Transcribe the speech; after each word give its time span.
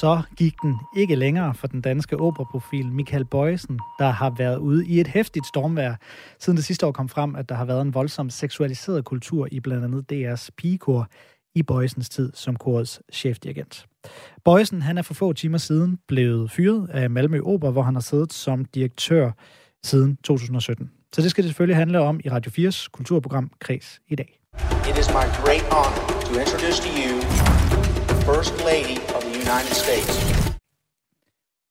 Så 0.00 0.22
gik 0.36 0.54
den 0.62 0.76
ikke 0.96 1.14
længere 1.14 1.54
for 1.54 1.66
den 1.66 1.80
danske 1.80 2.20
operaprofil 2.20 2.92
Michael 2.92 3.24
Bøjsen, 3.24 3.78
der 3.98 4.10
har 4.10 4.30
været 4.30 4.58
ude 4.58 4.86
i 4.86 5.00
et 5.00 5.06
hæftigt 5.06 5.46
stormvær, 5.46 5.94
siden 6.38 6.56
det 6.56 6.64
sidste 6.64 6.86
år 6.86 6.92
kom 6.92 7.08
frem, 7.08 7.36
at 7.36 7.48
der 7.48 7.54
har 7.54 7.64
været 7.64 7.82
en 7.82 7.94
voldsom 7.94 8.30
seksualiseret 8.30 9.04
kultur 9.04 9.48
i 9.50 9.60
blandt 9.60 9.84
andet 9.84 10.12
DR's 10.12 10.48
pigekor 10.56 11.08
i 11.54 11.62
Bøjsens 11.62 12.08
tid 12.08 12.32
som 12.34 12.56
korets 12.56 13.02
chefdirigent. 13.12 13.86
Bøjsen 14.44 14.82
han 14.82 14.98
er 14.98 15.02
for 15.02 15.14
få 15.14 15.32
timer 15.32 15.58
siden 15.58 15.98
blevet 16.08 16.50
fyret 16.50 16.88
af 16.90 17.10
Malmø 17.10 17.40
Opera, 17.40 17.70
hvor 17.70 17.82
han 17.82 17.94
har 17.94 18.02
siddet 18.02 18.32
som 18.32 18.64
direktør 18.64 19.30
siden 19.84 20.16
2017. 20.16 20.90
Så 21.14 21.22
det 21.22 21.30
skal 21.30 21.44
det 21.44 21.48
selvfølgelig 21.48 21.76
handle 21.76 22.00
om 22.00 22.20
i 22.24 22.28
Radio 22.28 22.68
4's 22.70 22.88
kulturprogram 22.92 23.50
Kreds 23.58 24.00
i 24.08 24.14
dag. 24.14 24.40
It 24.90 24.98
is 24.98 25.08
my 25.08 25.26
great 25.44 25.64
honor 25.70 26.20
to 26.26 26.32
introduce 26.40 26.78
to 26.84 26.90
you 27.04 27.20
the 28.10 28.16
First 28.26 28.54
Lady 28.64 28.98
of 29.16 29.19
United 29.50 29.74
States. 29.74 30.30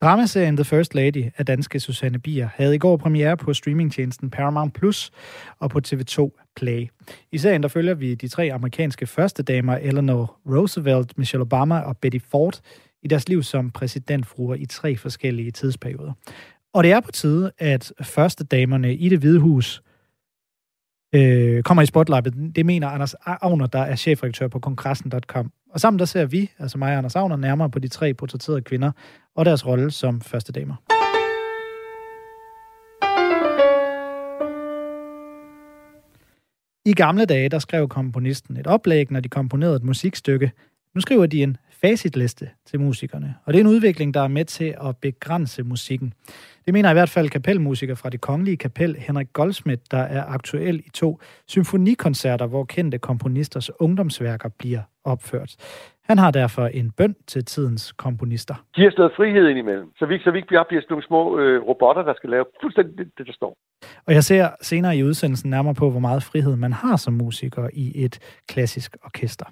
Dramaserien 0.01 0.55
The 0.55 0.63
First 0.63 0.95
Lady 0.95 1.25
af 1.37 1.45
danske 1.45 1.79
Susanne 1.79 2.19
Bier 2.19 2.49
havde 2.55 2.75
i 2.75 2.77
går 2.77 2.97
premiere 2.97 3.37
på 3.37 3.53
streamingtjenesten 3.53 4.29
Paramount 4.29 4.73
Plus 4.73 5.11
og 5.59 5.69
på 5.69 5.79
TV2 5.87 6.45
Play. 6.55 6.87
I 7.31 7.37
serien 7.37 7.63
der 7.63 7.69
følger 7.69 7.93
vi 7.93 8.15
de 8.15 8.27
tre 8.27 8.51
amerikanske 8.53 9.07
første 9.07 9.43
damer, 9.43 9.75
Eleanor 9.75 10.39
Roosevelt, 10.45 11.17
Michelle 11.17 11.41
Obama 11.41 11.79
og 11.79 11.97
Betty 11.97 12.17
Ford, 12.31 12.59
i 13.03 13.07
deres 13.07 13.29
liv 13.29 13.43
som 13.43 13.71
præsidentfruer 13.71 14.55
i 14.55 14.65
tre 14.65 14.97
forskellige 14.97 15.51
tidsperioder. 15.51 16.13
Og 16.73 16.83
det 16.83 16.91
er 16.91 16.99
på 16.99 17.11
tide, 17.11 17.51
at 17.57 17.93
første 18.01 18.43
damerne 18.43 18.95
i 18.95 19.09
det 19.09 19.19
hvide 19.19 19.39
hus 19.39 19.81
øh, 21.15 21.63
kommer 21.63 21.81
i 21.81 21.85
spotlightet. 21.85 22.55
Det 22.55 22.65
mener 22.65 22.87
Anders 22.87 23.13
Agner, 23.13 23.67
der 23.67 23.79
er 23.79 23.95
chefredaktør 23.95 24.47
på 24.47 24.59
kongressen.com. 24.59 25.51
Og 25.69 25.79
sammen 25.79 25.99
der 25.99 26.05
ser 26.05 26.25
vi, 26.25 26.51
altså 26.59 26.77
mig 26.77 26.91
og 26.91 26.97
Anders 26.97 27.15
Agner, 27.15 27.35
nærmere 27.35 27.69
på 27.69 27.79
de 27.79 27.87
tre 27.87 28.13
portrætterede 28.13 28.61
kvinder 28.61 28.91
og 29.35 29.45
deres 29.45 29.65
rolle 29.65 29.91
som 29.91 30.21
første 30.21 30.51
damer. 30.51 30.75
I 36.85 36.93
gamle 36.93 37.25
dage, 37.25 37.49
der 37.49 37.59
skrev 37.59 37.87
komponisten 37.87 38.57
et 38.57 38.67
oplæg, 38.67 39.11
når 39.11 39.19
de 39.19 39.29
komponerede 39.29 39.75
et 39.75 39.83
musikstykke. 39.83 40.51
Nu 40.95 41.01
skriver 41.01 41.25
de 41.25 41.43
en 41.43 41.57
facitliste 41.81 42.49
til 42.65 42.79
musikerne, 42.79 43.35
og 43.45 43.53
det 43.53 43.59
er 43.59 43.63
en 43.63 43.69
udvikling, 43.69 44.13
der 44.13 44.21
er 44.21 44.27
med 44.27 44.45
til 44.45 44.75
at 44.83 44.97
begrænse 44.97 45.63
musikken. 45.63 46.13
Det 46.65 46.73
mener 46.73 46.89
i 46.89 46.93
hvert 46.93 47.09
fald 47.09 47.29
kapelmusiker 47.29 47.95
fra 47.95 48.09
det 48.09 48.21
kongelige 48.21 48.57
kapel, 48.57 48.95
Henrik 48.99 49.33
Goldsmith, 49.33 49.81
der 49.91 49.97
er 49.97 50.23
aktuel 50.23 50.79
i 50.85 50.89
to 50.89 51.19
symfonikoncerter, 51.47 52.45
hvor 52.45 52.63
kendte 52.63 52.97
komponisters 52.97 53.69
ungdomsværker 53.79 54.49
bliver 54.49 54.81
opført. 55.05 55.55
Han 56.09 56.17
har 56.17 56.31
derfor 56.31 56.65
en 56.65 56.91
bøn 56.91 57.15
til 57.27 57.45
tidens 57.45 57.91
komponister. 57.91 58.55
De 58.75 58.81
har 58.81 58.91
stået 58.91 59.11
frihed 59.15 59.47
indimellem, 59.47 59.91
så 59.99 60.05
vi, 60.05 60.19
så 60.19 60.31
vi 60.31 60.37
ikke 60.37 60.47
bliver, 60.47 60.63
bliver 60.69 60.81
sådan 60.81 60.93
nogle 60.93 61.07
små 61.07 61.39
øh, 61.39 61.61
robotter, 61.67 62.03
der 62.03 62.13
skal 62.17 62.29
lave 62.29 62.45
fuldstændig 62.61 62.97
det, 62.97 63.07
det, 63.17 63.27
der 63.27 63.33
står. 63.33 63.53
Og 64.07 64.13
jeg 64.13 64.23
ser 64.23 64.49
senere 64.61 64.97
i 64.97 65.03
udsendelsen 65.03 65.49
nærmere 65.49 65.73
på, 65.73 65.89
hvor 65.89 65.99
meget 65.99 66.23
frihed 66.23 66.55
man 66.55 66.73
har 66.73 66.95
som 66.95 67.13
musiker 67.13 67.69
i 67.73 68.03
et 68.05 68.19
klassisk 68.47 68.97
orkester. 69.03 69.45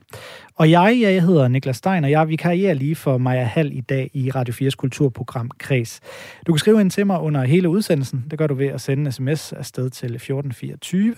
Og 0.55 0.71
jeg, 0.71 0.97
jeg 1.01 1.23
hedder 1.23 1.47
Niklas 1.47 1.75
Stein, 1.75 2.03
og 2.03 2.11
jeg 2.11 2.29
vikarierer 2.29 2.73
lige 2.73 2.95
for 2.95 3.17
Maja 3.17 3.43
Hall 3.43 3.73
i 3.73 3.81
dag 3.81 4.11
i 4.13 4.31
Radio 4.31 4.53
4's 4.53 4.75
kulturprogram 4.75 5.51
Kreds. 5.59 6.01
Du 6.47 6.51
kan 6.53 6.59
skrive 6.59 6.81
ind 6.81 6.91
til 6.91 7.07
mig 7.07 7.19
under 7.19 7.43
hele 7.43 7.69
udsendelsen. 7.69 8.25
Det 8.31 8.39
gør 8.39 8.47
du 8.47 8.53
ved 8.53 8.67
at 8.67 8.81
sende 8.81 9.05
en 9.05 9.11
sms 9.11 9.53
afsted 9.53 9.89
til 9.89 10.15
1424. 10.15 11.15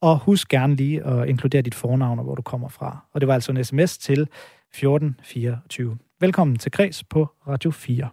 Og 0.00 0.18
husk 0.18 0.48
gerne 0.48 0.76
lige 0.76 1.04
at 1.04 1.28
inkludere 1.28 1.62
dit 1.62 1.74
fornavn 1.74 2.18
og 2.18 2.24
hvor 2.24 2.34
du 2.34 2.42
kommer 2.42 2.68
fra. 2.68 3.04
Og 3.12 3.20
det 3.20 3.28
var 3.28 3.34
altså 3.34 3.52
en 3.52 3.64
sms 3.64 3.98
til 3.98 4.20
1424. 4.22 5.98
Velkommen 6.20 6.56
til 6.56 6.72
Kreds 6.72 7.04
på 7.04 7.28
Radio 7.48 7.70
4. 7.70 8.08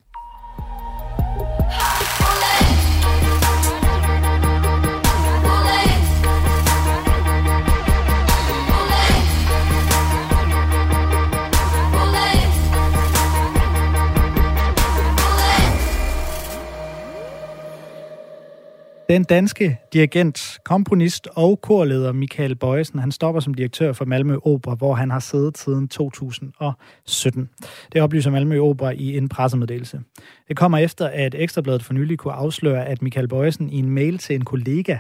Den 19.10 19.24
danske 19.24 19.78
dirigent, 19.94 20.60
komponist 20.66 21.28
og 21.36 21.62
korleder 21.62 22.12
Michael 22.12 22.56
Bøjsen, 22.56 23.00
han 23.00 23.12
stopper 23.12 23.42
som 23.42 23.54
direktør 23.54 23.94
for 23.94 24.06
Malmø 24.06 24.38
Opera, 24.46 24.76
hvor 24.76 24.94
han 24.94 25.12
har 25.12 25.20
siddet 25.20 25.58
siden 25.58 25.88
2017. 25.88 27.50
Det 27.94 28.02
oplyser 28.02 28.32
Malmø 28.32 28.60
Opera 28.60 28.92
i 28.92 29.18
en 29.18 29.30
pressemeddelelse. 29.30 30.00
Det 30.48 30.58
kommer 30.58 30.78
efter, 30.78 31.08
at 31.08 31.36
Ekstrabladet 31.36 31.84
for 31.84 31.94
nylig 31.94 32.18
kunne 32.18 32.34
afsløre, 32.34 32.86
at 32.86 33.02
Michael 33.02 33.28
Bøjsen 33.28 33.70
i 33.70 33.80
en 33.80 33.90
mail 33.90 34.18
til 34.18 34.36
en 34.36 34.46
kollega 34.46 34.98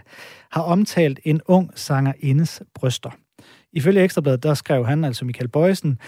har 0.51 0.61
omtalt 0.61 1.19
en 1.23 1.41
ung 1.45 1.71
sangerindes 1.75 2.63
bryster. 2.75 3.09
Ifølge 3.73 4.03
Ekstrabladet, 4.03 4.43
der 4.43 4.53
skrev 4.53 4.85
han, 4.85 5.03
altså 5.03 5.25
Michael 5.25 5.49
Bøjsen, 5.49 5.99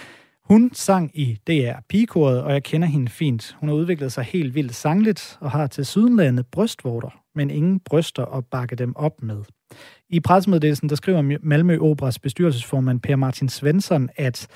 hun 0.43 0.71
sang 0.73 1.11
i 1.13 1.39
DR 1.47 1.79
Pigekoret, 1.89 2.41
og 2.41 2.53
jeg 2.53 2.63
kender 2.63 2.87
hende 2.87 3.11
fint. 3.11 3.57
Hun 3.59 3.69
har 3.69 3.75
udviklet 3.75 4.11
sig 4.11 4.23
helt 4.23 4.55
vildt 4.55 4.75
sangligt 4.75 5.37
og 5.41 5.51
har 5.51 5.67
til 5.67 5.85
sydenlandet 5.85 6.45
brystvorter, 6.47 7.24
men 7.35 7.49
ingen 7.49 7.79
bryster 7.79 8.25
at 8.25 8.45
bakke 8.45 8.75
dem 8.75 8.95
op 8.95 9.23
med. 9.23 9.37
I 10.09 10.19
pressemeddelelsen 10.19 10.89
der 10.89 10.95
skriver 10.95 11.37
Malmø 11.41 11.77
Operas 11.77 12.19
bestyrelsesformand 12.19 12.99
Per 12.99 13.15
Martin 13.15 13.49
Svensson, 13.49 14.09
at 14.15 14.47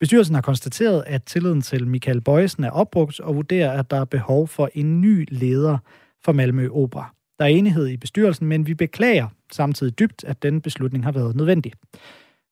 bestyrelsen 0.00 0.34
har 0.34 0.42
konstateret, 0.42 1.04
at 1.06 1.24
tilliden 1.24 1.62
til 1.62 1.86
Michael 1.86 2.20
Bøjsen 2.20 2.64
er 2.64 2.70
opbrugt 2.70 3.20
og 3.20 3.36
vurderer, 3.36 3.78
at 3.78 3.90
der 3.90 4.00
er 4.00 4.04
behov 4.04 4.48
for 4.48 4.70
en 4.74 5.00
ny 5.00 5.26
leder 5.30 5.78
for 6.24 6.32
Malmø 6.32 6.68
Opera. 6.68 7.14
Der 7.38 7.44
er 7.44 7.48
enighed 7.48 7.86
i 7.86 7.96
bestyrelsen, 7.96 8.46
men 8.46 8.66
vi 8.66 8.74
beklager 8.74 9.28
samtidig 9.52 9.98
dybt, 9.98 10.24
at 10.24 10.42
den 10.42 10.60
beslutning 10.60 11.04
har 11.04 11.12
været 11.12 11.36
nødvendig. 11.36 11.72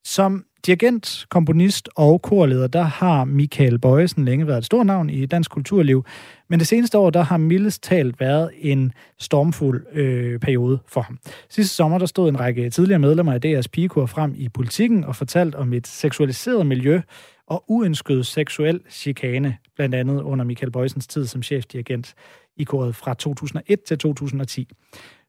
Som 0.05 0.45
dirigent, 0.67 1.27
komponist 1.31 1.89
og 1.97 2.23
korleder, 2.23 2.67
der 2.67 2.83
har 2.83 3.25
Michael 3.25 3.79
Bøjesen 3.79 4.25
længe 4.25 4.47
været 4.47 4.59
et 4.59 4.65
stort 4.65 4.87
navn 4.87 5.11
i 5.11 5.27
dansk 5.27 5.51
kulturliv. 5.51 6.05
Men 6.49 6.59
det 6.59 6.69
seneste 6.69 6.99
år, 6.99 7.11
der 7.11 7.23
har 7.23 7.37
mildest 7.37 7.83
talt 7.83 8.21
været 8.21 8.51
en 8.59 8.93
stormfuld 9.19 9.87
øh, 9.93 10.41
periode 10.41 10.79
for 10.89 11.01
ham. 11.01 11.19
Sidste 11.51 11.75
sommer, 11.75 11.99
der 11.99 12.07
stod 12.07 12.29
en 12.29 12.41
række 12.41 12.71
tidligere 12.71 12.99
medlemmer 12.99 13.33
af 13.33 13.41
DR's 13.45 13.69
pigekor 13.73 14.07
frem 14.07 14.35
i 14.37 14.49
politikken 14.49 15.05
og 15.05 15.17
fortalt 15.17 15.55
om 15.55 15.73
et 15.73 15.87
seksualiseret 15.87 16.67
miljø 16.67 17.01
og 17.47 17.65
uønsket 17.69 18.27
seksuel 18.27 18.81
chikane, 18.91 19.57
blandt 19.77 19.95
andet 19.95 20.23
under 20.23 20.45
Michael 20.45 20.73
Bøjsens 20.73 21.07
tid 21.07 21.27
som 21.27 21.43
chefdirigent 21.43 22.15
i 22.57 22.65
koret 22.65 22.97
fra 22.97 23.15
2001 23.15 23.83
til 23.83 23.99
2010. 23.99 24.69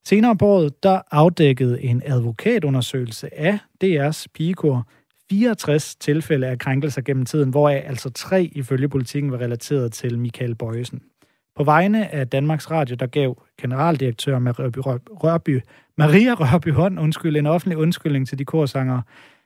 Senere 0.07 0.37
på 0.37 0.45
året, 0.45 0.83
der 0.83 1.01
afdækkede 1.11 1.83
en 1.83 2.01
advokatundersøgelse 2.05 3.39
af 3.39 3.59
DR's 3.83 4.25
pigekor 4.33 4.87
64 5.29 5.95
tilfælde 5.95 6.47
af 6.47 6.59
krænkelser 6.59 7.01
gennem 7.01 7.25
tiden, 7.25 7.49
hvoraf 7.49 7.83
altså 7.87 8.09
tre 8.09 8.49
ifølge 8.51 8.89
politikken 8.89 9.31
var 9.31 9.37
relateret 9.37 9.93
til 9.93 10.19
Michael 10.19 10.55
Bøjesen. 10.55 11.01
På 11.55 11.63
vegne 11.63 12.13
af 12.13 12.27
Danmarks 12.27 12.71
Radio, 12.71 12.95
der 12.95 13.05
gav 13.05 13.41
generaldirektør 13.61 14.39
Rørby, 14.39 14.77
Rørby, 15.09 15.61
Maria 15.97 16.33
Rørby 16.33 16.71
Hånd 16.71 16.99
undskyld, 16.99 17.37
en 17.37 17.45
offentlig 17.45 17.77
undskyldning 17.77 18.27
til 18.27 18.39
de 18.39 18.45
korsangere, 18.45 19.01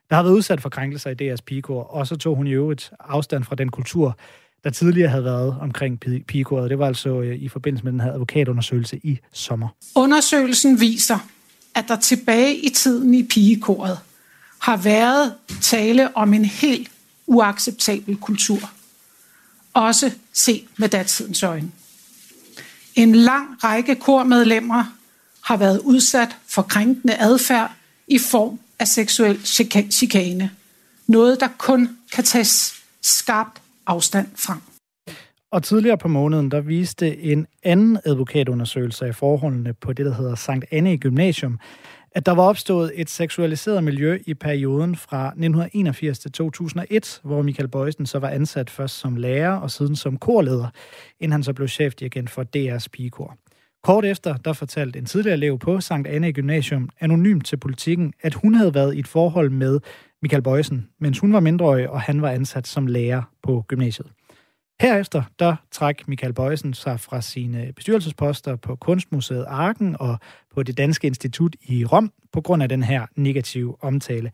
der 0.09 0.15
har 0.15 0.23
været 0.23 0.33
udsat 0.33 0.61
for 0.61 0.69
krænkelser 0.69 1.09
i 1.09 1.31
DR's 1.31 1.43
pigekor, 1.45 1.83
og 1.83 2.07
så 2.07 2.15
tog 2.15 2.35
hun 2.35 2.47
i 2.47 2.51
øvrigt 2.51 2.91
afstand 2.99 3.43
fra 3.43 3.55
den 3.55 3.69
kultur, 3.69 4.17
der 4.63 4.69
tidligere 4.69 5.09
havde 5.09 5.23
været 5.23 5.55
omkring 5.61 5.99
pigekoret. 6.27 6.69
Det 6.69 6.79
var 6.79 6.87
altså 6.87 7.21
øh, 7.21 7.35
i 7.35 7.47
forbindelse 7.47 7.83
med 7.83 7.91
den 7.91 8.01
her 8.01 8.11
advokatundersøgelse 8.11 8.99
i 9.03 9.19
sommer. 9.33 9.67
Undersøgelsen 9.95 10.79
viser, 10.79 11.17
at 11.75 11.85
der 11.87 11.95
tilbage 11.95 12.55
i 12.55 12.69
tiden 12.69 13.13
i 13.13 13.23
pigekoret 13.23 13.99
har 14.59 14.77
været 14.77 15.33
tale 15.61 16.17
om 16.17 16.33
en 16.33 16.45
helt 16.45 16.91
uacceptabel 17.27 18.17
kultur. 18.17 18.71
Også 19.73 20.11
set 20.33 20.63
med 20.77 20.89
datidens 20.89 21.43
øjne. 21.43 21.71
En 22.95 23.15
lang 23.15 23.63
række 23.63 23.95
kormedlemmer 23.95 24.83
har 25.41 25.57
været 25.57 25.79
udsat 25.79 26.37
for 26.47 26.61
krænkende 26.61 27.15
adfærd 27.17 27.71
i 28.07 28.19
form 28.19 28.59
af 28.79 28.87
seksuel 28.87 29.39
chikane. 29.91 30.51
Noget, 31.07 31.39
der 31.39 31.47
kun 31.57 31.97
kan 32.11 32.23
tages 32.23 32.73
skarpt 33.01 33.61
afstand 33.89 34.27
fra. 34.35 34.57
Og 35.51 35.63
tidligere 35.63 35.97
på 35.97 36.07
måneden, 36.07 36.51
der 36.51 36.61
viste 36.61 37.17
en 37.17 37.47
anden 37.63 37.99
advokatundersøgelse 38.05 39.05
af 39.05 39.15
forholdene 39.15 39.73
på 39.73 39.93
det, 39.93 40.05
der 40.05 40.13
hedder 40.13 40.35
Sankt 40.35 40.65
Anne 40.71 40.97
Gymnasium, 40.97 41.59
at 42.11 42.25
der 42.25 42.31
var 42.31 42.43
opstået 42.43 42.91
et 42.95 43.09
seksualiseret 43.09 43.83
miljø 43.83 44.19
i 44.25 44.33
perioden 44.33 44.95
fra 44.95 45.27
1981 45.27 46.19
til 46.19 46.31
2001, 46.31 47.19
hvor 47.23 47.41
Michael 47.41 47.67
Bøjsen 47.67 48.05
så 48.05 48.19
var 48.19 48.29
ansat 48.29 48.69
først 48.69 48.95
som 48.95 49.15
lærer 49.15 49.51
og 49.51 49.71
siden 49.71 49.95
som 49.95 50.17
korleder, 50.17 50.67
inden 51.19 51.31
han 51.31 51.43
så 51.43 51.53
blev 51.53 51.67
chefdirigent 51.67 52.29
for 52.29 52.43
DR's 52.57 52.87
pigekor. 52.93 53.37
Kort 53.83 54.05
efter, 54.05 54.37
der 54.37 54.53
fortalte 54.53 54.99
en 54.99 55.05
tidligere 55.05 55.37
elev 55.37 55.59
på 55.59 55.81
Sankt 55.81 56.07
Anne 56.07 56.33
Gymnasium 56.33 56.89
anonymt 56.99 57.45
til 57.45 57.57
politikken, 57.57 58.13
at 58.21 58.33
hun 58.33 58.53
havde 58.55 58.73
været 58.73 58.95
i 58.95 58.99
et 58.99 59.07
forhold 59.07 59.49
med 59.49 59.79
Michael 60.21 60.41
Bøjsen, 60.41 60.89
mens 60.99 61.19
hun 61.19 61.33
var 61.33 61.39
mindreårig, 61.39 61.89
og 61.89 62.01
han 62.01 62.21
var 62.21 62.29
ansat 62.29 62.67
som 62.67 62.87
lærer 62.87 63.21
på 63.43 63.65
gymnasiet. 63.67 64.07
Herefter 64.81 65.23
der 65.39 65.55
træk 65.71 66.07
Michael 66.07 66.33
Bøjsen 66.33 66.73
sig 66.73 66.99
fra 66.99 67.21
sine 67.21 67.73
bestyrelsesposter 67.75 68.55
på 68.55 68.75
Kunstmuseet 68.75 69.45
Arken 69.47 69.95
og 69.99 70.19
på 70.55 70.63
det 70.63 70.77
Danske 70.77 71.07
Institut 71.07 71.55
i 71.61 71.85
Rom 71.85 72.11
på 72.31 72.41
grund 72.41 72.63
af 72.63 72.69
den 72.69 72.83
her 72.83 73.05
negative 73.15 73.75
omtale. 73.83 74.31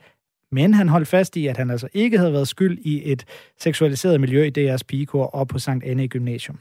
Men 0.51 0.73
han 0.73 0.89
holdt 0.89 1.07
fast 1.07 1.37
i, 1.37 1.47
at 1.47 1.57
han 1.57 1.69
altså 1.69 1.87
ikke 1.93 2.17
havde 2.17 2.33
været 2.33 2.47
skyld 2.47 2.77
i 2.81 3.11
et 3.11 3.25
seksualiseret 3.59 4.21
miljø 4.21 4.43
i 4.43 4.73
DR's 4.73 4.83
pigekor 4.87 5.25
og 5.25 5.47
på 5.47 5.59
Sankt 5.59 5.83
Anne 5.85 6.07
Gymnasium. 6.07 6.59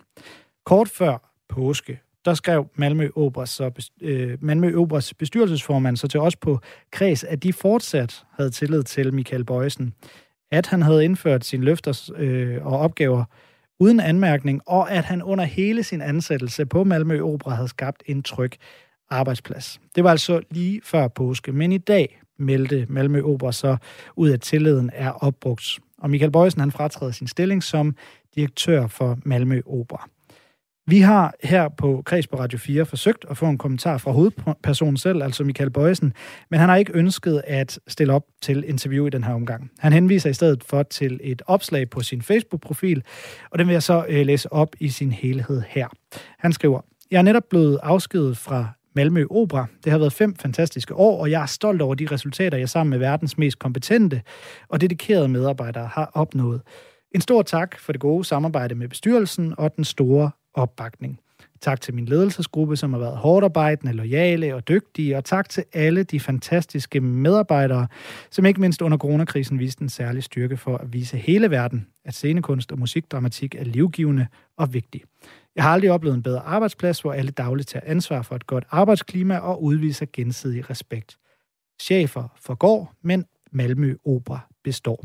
Kort 0.67 0.88
før 0.88 1.35
påske, 1.49 2.00
der 2.25 2.35
skrev 2.35 2.67
Malmø 2.76 3.09
Operas, 3.17 3.50
så, 3.50 3.91
øh, 4.00 4.38
Malmø 4.41 4.76
Operas 4.76 5.15
bestyrelsesformand 5.15 5.97
så 5.97 6.09
til 6.09 6.21
os 6.21 6.37
på 6.37 6.61
kreds, 6.91 7.25
at 7.25 7.43
de 7.43 7.53
fortsat 7.53 8.25
havde 8.32 8.50
tillid 8.50 8.82
til 8.82 9.15
Michael 9.15 9.44
Bøjsen, 9.44 9.94
at 10.50 10.67
han 10.67 10.82
havde 10.82 11.05
indført 11.05 11.44
sine 11.44 11.65
løfter 11.65 12.11
øh, 12.17 12.67
og 12.67 12.79
opgaver 12.79 13.25
uden 13.81 14.00
anmærkning, 14.00 14.61
og 14.67 14.91
at 14.91 15.05
han 15.05 15.23
under 15.23 15.44
hele 15.44 15.82
sin 15.82 16.00
ansættelse 16.00 16.67
på 16.67 16.85
Malmø 16.85 17.21
Opera 17.21 17.55
havde 17.55 17.69
skabt 17.69 18.03
en 18.06 18.23
tryg 18.23 18.53
arbejdsplads. 19.11 19.81
Det 19.94 20.05
var 20.05 20.11
altså 20.11 20.41
lige 20.50 20.81
før 20.85 21.09
påske, 21.09 21.53
men 21.53 21.73
i 21.73 21.79
dag 21.79 22.20
meldte 22.38 22.87
Malmø 22.88 23.23
Opera 23.23 23.53
så 23.53 23.77
ud, 24.17 24.31
at 24.31 24.41
tilliden 24.41 24.91
er 24.93 25.11
opbrugt. 25.11 25.79
Og 25.99 26.11
Michael 26.11 26.32
Bøjsen 26.32 26.61
han 26.61 26.73
fratræder 26.73 27.12
sin 27.12 27.27
stilling 27.27 27.62
som 27.62 27.97
direktør 28.35 28.87
for 28.87 29.19
Malmø 29.25 29.61
Opera. 29.67 30.09
Vi 30.86 31.00
har 31.00 31.34
her 31.42 31.69
på 31.69 32.02
Kreds 32.06 32.26
på 32.26 32.36
Radio 32.36 32.58
4 32.58 32.86
forsøgt 32.86 33.25
at 33.31 33.36
få 33.36 33.46
en 33.46 33.58
kommentar 33.58 33.98
fra 33.98 34.10
hovedpersonen 34.10 34.96
selv, 34.96 35.22
altså 35.22 35.44
Michael 35.44 35.70
Bøjsen, 35.70 36.12
men 36.50 36.60
han 36.60 36.69
har 36.69 36.76
ikke 36.76 36.92
ønsket 36.94 37.42
at 37.46 37.78
stille 37.88 38.12
op 38.12 38.22
til 38.42 38.64
interview 38.69 39.06
i 39.06 39.10
den 39.10 39.25
her 39.25 39.34
omgang. 39.34 39.70
Han 39.78 39.92
henviser 39.92 40.31
i 40.31 40.32
stedet 40.32 40.64
for 40.64 40.82
til 40.82 41.20
et 41.22 41.42
opslag 41.46 41.90
på 41.90 42.00
sin 42.00 42.22
Facebook-profil, 42.22 43.02
og 43.50 43.58
den 43.58 43.66
vil 43.66 43.72
jeg 43.72 43.82
så 43.82 44.04
øh, 44.08 44.26
læse 44.26 44.52
op 44.52 44.76
i 44.81 44.88
sin 44.88 45.12
helhed 45.12 45.62
her. 45.69 45.88
Han 46.38 46.52
skriver, 46.52 46.81
Jeg 47.10 47.19
er 47.19 47.22
netop 47.22 47.44
blevet 47.50 47.78
afskedet 47.82 48.36
fra 48.36 48.69
Malmø 48.94 49.26
Opera. 49.31 49.66
Det 49.84 49.92
har 49.92 49.98
været 49.98 50.12
fem 50.12 50.36
fantastiske 50.36 50.94
år, 50.94 51.20
og 51.20 51.31
jeg 51.31 51.42
er 51.42 51.46
stolt 51.46 51.82
over 51.82 51.94
de 51.94 52.06
resultater, 52.10 52.58
jeg 52.58 52.69
sammen 52.69 52.90
med 52.90 52.98
verdens 52.98 53.38
mest 53.38 53.58
kompetente 53.58 54.22
og 54.69 54.81
dedikerede 54.81 55.28
medarbejdere 55.28 55.86
har 55.86 56.10
opnået. 56.14 56.62
En 57.14 57.20
stor 57.20 57.42
tak 57.42 57.78
for 57.78 57.92
det 57.92 58.00
gode 58.00 58.25
samarbejde 58.25 58.75
med 58.75 58.88
bestyrelsen 58.88 59.54
og 59.58 59.76
den 59.76 59.84
store 59.84 60.31
opbakning. 60.55 61.21
Tak 61.61 61.81
til 61.81 61.95
min 61.95 62.06
ledelsesgruppe, 62.06 62.77
som 62.77 62.93
har 62.93 63.01
været 63.01 63.17
hårdarbejdende, 63.17 63.93
lojale 63.93 64.55
og 64.55 64.69
dygtige, 64.69 65.17
og 65.17 65.25
tak 65.25 65.49
til 65.49 65.65
alle 65.73 66.03
de 66.03 66.21
fantastiske 66.21 67.01
medarbejdere, 67.01 67.87
som 68.31 68.47
ikke 68.47 68.61
mindst 68.61 68.83
under 68.83 68.99
coronakrisen 68.99 69.59
viste 69.59 69.83
en 69.83 69.89
særlig 69.89 70.23
styrke 70.23 70.56
for 70.56 70.77
at 70.77 70.93
vise 70.93 71.17
hele 71.17 71.51
verden, 71.51 71.87
at 72.05 72.15
scenekunst 72.15 72.73
og 72.73 72.79
musikdramatik 72.79 73.55
er 73.55 73.65
livgivende 73.65 74.27
og 74.56 74.75
vigtig. 74.75 75.03
Jeg 75.56 75.65
har 75.65 75.71
aldrig 75.71 75.91
oplevet 75.91 76.15
en 76.15 76.23
bedre 76.23 76.41
arbejdsplads, 76.41 77.01
hvor 77.01 77.12
alle 77.12 77.31
dagligt 77.31 77.69
tager 77.69 77.85
ansvar 77.87 78.23
for 78.23 78.37
et 78.37 78.47
godt 78.47 78.65
arbejdsklima 78.71 79.39
og 79.39 79.62
udviser 79.62 80.06
gensidig 80.12 80.71
respekt. 80.71 81.17
Chefer 81.81 82.29
forgår, 82.37 82.95
men 83.03 83.25
Malmø 83.53 83.95
Opera 84.05 84.41
består. 84.65 85.05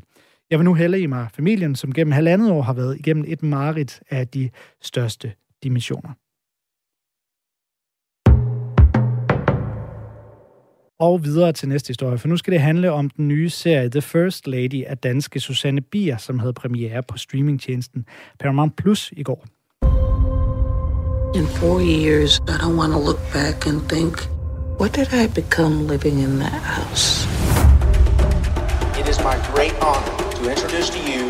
Jeg 0.51 0.59
vil 0.59 0.65
nu 0.65 0.73
hælde 0.73 0.99
i 0.99 1.05
mig 1.05 1.27
familien, 1.33 1.75
som 1.75 1.93
gennem 1.93 2.11
halvandet 2.11 2.51
år 2.51 2.61
har 2.61 2.73
været 2.73 2.99
igennem 2.99 3.25
et 3.27 3.43
marit 3.43 4.01
af 4.09 4.27
de 4.27 4.49
største 4.81 5.33
dimensioner. 5.63 6.09
Og 10.99 11.23
videre 11.23 11.51
til 11.53 11.69
næste 11.69 11.87
historie, 11.87 12.17
for 12.17 12.27
nu 12.27 12.37
skal 12.37 12.53
det 12.53 12.61
handle 12.61 12.91
om 12.91 13.09
den 13.09 13.27
nye 13.27 13.49
serie 13.49 13.89
The 13.89 14.01
First 14.01 14.47
Lady 14.47 14.85
af 14.85 14.97
danske 14.97 15.39
Susanne 15.39 15.81
Bier, 15.81 16.17
som 16.17 16.39
havde 16.39 16.53
premiere 16.53 17.03
på 17.03 17.17
streamingtjenesten 17.17 18.05
Paramount 18.39 18.75
Plus 18.75 19.13
i 19.17 19.23
går. 19.23 19.45
In 21.35 21.47
four 21.47 21.79
years, 21.79 22.39
I 22.39 22.55
don't 22.63 22.77
want 22.79 22.93
to 22.93 22.99
look 22.99 23.19
back 23.33 23.67
and 23.67 23.81
think, 23.89 24.13
what 24.79 24.95
did 24.95 25.13
I 25.13 25.41
become 25.41 25.87
living 25.87 26.19
in 26.19 26.39
that 26.39 26.61
house? 26.75 27.27
It 28.99 29.07
is 29.09 29.19
my 29.19 29.35
great 29.53 29.75
honor 29.81 30.18
to 30.39 30.49
introduce 30.49 30.89
to 30.89 30.99
you 30.99 31.29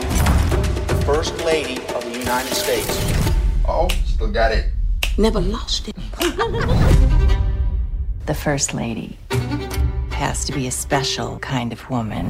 the 0.88 0.97
First 1.06 1.33
Lady 1.45 1.77
of 1.95 2.03
the 2.03 2.19
United 2.19 2.53
States. 2.53 2.94
Oh, 3.67 3.88
still 4.06 4.31
got 4.31 4.51
it. 4.51 4.65
Never 5.17 5.41
lost 5.41 5.88
it. 5.88 5.95
the 8.27 8.33
First 8.33 8.73
Lady 8.73 9.17
has 10.11 10.45
to 10.45 10.53
be 10.53 10.67
a 10.67 10.71
special 10.71 11.39
kind 11.39 11.73
of 11.73 11.89
woman. 11.89 12.25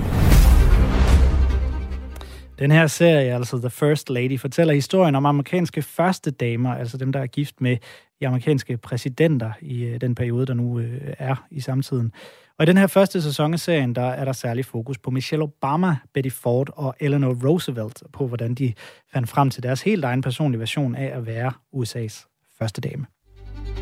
Den 2.60 2.72
her 2.72 2.88
serie, 2.88 3.34
altså 3.34 3.58
The 3.58 3.70
First 3.70 4.10
Lady, 4.10 4.40
fortæller 4.40 4.74
historien 4.74 5.16
om 5.16 5.26
amerikanske 5.26 5.82
første 5.82 6.32
damer, 6.32 6.76
altså 6.76 6.98
dem, 6.98 7.12
der 7.12 7.20
er 7.20 7.28
gift 7.28 7.62
med 7.62 7.78
de 8.20 8.28
amerikanske 8.28 8.78
præsidenter 8.78 9.52
i 9.62 9.84
øh, 9.84 10.02
den 10.02 10.16
periode, 10.16 10.46
der 10.46 10.54
nu 10.54 10.80
øh, 10.80 11.14
er 11.20 11.36
i 11.52 11.60
samtiden. 11.60 12.12
Og 12.60 12.64
i 12.64 12.66
den 12.66 12.78
her 12.78 12.88
første 12.88 13.22
sæson 13.22 13.54
af 13.54 13.60
serien, 13.60 13.96
der 13.96 14.06
er 14.06 14.26
der 14.26 14.34
særlig 14.34 14.66
fokus 14.66 14.98
på 14.98 15.12
Michelle 15.12 15.44
Obama, 15.44 15.96
Betty 16.14 16.30
Ford 16.30 16.70
og 16.74 16.96
Eleanor 17.00 17.48
Roosevelt, 17.48 18.04
på 18.14 18.28
hvordan 18.28 18.56
de 18.56 18.74
fandt 19.14 19.30
frem 19.30 19.50
til 19.50 19.64
deres 19.64 19.82
helt 19.82 20.06
egen 20.06 20.22
personlige 20.22 20.60
version 20.60 20.96
af 20.96 21.18
at 21.18 21.26
være 21.26 21.52
USA's 21.76 22.28
første 22.60 22.82
dame. 22.82 23.06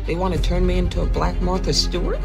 They 0.04 0.16
want 0.16 0.34
to 0.34 0.42
turn 0.42 0.66
me 0.66 0.72
into 0.72 1.02
a 1.02 1.06
black 1.12 1.42
Martha 1.42 1.72
Stewart? 1.72 2.18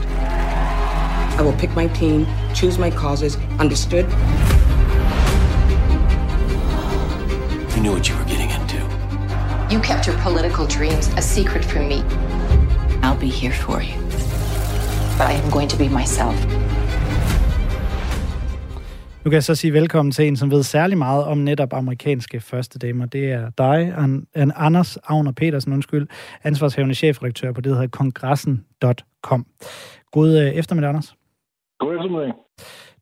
I 1.39 1.43
will 1.43 1.57
pick 1.59 1.75
my 1.75 1.87
team, 1.99 2.25
choose 2.55 2.79
my 2.79 2.91
causes, 2.91 3.39
understood? 3.61 4.05
You 7.73 7.81
knew 7.81 7.93
what 7.93 8.05
you 8.09 8.15
were 8.19 8.29
getting 8.33 8.51
into. 8.59 8.79
You 9.73 9.79
kept 9.81 10.07
your 10.07 10.17
political 10.27 10.65
dreams 10.77 11.07
a 11.17 11.21
secret 11.21 11.65
from 11.65 11.87
me. 11.87 11.99
I'll 13.01 13.19
be 13.19 13.31
here 13.41 13.53
for 13.53 13.81
you 13.81 14.22
but 15.17 15.25
I 15.31 15.33
am 15.43 15.51
going 15.51 15.69
to 15.69 15.77
be 15.77 15.87
myself. 15.99 16.37
Nu 19.23 19.29
kan 19.29 19.33
jeg 19.33 19.43
så 19.43 19.55
sige 19.55 19.73
velkommen 19.73 20.11
til 20.11 20.27
en, 20.27 20.35
som 20.35 20.51
ved 20.51 20.63
særlig 20.63 20.97
meget 20.97 21.23
om 21.23 21.37
netop 21.37 21.73
amerikanske 21.73 22.39
første 22.39 22.79
damer. 22.79 23.05
Det 23.05 23.31
er 23.31 23.49
dig, 23.49 23.93
An, 23.97 24.27
An 24.33 24.51
Anders 24.55 24.97
Agner 24.97 25.31
Petersen, 25.31 25.73
undskyld, 25.73 26.07
ansvarshævende 26.43 26.95
chefredaktør 26.95 27.51
på 27.51 27.61
det, 27.61 27.69
der 27.69 27.75
hedder 27.75 27.87
kongressen.com. 27.87 29.45
God 30.11 30.37
øh, 30.37 30.47
eftermiddag, 30.47 30.89
Anders. 30.89 31.15
God 31.79 31.95
eftermiddag. 31.95 32.33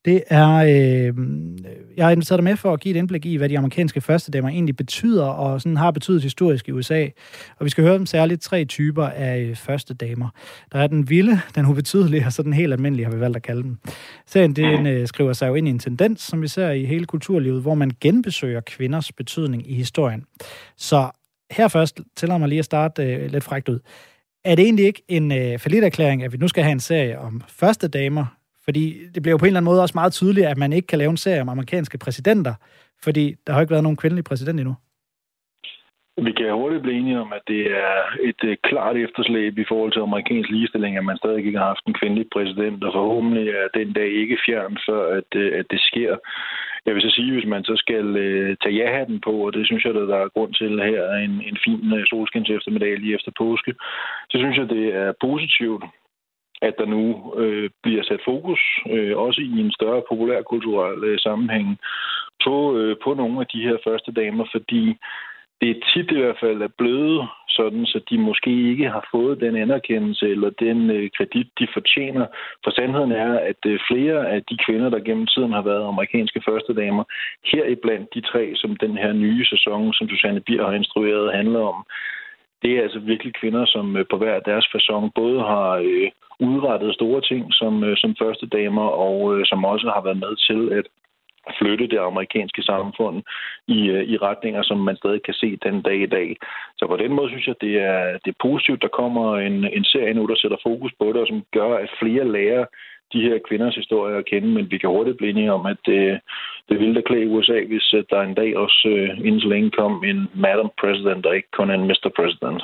Det 0.06 0.24
er, 0.28 0.56
øh, 0.56 1.14
jeg 1.98 2.06
har 2.06 2.12
inviteret 2.12 2.38
dig 2.38 2.44
med 2.44 2.56
for 2.56 2.74
at 2.74 2.80
give 2.80 2.96
et 2.96 2.98
indblik 2.98 3.26
i, 3.26 3.36
hvad 3.36 3.50
de 3.50 3.58
amerikanske 3.58 4.02
førstedamer 4.02 4.50
egentlig 4.50 4.76
betyder, 4.76 5.26
og 5.26 5.62
sådan 5.62 5.78
har 5.78 5.92
betydet 5.92 6.24
historisk 6.24 6.68
i 6.68 6.72
USA. 6.72 7.08
Og 7.60 7.66
vi 7.66 7.70
skal 7.70 7.84
høre 7.84 7.96
om 7.96 8.06
særligt 8.06 8.42
tre 8.42 8.66
typer 8.66 9.06
af 9.06 9.40
øh, 9.40 9.56
førstedamer. 9.56 9.56
første 9.56 9.94
damer. 9.94 10.30
Der 10.72 10.80
er 10.80 10.88
den 10.88 11.10
vilde, 11.10 11.40
den 11.56 11.66
ubetydelige, 11.66 12.26
og 12.26 12.34
så 12.34 12.44
den 12.44 12.54
helt 12.54 12.74
almindelige, 12.74 13.06
har 13.06 13.14
vi 13.14 13.20
valgt 13.20 13.38
at 13.38 13.44
kalde 13.44 13.64
dem. 13.64 13.78
Serien 14.28 14.56
den, 14.56 14.88
øh, 14.88 15.08
skriver 15.08 15.34
sig 15.34 15.48
jo 15.48 15.56
ind 15.56 15.68
i 15.68 15.72
en 15.72 15.80
tendens, 15.80 16.22
som 16.22 16.42
vi 16.42 16.48
ser 16.48 16.72
i 16.72 16.86
hele 16.86 17.06
kulturlivet, 17.06 17.62
hvor 17.62 17.76
man 17.76 17.92
genbesøger 18.02 18.62
kvinders 18.62 19.12
betydning 19.12 19.72
i 19.72 19.74
historien. 19.74 20.26
Så 20.78 21.10
her 21.52 21.68
først, 21.68 22.02
tillader 22.16 22.40
mig 22.40 22.50
lige 22.50 22.60
at 22.60 22.66
starte 22.66 23.04
øh, 23.04 23.32
lidt 23.32 23.44
frækt 23.44 23.70
ud. 23.70 23.80
Er 24.46 24.56
det 24.56 24.64
egentlig 24.64 24.86
ikke 24.86 25.04
en 25.08 25.32
øh, 25.32 25.84
erklæring, 25.84 26.24
at 26.24 26.34
vi 26.34 26.38
nu 26.38 26.48
skal 26.48 26.64
have 26.64 26.72
en 26.72 26.80
serie 26.80 27.20
om 27.20 27.42
første 27.48 27.88
damer, 27.88 28.41
fordi 28.66 29.08
det 29.14 29.22
bliver 29.22 29.34
jo 29.34 29.38
på 29.38 29.46
en 29.46 29.48
eller 29.48 29.60
anden 29.60 29.72
måde 29.72 29.82
også 29.82 29.98
meget 29.98 30.14
tydeligt, 30.14 30.48
at 30.48 30.58
man 30.58 30.74
ikke 30.74 30.88
kan 30.88 31.00
lave 31.00 31.12
en 31.12 31.18
serie 31.18 31.42
om 31.42 31.50
amerikanske 31.50 31.98
præsidenter, 31.98 32.54
fordi 33.04 33.36
der 33.48 33.54
har 33.54 33.62
ikke 33.62 33.72
været 33.72 33.84
nogen 33.84 33.98
kvindelig 33.98 34.24
præsident 34.24 34.60
endnu. 34.60 34.76
Vi 36.18 36.32
kan 36.32 36.54
hurtigt 36.54 36.82
blive 36.82 36.98
enige 37.00 37.20
om, 37.20 37.34
at 37.34 37.42
det 37.48 37.62
er 37.86 37.96
et 38.30 38.42
øh, 38.44 38.58
klart 38.64 38.96
efterslæb 38.98 39.58
i 39.58 39.66
forhold 39.68 39.92
til 39.92 40.00
amerikansk 40.00 40.50
ligestilling, 40.50 40.98
at 40.98 41.06
man 41.06 41.18
stadig 41.18 41.38
ikke 41.38 41.60
har 41.60 41.66
haft 41.66 41.86
en 41.88 41.94
kvindelig 41.94 42.26
præsident, 42.34 42.84
og 42.84 42.94
forhåbentlig 42.94 43.50
er 43.50 43.68
den 43.80 43.94
dag 43.94 44.10
ikke 44.22 44.38
fjern, 44.46 44.78
før 44.88 45.02
at, 45.18 45.30
øh, 45.36 45.60
at 45.60 45.66
det 45.72 45.82
sker. 45.82 46.16
Jeg 46.86 46.94
vil 46.94 47.02
så 47.02 47.12
sige, 47.16 47.32
hvis 47.34 47.52
man 47.54 47.64
så 47.64 47.76
skal 47.76 48.06
øh, 48.26 48.58
tage 48.64 48.76
ja-hatten 48.76 49.20
på, 49.28 49.34
og 49.46 49.54
det 49.54 49.66
synes 49.66 49.86
jeg, 49.86 49.94
der 49.94 50.18
er 50.18 50.34
grund 50.36 50.54
til 50.54 50.74
her, 50.92 51.04
en, 51.26 51.36
en 51.50 51.58
fin 51.66 51.94
øh, 51.94 52.00
uh, 52.00 52.06
solskins 52.10 52.50
eftermiddag 52.50 53.00
lige 53.00 53.16
efter 53.16 53.32
påske, 53.38 53.74
så 54.30 54.36
synes 54.38 54.58
jeg, 54.58 54.70
det 54.70 54.86
er 54.96 55.14
positivt, 55.22 55.84
at 56.62 56.74
der 56.78 56.86
nu 56.86 57.34
øh, 57.38 57.70
bliver 57.84 58.04
sat 58.04 58.22
fokus, 58.26 58.60
øh, 58.90 59.18
også 59.18 59.42
i 59.42 59.60
en 59.60 59.72
større 59.72 60.02
populærkulturel 60.10 61.04
øh, 61.04 61.20
sammenhæng, 61.20 61.78
på, 62.46 62.78
øh, 62.78 62.96
på 63.04 63.14
nogle 63.14 63.40
af 63.40 63.48
de 63.54 63.62
her 63.62 63.78
første 63.88 64.12
damer, 64.12 64.46
fordi 64.52 64.98
det 65.62 65.70
er 65.70 65.84
tit 65.94 66.12
i 66.12 66.20
hvert 66.20 66.40
fald 66.40 66.62
er 66.62 66.78
blevet 66.78 67.28
sådan, 67.50 67.86
så 67.86 68.00
de 68.10 68.18
måske 68.18 68.70
ikke 68.72 68.90
har 68.90 69.08
fået 69.12 69.42
den 69.42 69.56
anerkendelse 69.56 70.26
eller 70.30 70.50
den 70.50 70.90
øh, 70.90 71.10
kredit, 71.18 71.48
de 71.60 71.68
fortjener. 71.74 72.26
For 72.64 72.72
sandheden 72.72 73.12
er, 73.12 73.32
at 73.40 73.62
øh, 73.66 73.80
flere 73.92 74.30
af 74.30 74.44
de 74.50 74.58
kvinder, 74.66 74.90
der 74.90 75.00
gennem 75.00 75.28
tiden 75.28 75.52
har 75.52 75.62
været 75.62 75.88
amerikanske 75.88 76.42
førstedamer, 76.48 77.04
heriblandt 77.52 78.14
de 78.16 78.22
tre, 78.22 78.52
som 78.56 78.76
den 78.76 78.98
her 78.98 79.14
nye 79.14 79.46
sæson, 79.46 79.94
som 79.94 80.10
Susanne 80.10 80.42
Bier 80.42 80.66
har 80.66 80.74
instrueret, 80.74 81.34
handler 81.34 81.60
om, 81.60 81.86
det 82.62 82.72
er 82.78 82.82
altså 82.82 83.00
virkelig 83.00 83.34
kvinder, 83.34 83.66
som 83.66 83.98
øh, 83.98 84.06
på 84.12 84.18
hver 84.18 84.40
deres 84.40 84.66
façon 84.76 85.10
både 85.16 85.40
har 85.40 85.70
øh, 85.72 86.12
udrettet 86.40 86.94
store 86.94 87.22
ting 87.22 87.54
som, 87.54 87.84
øh, 87.84 87.98
som 87.98 88.16
første 88.22 88.48
damer, 88.48 88.88
og 89.06 89.16
øh, 89.34 89.46
som 89.46 89.66
også 89.66 89.92
har 89.96 90.02
været 90.02 90.20
med 90.26 90.34
til 90.48 90.62
at 90.80 90.86
flytte 91.60 91.88
det 91.88 91.98
amerikanske 92.00 92.64
samfund 92.64 93.24
i, 93.68 93.80
øh, 93.90 94.04
i 94.04 94.18
retninger, 94.18 94.64
som 94.64 94.78
man 94.78 94.96
stadig 94.96 95.24
kan 95.24 95.34
se 95.34 95.58
den 95.64 95.82
dag 95.82 96.02
i 96.02 96.06
dag. 96.18 96.38
Så 96.78 96.88
på 96.88 96.98
den 96.98 97.14
måde 97.14 97.30
synes 97.30 97.48
jeg, 97.48 97.56
det 97.62 97.74
er, 97.82 98.18
det 98.26 98.32
er 98.32 98.44
positivt, 98.48 98.82
der 98.82 98.98
kommer 99.00 99.38
en, 99.38 99.66
en 99.78 99.84
serie 99.84 100.14
nu, 100.14 100.26
der 100.26 100.36
sætter 100.36 100.58
fokus 100.64 100.92
på 101.00 101.06
det, 101.06 101.22
og 101.22 101.28
som 101.28 101.44
gør, 101.54 101.74
at 101.76 101.90
flere 102.02 102.32
lærer 102.32 102.66
de 103.14 103.22
her 103.22 103.38
kvinders 103.48 103.76
historie 103.76 104.18
at 104.18 104.26
kende, 104.26 104.48
men 104.48 104.72
vi 104.72 104.78
kan 104.78 104.90
hurtigt 104.90 105.18
blive 105.18 105.30
enige 105.30 105.54
om, 105.54 105.66
at 105.66 105.78
det, 105.86 106.20
det 106.70 106.80
ville 106.80 106.96
da 106.96 107.02
klæde 107.02 107.30
USA, 107.36 107.58
hvis 107.68 107.94
øh, 107.94 108.04
der 108.10 108.22
en 108.22 108.34
dag 108.42 108.58
også 108.58 108.80
uh, 108.96 109.26
inden 109.26 109.42
så 109.42 109.48
længe 109.48 109.72
kom 109.72 110.04
en 110.04 110.20
Madam 110.34 110.70
President, 110.82 111.26
og 111.26 111.36
ikke 111.36 111.52
kun 111.58 111.72
en 111.72 111.88
Mr. 111.88 112.10
President. 112.18 112.62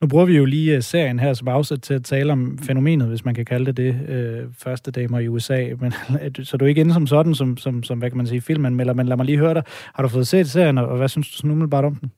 Nu 0.00 0.08
bruger 0.08 0.24
vi 0.24 0.36
jo 0.36 0.44
lige 0.44 0.76
øh, 0.76 0.82
serien 0.82 1.18
her 1.18 1.32
som 1.32 1.48
afsæt 1.48 1.80
til 1.80 1.94
at 1.94 2.04
tale 2.04 2.32
om 2.32 2.58
fænomenet, 2.66 3.08
hvis 3.08 3.24
man 3.24 3.34
kan 3.34 3.44
kalde 3.44 3.66
det 3.66 3.76
det, 3.76 3.94
øh, 4.08 4.42
første 4.64 4.90
damer 4.90 5.18
i 5.18 5.28
USA. 5.28 5.60
Men, 5.80 5.92
så 6.44 6.56
du 6.56 6.64
er 6.64 6.68
ikke 6.68 6.80
inde 6.80 6.94
som 6.94 7.06
sådan, 7.06 7.34
som, 7.34 7.56
som, 7.56 7.82
som 7.82 7.98
hvad 7.98 8.10
kan 8.10 8.16
man 8.16 8.26
sige, 8.26 8.40
filmanmelder, 8.40 8.94
men 8.94 9.06
lad 9.06 9.16
mig 9.16 9.26
lige 9.26 9.38
høre 9.38 9.54
dig. 9.54 9.62
Har 9.94 10.02
du 10.02 10.08
fået 10.08 10.26
set 10.26 10.46
serien, 10.46 10.78
og 10.78 10.96
hvad 10.96 11.08
synes 11.08 11.30
du 11.30 11.36
sådan 11.36 11.50
umiddelbart 11.50 11.84
om 11.84 11.94
den? 11.94 12.10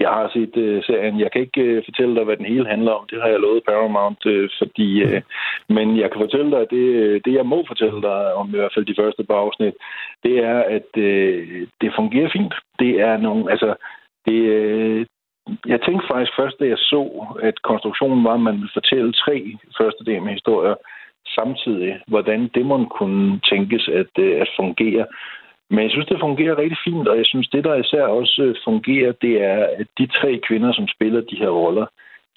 Jeg 0.00 0.08
har 0.08 0.30
set 0.34 0.54
uh, 0.56 0.82
serien. 0.84 1.20
Jeg 1.20 1.30
kan 1.32 1.40
ikke 1.40 1.78
uh, 1.78 1.84
fortælle 1.84 2.14
dig, 2.16 2.24
hvad 2.24 2.36
den 2.36 2.52
hele 2.52 2.66
handler 2.66 2.92
om. 2.92 3.06
Det 3.10 3.22
har 3.22 3.28
jeg 3.28 3.40
lovet 3.40 3.64
Paramount, 3.68 4.26
uh, 4.26 4.48
fordi... 4.58 4.88
Uh, 5.04 5.20
men 5.76 5.86
jeg 5.98 6.10
kan 6.10 6.20
fortælle 6.20 6.50
dig, 6.50 6.60
at 6.60 6.70
det, 6.70 6.84
det, 7.24 7.32
jeg 7.34 7.46
må 7.46 7.64
fortælle 7.66 8.02
dig 8.02 8.34
om 8.34 8.48
i 8.48 8.58
hvert 8.58 8.74
fald 8.74 8.86
de 8.86 9.00
første 9.00 9.24
par 9.24 9.34
afsnit, 9.34 9.74
det 10.24 10.34
er, 10.38 10.58
at 10.76 10.90
uh, 10.96 11.66
det 11.80 11.96
fungerer 11.98 12.30
fint. 12.32 12.54
Det 12.78 13.00
er 13.00 13.16
nogle... 13.16 13.50
Altså, 13.50 13.74
det, 14.26 14.38
uh, 14.56 15.06
jeg 15.66 15.80
tænkte 15.80 16.08
faktisk 16.10 16.32
først, 16.38 16.56
da 16.60 16.66
jeg 16.66 16.78
så, 16.78 17.02
at 17.42 17.62
konstruktionen 17.62 18.24
var, 18.24 18.34
at 18.34 18.40
man 18.40 18.54
ville 18.54 18.78
fortælle 18.78 19.12
tre 19.12 19.36
første 19.78 20.04
del 20.04 20.22
med 20.22 20.32
historier 20.32 20.74
samtidig, 21.38 22.00
hvordan 22.06 22.50
det 22.54 22.66
må 22.66 22.84
kunne 22.84 23.40
tænkes 23.50 23.88
at, 23.88 24.24
at 24.42 24.48
fungere. 24.56 25.06
Men 25.70 25.82
jeg 25.82 25.90
synes, 25.90 26.06
det 26.06 26.20
fungerer 26.20 26.58
rigtig 26.58 26.78
fint, 26.84 27.08
og 27.08 27.16
jeg 27.16 27.26
synes, 27.26 27.48
det, 27.48 27.64
der 27.64 27.74
især 27.74 28.02
også 28.02 28.42
øh, 28.42 28.54
fungerer, 28.64 29.12
det 29.12 29.44
er, 29.44 29.66
at 29.78 29.86
de 29.98 30.06
tre 30.06 30.40
kvinder, 30.48 30.72
som 30.72 30.88
spiller 30.88 31.20
de 31.20 31.36
her 31.36 31.48
roller, 31.48 31.86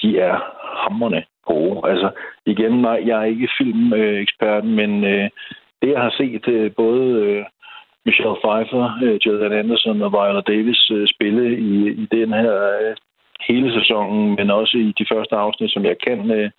de 0.01 0.19
er 0.19 0.35
hammerne 0.83 1.23
gode. 1.45 1.89
Altså, 1.89 2.09
igen, 2.45 2.71
nej, 2.71 3.03
jeg 3.05 3.19
er 3.19 3.23
ikke 3.23 3.49
filmekspert, 3.57 4.65
men 4.65 5.03
øh, 5.03 5.29
det, 5.81 5.89
jeg 5.91 6.01
har 6.01 6.13
set 6.17 6.47
øh, 6.47 6.71
både 6.71 7.05
øh, 7.25 7.45
Michelle 8.05 8.37
Pfeiffer, 8.43 8.99
øh, 9.03 9.17
Gillian 9.23 9.51
Anderson 9.51 10.01
og 10.01 10.11
Viola 10.11 10.41
Davis 10.41 10.91
øh, 10.91 11.07
spille 11.07 11.57
i, 11.57 11.89
i 11.89 12.05
den 12.11 12.33
her 12.33 12.55
øh, 12.81 12.95
hele 13.47 13.73
sæsonen, 13.73 14.35
men 14.35 14.49
også 14.49 14.77
i 14.77 14.93
de 14.99 15.05
første 15.11 15.35
afsnit, 15.35 15.71
som 15.71 15.85
jeg 15.85 15.97
kan 16.07 16.31
øh, 16.31 16.49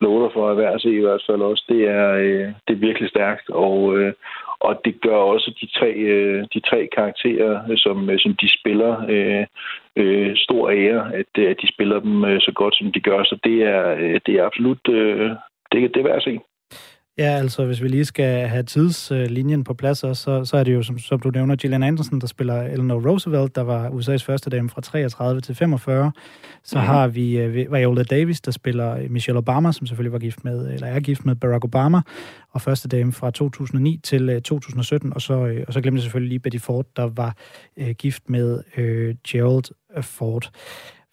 love 0.00 0.24
dig 0.24 0.30
for 0.32 0.50
at 0.50 0.56
være 0.56 0.74
at 0.74 0.80
se 0.80 0.90
i 0.94 1.04
hvert 1.06 1.22
fald 1.26 1.42
også, 1.42 1.64
det 1.68 1.88
er, 1.88 2.12
øh, 2.12 2.46
det 2.68 2.72
er 2.74 2.86
virkelig 2.88 3.08
stærkt, 3.10 3.50
og, 3.50 3.98
øh, 3.98 4.12
og 4.66 4.80
det 4.84 5.00
gør 5.00 5.16
også 5.16 5.48
de 5.60 5.66
tre, 5.78 5.90
øh, 5.92 6.44
de 6.54 6.60
tre 6.60 6.88
karakterer, 6.96 7.70
øh, 7.70 7.78
som, 7.78 8.10
øh, 8.10 8.18
som 8.18 8.32
de 8.42 8.48
spiller, 8.58 8.92
øh, 9.08 9.46
øh, 9.96 10.36
stor 10.36 10.70
ære, 10.70 11.14
at, 11.14 11.32
øh, 11.38 11.50
at 11.50 11.56
de 11.62 11.68
spiller 11.74 12.00
dem 12.00 12.24
øh, 12.24 12.40
så 12.40 12.52
godt, 12.54 12.74
som 12.76 12.92
de 12.92 13.00
gør, 13.00 13.24
så 13.24 13.38
det 13.44 13.62
er, 13.62 14.18
det 14.26 14.34
er 14.34 14.44
absolut, 14.44 14.88
øh, 14.88 15.30
det, 15.72 15.94
det 15.94 15.96
er 15.96 16.08
værd 16.08 16.16
at 16.16 16.22
se. 16.22 16.38
Ja, 17.18 17.24
altså 17.24 17.64
hvis 17.64 17.82
vi 17.82 17.88
lige 17.88 18.04
skal 18.04 18.48
have 18.48 18.62
tidslinjen 18.62 19.64
på 19.64 19.74
plads 19.74 20.04
også, 20.04 20.22
så, 20.22 20.44
så 20.44 20.56
er 20.56 20.64
det 20.64 20.74
jo, 20.74 20.82
som, 20.82 20.98
som 20.98 21.20
du 21.20 21.30
nævner, 21.30 21.56
Gillian 21.56 21.82
Anderson, 21.82 22.20
der 22.20 22.26
spiller 22.26 22.62
Eleanor 22.62 23.10
Roosevelt, 23.10 23.56
der 23.56 23.62
var 23.62 23.88
USA's 23.88 24.24
første 24.24 24.50
dame 24.50 24.70
fra 24.70 24.80
33 24.80 25.40
til 25.40 25.54
45. 25.54 26.12
Så 26.64 26.78
mm. 26.78 26.84
har 26.84 27.08
vi 27.08 27.46
uh, 27.46 27.54
Viola 27.54 28.02
Davis, 28.02 28.40
der 28.40 28.50
spiller 28.50 29.08
Michelle 29.08 29.38
Obama, 29.38 29.72
som 29.72 29.86
selvfølgelig 29.86 30.12
var 30.12 30.18
gift 30.18 30.44
med, 30.44 30.74
eller 30.74 30.86
er 30.86 31.00
gift 31.00 31.24
med 31.24 31.34
Barack 31.34 31.64
Obama, 31.64 32.00
og 32.50 32.60
første 32.60 32.88
dame 32.88 33.12
fra 33.12 33.30
2009 33.30 34.00
til 34.02 34.28
uh, 34.28 34.34
øh, 34.34 34.42
2017. 34.42 35.12
Og 35.14 35.22
så, 35.22 35.34
uh, 35.34 35.56
og 35.66 35.72
så 35.72 35.80
glemte 35.80 35.96
jeg 35.96 36.02
selvfølgelig 36.02 36.28
lige 36.28 36.40
Betty 36.40 36.58
Ford, 36.58 36.86
der 36.96 37.10
var 37.16 37.36
uh, 37.76 37.90
gift 37.90 38.30
med 38.30 38.62
uh, 38.78 39.16
Gerald 39.28 39.64
Ford. 40.02 40.50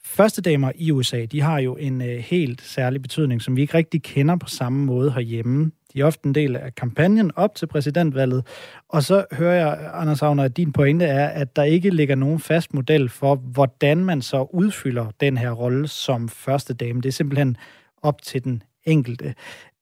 Første 0.05 0.41
damer 0.41 0.71
i 0.75 0.91
USA, 0.91 1.25
de 1.25 1.41
har 1.41 1.59
jo 1.59 1.75
en 1.75 2.01
uh, 2.01 2.07
helt 2.07 2.61
særlig 2.61 3.01
betydning, 3.01 3.41
som 3.41 3.55
vi 3.55 3.61
ikke 3.61 3.73
rigtig 3.73 4.03
kender 4.03 4.35
på 4.35 4.47
samme 4.47 4.85
måde 4.85 5.11
herhjemme. 5.11 5.71
De 5.93 6.01
er 6.01 6.05
ofte 6.05 6.27
en 6.27 6.36
del 6.36 6.55
af 6.55 6.75
kampagnen 6.75 7.31
op 7.36 7.55
til 7.55 7.67
præsidentvalget. 7.67 8.46
Og 8.89 9.03
så 9.03 9.25
hører 9.31 9.53
jeg, 9.53 9.89
Anders 9.93 10.22
Agner, 10.22 10.43
at 10.43 10.58
din 10.58 10.72
pointe 10.72 11.05
er, 11.05 11.27
at 11.27 11.55
der 11.55 11.63
ikke 11.63 11.89
ligger 11.89 12.15
nogen 12.15 12.39
fast 12.39 12.74
model 12.74 13.10
for, 13.10 13.36
hvordan 13.36 14.05
man 14.05 14.22
så 14.22 14.48
udfylder 14.53 15.05
den 15.19 15.38
her 15.38 15.51
rolle 15.51 15.88
som 15.88 16.29
første 16.29 16.74
dame. 16.74 17.01
Det 17.01 17.10
er 17.10 17.13
simpelthen 17.13 17.58
op 18.01 18.22
til 18.22 18.43
den 18.43 18.63
enkelte. 18.86 19.34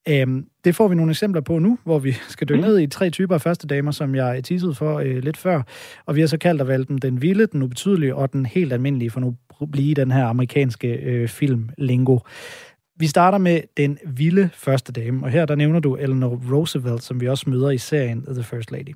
Øhm, 0.08 0.46
det 0.64 0.74
får 0.74 0.88
vi 0.88 0.94
nogle 0.94 1.10
eksempler 1.10 1.40
på 1.40 1.58
nu, 1.58 1.78
hvor 1.84 1.98
vi 1.98 2.12
skal 2.28 2.48
dykke 2.48 2.60
ned 2.60 2.78
i 2.78 2.86
tre 2.86 3.10
typer 3.10 3.34
af 3.34 3.40
første 3.40 3.66
damer, 3.66 3.90
som 3.90 4.14
jeg 4.14 4.44
teasede 4.44 4.74
for 4.74 4.98
øh, 4.98 5.18
lidt 5.18 5.36
før. 5.36 5.62
Og 6.06 6.16
vi 6.16 6.20
har 6.20 6.28
så 6.28 6.38
kaldt 6.38 6.60
at 6.60 6.68
valgt 6.68 6.88
dem 6.88 6.98
den 6.98 7.22
vilde, 7.22 7.46
den 7.46 7.62
ubetydelige 7.62 8.14
og 8.14 8.32
den 8.32 8.46
helt 8.46 8.72
almindelige, 8.72 9.10
for 9.10 9.20
nu 9.20 9.34
blive 9.72 9.94
den 9.94 10.10
her 10.10 10.26
amerikanske 10.26 10.88
øh, 10.88 11.28
film 11.28 11.68
lingo. 11.78 12.18
Vi 13.00 13.06
starter 13.06 13.38
med 13.38 13.60
den 13.76 13.98
vilde 14.16 14.50
første 14.52 14.92
dame, 14.92 15.24
og 15.24 15.30
her 15.30 15.46
der 15.46 15.54
nævner 15.54 15.80
du 15.80 15.94
Eleanor 15.94 16.40
Roosevelt, 16.52 17.02
som 17.02 17.20
vi 17.20 17.28
også 17.28 17.50
møder 17.50 17.70
i 17.70 17.78
serien 17.78 18.22
The 18.22 18.44
First 18.50 18.72
Lady. 18.72 18.94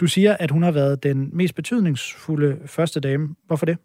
Du 0.00 0.06
siger, 0.06 0.36
at 0.40 0.50
hun 0.50 0.62
har 0.62 0.72
været 0.72 1.02
den 1.02 1.30
mest 1.32 1.54
betydningsfulde 1.54 2.58
første 2.66 3.00
dame. 3.00 3.28
Hvorfor 3.46 3.66
det? 3.66 3.78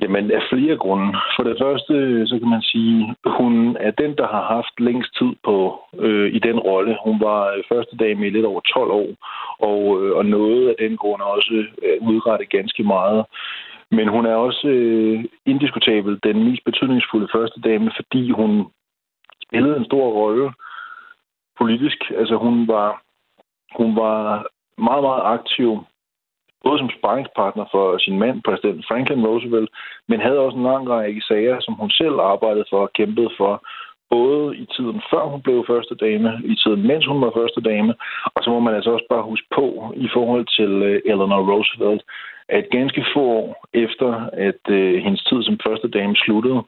Jamen, 0.00 0.30
af 0.30 0.42
flere 0.52 0.76
grunde. 0.76 1.08
For 1.36 1.42
det 1.42 1.56
første, 1.62 1.94
så 2.26 2.38
kan 2.38 2.48
man 2.48 2.62
sige, 2.62 3.14
hun 3.38 3.76
er 3.80 3.90
den, 3.90 4.16
der 4.16 4.26
har 4.26 4.44
haft 4.56 4.74
længst 4.80 5.10
tid 5.18 5.32
på 5.44 5.56
øh, 5.98 6.28
i 6.36 6.38
den 6.38 6.58
rolle. 6.58 6.96
Hun 7.04 7.20
var 7.20 7.42
øh, 7.52 7.62
første 7.72 7.96
dame 7.96 8.26
i 8.26 8.30
lidt 8.30 8.46
over 8.46 8.60
12 8.60 8.90
år, 8.90 9.10
og, 9.70 9.80
øh, 10.00 10.16
og 10.16 10.24
noget 10.26 10.68
af 10.68 10.74
den 10.78 10.96
grund 10.96 11.22
også 11.22 11.64
øh, 11.84 12.08
udrettet 12.08 12.48
ganske 12.50 12.82
meget. 12.82 13.24
Men 13.90 14.08
hun 14.08 14.26
er 14.26 14.34
også 14.34 14.68
øh, 14.68 15.24
indiskutabel 15.46 16.20
den 16.22 16.44
mest 16.44 16.64
betydningsfulde 16.64 17.28
første 17.34 17.60
dame, 17.60 17.90
fordi 17.96 18.30
hun 18.30 18.66
spillede 19.46 19.76
en 19.76 19.84
stor 19.84 20.06
rolle 20.10 20.52
politisk. 21.58 21.98
Altså 22.10 22.36
hun 22.36 22.68
var, 22.68 23.02
hun 23.76 23.96
var 23.96 24.46
meget, 24.78 25.02
meget 25.02 25.22
aktiv, 25.24 25.84
både 26.64 26.78
som 26.78 26.90
sparringspartner 26.98 27.64
for 27.70 27.98
sin 27.98 28.18
mand, 28.18 28.42
præsident 28.42 28.86
Franklin 28.88 29.26
Roosevelt, 29.26 29.70
men 30.08 30.20
havde 30.20 30.38
også 30.38 30.56
en 30.56 30.62
lang 30.62 30.88
række 30.88 31.22
sager, 31.28 31.56
som 31.60 31.74
hun 31.74 31.90
selv 31.90 32.16
arbejdede 32.32 32.64
for 32.70 32.80
og 32.80 32.92
kæmpede 32.92 33.30
for, 33.38 33.66
både 34.10 34.56
i 34.56 34.66
tiden 34.76 35.02
før 35.10 35.24
hun 35.32 35.42
blev 35.42 35.64
første 35.66 35.94
dame, 35.94 36.30
i 36.44 36.54
tiden 36.62 36.86
mens 36.86 37.06
hun 37.06 37.20
var 37.20 37.32
første 37.40 37.60
dame, 37.60 37.94
og 38.34 38.40
så 38.42 38.50
må 38.50 38.60
man 38.60 38.74
altså 38.74 38.90
også 38.90 39.06
bare 39.10 39.28
huske 39.30 39.48
på 39.54 39.66
i 39.96 40.08
forhold 40.14 40.46
til 40.58 40.72
øh, 40.88 41.00
Eleanor 41.04 41.42
Roosevelt, 41.50 42.02
at 42.48 42.64
ganske 42.70 43.04
få 43.14 43.20
år 43.20 43.66
efter, 43.74 44.10
at 44.32 44.62
øh, 44.68 44.94
hendes 45.04 45.22
tid 45.24 45.42
som 45.42 45.58
første 45.66 45.88
dame 45.88 46.16
sluttede, 46.16 46.62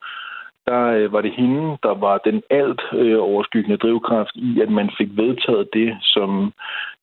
der 0.68 0.82
øh, 0.98 1.12
var 1.12 1.20
det 1.20 1.32
hende, 1.40 1.78
der 1.82 1.94
var 2.06 2.18
den 2.18 2.42
alt 2.50 2.82
øh, 2.92 3.18
overskyggende 3.30 3.76
drivkraft 3.76 4.34
i, 4.34 4.60
at 4.60 4.70
man 4.70 4.90
fik 4.98 5.08
vedtaget 5.22 5.68
det, 5.72 5.90
som 6.02 6.52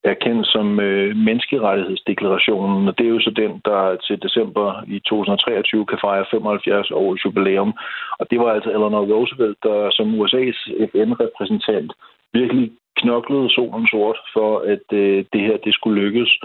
er 0.04 0.14
kendt 0.14 0.48
som 0.48 0.80
øh, 0.80 1.16
menneskerettighedsdeklarationen. 1.16 2.88
Og 2.88 2.98
det 2.98 3.06
er 3.06 3.16
jo 3.16 3.20
så 3.20 3.32
den, 3.44 3.52
der 3.66 3.96
til 3.96 4.24
december 4.26 4.68
i 4.88 5.00
2023 5.00 5.86
kan 5.86 6.00
fejre 6.02 6.26
75 6.32 6.92
års 6.92 7.26
jubilæum. 7.26 7.74
Og 8.20 8.26
det 8.32 8.40
var 8.40 8.50
altså 8.52 8.70
Eleanor 8.70 9.06
Roosevelt, 9.14 9.58
der 9.64 9.90
som 9.92 10.08
USA's 10.20 10.60
FN-repræsentant 10.92 11.92
virkelig 12.34 12.72
knoklede 12.98 13.50
solen 13.50 13.88
sort 13.88 14.20
for, 14.34 14.60
at 14.60 14.86
øh, 14.92 15.26
det 15.34 15.42
her 15.42 15.58
det 15.58 15.74
skulle 15.74 16.02
lykkes. 16.02 16.40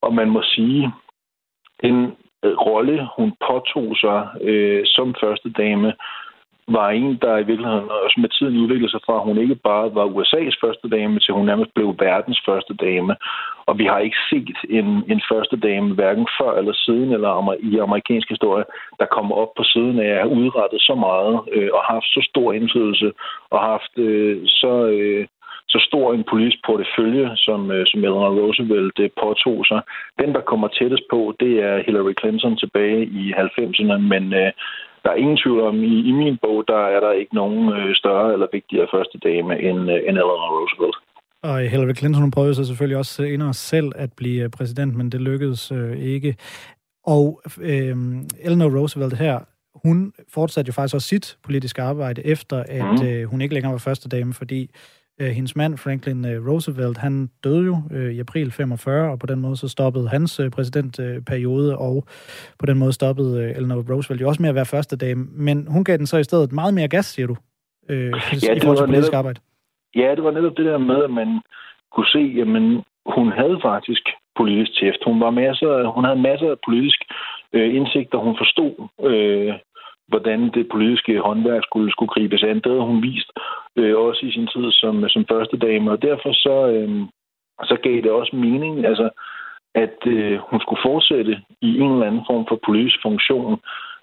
Og 0.00 0.14
man 0.14 0.30
må 0.30 0.42
sige, 0.42 0.92
den 1.82 1.96
øh, 2.44 2.54
rolle, 2.68 3.08
hun 3.16 3.32
påtog 3.48 3.96
sig 3.96 4.28
øh, 4.40 4.82
som 4.86 5.14
første 5.22 5.50
dame, 5.50 5.92
var 6.68 6.90
en, 6.90 7.18
der 7.22 7.36
i 7.36 7.46
virkeligheden 7.50 7.90
også 8.04 8.20
med 8.20 8.28
tiden 8.28 8.62
udviklede 8.62 8.90
sig 8.90 9.00
fra, 9.06 9.16
at 9.16 9.26
hun 9.28 9.38
ikke 9.38 9.54
bare 9.54 9.94
var 9.94 10.06
USA's 10.06 10.56
første 10.64 10.88
dame, 10.88 11.20
til 11.20 11.34
hun 11.34 11.46
nærmest 11.46 11.74
blev 11.74 11.88
verdens 11.98 12.40
første 12.46 12.74
dame. 12.74 13.16
Og 13.66 13.78
vi 13.78 13.84
har 13.84 13.98
ikke 13.98 14.16
set 14.30 14.58
en, 14.68 14.88
en 15.12 15.22
første 15.32 15.56
dame, 15.56 15.94
hverken 15.94 16.26
før 16.40 16.52
eller 16.58 16.72
siden, 16.72 17.12
eller 17.12 17.54
i 17.62 17.78
amerikansk 17.78 18.28
historie, 18.28 18.64
der 19.00 19.06
kommer 19.06 19.34
op 19.36 19.52
på 19.56 19.62
siden 19.62 19.98
af 20.00 20.10
at 20.10 20.22
have 20.22 20.36
udrettet 20.40 20.80
så 20.80 20.94
meget, 20.94 21.40
øh, 21.52 21.70
og 21.72 21.82
haft 21.92 22.08
så 22.16 22.20
stor 22.30 22.52
indflydelse, 22.52 23.12
og 23.50 23.60
haft 23.60 23.92
øh, 23.98 24.36
så, 24.46 24.72
øh, 24.86 25.26
så 25.68 25.78
stor 25.88 26.14
en 26.14 26.24
politisk 26.30 26.58
portefølje, 26.66 27.36
som, 27.36 27.70
øh, 27.70 27.86
som 27.86 28.00
Eleanor 28.04 28.36
Roosevelt 28.40 28.98
øh, 28.98 29.10
påtog 29.22 29.66
sig. 29.66 29.80
Den, 30.20 30.34
der 30.34 30.40
kommer 30.40 30.68
tættest 30.68 31.02
på, 31.10 31.36
det 31.40 31.52
er 31.68 31.82
Hillary 31.86 32.14
Clinton 32.20 32.56
tilbage 32.56 33.02
i 33.06 33.32
90'erne, 33.32 33.96
men 34.12 34.34
øh, 34.34 34.52
der 35.06 35.12
er 35.12 35.22
ingen 35.24 35.38
tvivl 35.42 35.60
om, 35.60 35.76
i, 35.82 35.94
i 36.10 36.12
min 36.12 36.36
bog, 36.42 36.64
der 36.68 36.82
er 36.94 37.00
der 37.00 37.12
ikke 37.12 37.34
nogen 37.34 37.94
større 37.94 38.32
eller 38.32 38.46
vigtigere 38.52 38.88
første 38.94 39.18
dame 39.18 39.52
end, 39.68 39.78
end 40.08 40.16
Eleanor 40.22 40.50
Roosevelt. 40.56 40.96
Og 41.42 41.60
Hillary 41.60 41.94
Clinton 41.94 42.22
hun 42.22 42.30
prøvede 42.30 42.54
så 42.54 42.64
selvfølgelig 42.64 42.98
også 42.98 43.22
inden 43.22 43.54
selv 43.54 43.92
at 43.96 44.10
blive 44.16 44.50
præsident, 44.50 44.96
men 44.96 45.12
det 45.12 45.20
lykkedes 45.20 45.72
øh, 45.72 45.98
ikke. 45.98 46.36
Og 47.04 47.42
øh, 47.60 47.96
Eleanor 48.40 48.78
Roosevelt 48.78 49.16
her, 49.18 49.38
hun 49.84 50.12
fortsatte 50.34 50.68
jo 50.68 50.72
faktisk 50.72 50.94
også 50.94 51.08
sit 51.08 51.36
politiske 51.44 51.82
arbejde, 51.82 52.26
efter 52.26 52.62
at 52.68 53.00
mm. 53.00 53.06
øh, 53.06 53.24
hun 53.24 53.40
ikke 53.40 53.54
længere 53.54 53.72
var 53.72 53.78
første 53.78 54.08
dame, 54.08 54.34
fordi 54.34 54.70
øh, 55.20 55.28
hendes 55.28 55.56
mand, 55.56 55.78
Franklin 55.78 56.26
øh, 56.26 56.48
Roosevelt, 56.48 56.98
han 56.98 57.30
døde 57.44 57.64
jo 57.64 57.76
øh, 57.92 58.12
i 58.12 58.20
april 58.20 58.52
45, 58.52 59.10
og 59.10 59.18
på 59.18 59.26
den 59.26 59.40
måde 59.40 59.56
så 59.56 59.68
stoppede 59.68 60.08
hans 60.08 60.40
øh, 60.40 60.50
præsidentperiode, 60.50 61.72
øh, 61.72 61.80
og 61.80 62.04
på 62.58 62.66
den 62.66 62.78
måde 62.78 62.92
stoppede 62.92 63.42
øh, 63.42 63.56
Eleanor 63.56 63.94
Roosevelt 63.94 64.20
jo 64.20 64.28
også 64.28 64.42
med 64.42 64.48
at 64.48 64.54
være 64.54 64.66
første 64.66 64.96
dame. 64.96 65.26
Men 65.32 65.66
hun 65.70 65.84
gav 65.84 65.96
den 65.96 66.06
så 66.06 66.16
i 66.18 66.24
stedet 66.24 66.52
meget 66.52 66.74
mere 66.74 66.88
gas, 66.88 67.06
siger 67.06 67.26
du, 67.26 67.36
øh, 67.88 68.12
ja, 68.42 68.54
i 68.54 68.60
forhold 68.60 68.78
til 68.78 68.86
politisk 68.86 69.12
arbejde. 69.12 69.40
Ja, 69.94 70.14
det 70.16 70.24
var 70.24 70.30
netop 70.30 70.56
det 70.56 70.64
der 70.64 70.78
med, 70.78 71.04
at 71.04 71.10
man 71.10 71.40
kunne 71.94 72.06
se, 72.06 72.22
jamen, 72.40 72.82
hun 73.16 73.32
havde 73.32 73.58
faktisk 73.62 74.04
politisk 74.36 74.70
tæft. 74.80 75.04
Hun, 75.04 75.20
var 75.20 75.30
masser, 75.30 75.94
hun 75.94 76.04
havde 76.04 76.20
masser 76.28 76.50
af 76.50 76.58
politisk 76.66 77.00
øh, 77.52 77.74
indsigt, 77.74 78.14
og 78.14 78.20
hun 78.26 78.36
forstod, 78.42 78.72
øh, 79.10 79.54
hvordan 80.08 80.50
det 80.54 80.68
politiske 80.68 81.20
håndværk 81.20 81.62
skulle, 81.64 81.92
skulle 81.92 82.12
gribes 82.14 82.42
an. 82.42 82.56
Det 82.56 82.72
havde 82.72 82.90
hun 82.92 83.02
vist 83.02 83.30
øh, 83.76 83.96
også 83.96 84.26
i 84.26 84.32
sin 84.32 84.46
tid 84.46 84.72
som, 84.72 85.08
som 85.08 85.26
første 85.32 85.56
dame, 85.56 85.90
og 85.90 86.02
derfor 86.02 86.32
så, 86.32 86.56
øh, 86.74 86.90
så 87.64 87.76
gav 87.82 87.96
det 88.02 88.10
også 88.10 88.36
mening, 88.36 88.86
altså, 88.86 89.08
at 89.74 89.98
øh, 90.06 90.38
hun 90.38 90.60
skulle 90.60 90.82
fortsætte 90.84 91.34
i 91.60 91.78
en 91.80 91.92
eller 91.92 92.06
anden 92.06 92.26
form 92.30 92.44
for 92.48 92.58
politisk 92.66 92.98
funktion. 93.02 93.60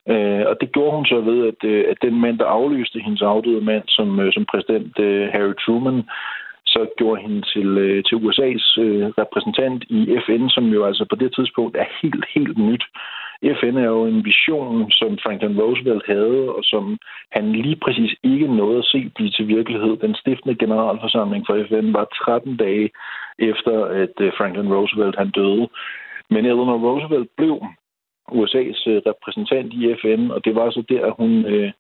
Øh, 0.10 0.44
og 0.50 0.56
det 0.62 0.72
gjorde 0.72 0.96
hun 0.98 1.06
så 1.06 1.22
ved, 1.22 1.48
at, 1.52 1.70
øh, 1.70 1.86
at 1.92 1.98
den 2.02 2.22
mand, 2.22 2.40
der 2.40 2.46
aflyste 2.46 3.00
hendes 3.00 3.22
afdøde 3.22 3.62
mand 3.62 3.84
som, 3.88 4.20
øh, 4.20 4.34
som 4.34 4.46
præsident, 4.52 5.00
øh, 5.00 5.30
Harry 5.34 5.56
Truman, 5.66 6.04
så 6.66 6.82
gjorde 6.98 7.22
hende 7.22 7.42
til, 7.54 7.68
øh, 7.86 8.04
til 8.08 8.16
USA's 8.16 8.68
øh, 8.86 9.06
repræsentant 9.22 9.84
i 9.90 10.18
FN, 10.26 10.50
som 10.50 10.66
jo 10.76 10.86
altså 10.86 11.06
på 11.10 11.16
det 11.16 11.36
tidspunkt 11.36 11.78
er 11.78 11.88
helt, 12.02 12.26
helt 12.36 12.58
nyt. 12.58 12.84
FN 13.60 13.78
er 13.78 13.88
jo 13.96 14.06
en 14.06 14.26
vision, 14.26 14.92
som 14.92 15.18
Franklin 15.24 15.60
Roosevelt 15.62 16.06
havde, 16.08 16.50
og 16.56 16.64
som 16.64 16.98
han 17.32 17.52
lige 17.52 17.76
præcis 17.76 18.16
ikke 18.24 18.48
nåede 18.48 18.78
at 18.78 18.86
se 18.86 19.12
blive 19.16 19.32
til 19.32 19.48
virkelighed. 19.48 19.98
Den 19.98 20.16
stiftende 20.16 20.56
generalforsamling 20.56 21.46
for 21.48 21.66
FN 21.68 21.94
var 21.94 22.06
13 22.06 22.58
dage 22.58 22.90
efter, 23.40 23.86
at 23.86 24.16
øh, 24.20 24.32
Franklin 24.38 24.74
Roosevelt 24.74 25.16
han 25.18 25.30
døde. 25.30 25.68
Men 26.30 26.46
Eleanor 26.46 26.80
Roosevelt 26.88 27.30
blev 27.38 27.56
USA's 28.32 28.82
øh, 28.92 29.02
repræsentant 29.10 29.74
i 29.74 29.96
FN, 30.02 30.32
og 30.32 30.46
det 30.46 30.56
var 30.56 30.70
så 30.70 30.84
der, 30.90 31.12
hun 31.20 31.46
øh, 31.46 31.72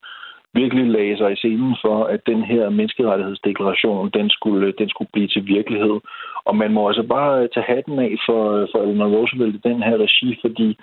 virkelig 0.53 0.85
lagde 0.87 1.17
sig 1.17 1.31
i 1.31 1.35
scenen 1.35 1.75
for, 1.81 2.03
at 2.03 2.21
den 2.27 2.43
her 2.43 2.69
menneskerettighedsdeklaration, 2.69 4.09
den 4.09 4.29
skulle, 4.29 4.73
den 4.79 4.89
skulle 4.89 5.09
blive 5.13 5.27
til 5.27 5.47
virkelighed. 5.47 5.97
Og 6.45 6.55
man 6.55 6.73
må 6.73 6.87
altså 6.87 7.03
bare 7.03 7.43
øh, 7.43 7.49
tage 7.53 7.69
hatten 7.73 7.99
af 7.99 8.13
for, 8.25 8.67
for 8.71 8.79
Eleanor 8.83 9.09
Roosevelt 9.15 9.55
i 9.55 9.67
den 9.69 9.83
her 9.83 9.97
regi, 9.97 10.39
fordi 10.41 10.77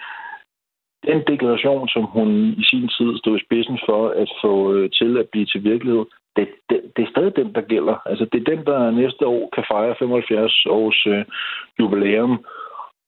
den 1.06 1.22
deklaration, 1.26 1.88
som 1.88 2.04
hun 2.04 2.28
i 2.62 2.64
sin 2.70 2.88
tid 2.88 3.18
stod 3.18 3.36
i 3.38 3.44
spidsen 3.46 3.78
for 3.86 4.08
at 4.08 4.30
få 4.42 4.74
øh, 4.74 4.90
til 4.90 5.18
at 5.18 5.28
blive 5.32 5.46
til 5.46 5.64
virkelighed, 5.64 6.04
det, 6.36 6.48
det, 6.70 6.78
det 6.96 7.02
er 7.02 7.10
stadig 7.10 7.36
den, 7.36 7.54
der 7.54 7.60
gælder. 7.60 7.96
Altså, 8.06 8.24
det 8.32 8.38
er 8.40 8.54
den, 8.54 8.64
der 8.66 8.90
næste 8.90 9.26
år 9.26 9.48
kan 9.54 9.64
fejre 9.70 9.94
75 9.98 10.66
års 10.66 11.06
øh, 11.06 11.24
jubilæum. 11.78 12.44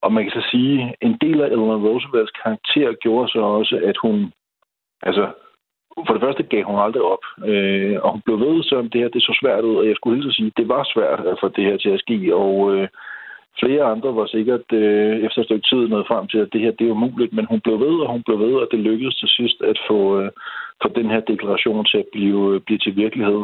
Og 0.01 0.13
man 0.13 0.23
kan 0.23 0.41
så 0.41 0.47
sige, 0.51 0.95
en 1.01 1.17
del 1.21 1.41
af 1.41 1.47
Eleanor 1.47 1.87
Roosevelts 1.87 2.31
karakter 2.43 2.93
gjorde 2.93 3.31
så 3.31 3.39
også, 3.39 3.81
at 3.83 3.97
hun, 3.97 4.31
altså, 5.01 5.31
for 6.07 6.13
det 6.13 6.21
første 6.21 6.43
gav 6.43 6.63
hun 6.63 6.79
aldrig 6.79 7.03
op. 7.13 7.25
Øh, 7.45 7.95
og 8.03 8.11
hun 8.11 8.21
blev 8.25 8.39
ved, 8.39 8.63
så 8.63 8.75
det 8.93 9.01
her 9.01 9.07
det 9.07 9.23
så 9.23 9.37
svært 9.41 9.63
ud, 9.63 9.75
og 9.75 9.87
jeg 9.87 9.95
skulle 9.95 10.15
hilse 10.15 10.35
sige, 10.35 10.47
at 10.47 10.57
det 10.57 10.67
var 10.67 10.83
svært 10.93 11.19
at 11.19 11.37
få 11.41 11.47
det 11.47 11.63
her 11.63 11.77
til 11.77 11.89
at 11.89 11.99
ske, 11.99 12.35
og 12.35 12.75
øh, 12.75 12.87
flere 13.59 13.83
andre 13.83 14.15
var 14.15 14.25
sikkert 14.25 14.67
øh, 14.71 15.15
efter 15.25 15.39
et 15.41 15.45
stykke 15.45 15.67
tid 15.71 15.87
nået 15.87 16.07
frem 16.07 16.27
til, 16.27 16.37
at 16.37 16.53
det 16.53 16.61
her 16.61 16.71
det 16.71 16.87
er 16.87 16.91
umuligt, 16.91 17.33
men 17.33 17.45
hun 17.45 17.61
blev 17.61 17.79
ved, 17.79 17.95
og 18.03 18.11
hun 18.11 18.23
blev 18.23 18.39
ved, 18.39 18.53
og 18.53 18.67
det 18.71 18.79
lykkedes 18.79 19.15
til 19.15 19.29
sidst 19.29 19.61
at 19.61 19.77
få, 19.87 20.21
øh, 20.21 20.29
få 20.81 20.87
den 20.95 21.09
her 21.09 21.19
deklaration 21.19 21.85
til 21.85 21.97
at 21.97 22.09
blive, 22.13 22.55
øh, 22.55 22.61
blive 22.61 22.79
til 22.79 22.95
virkelighed. 22.95 23.43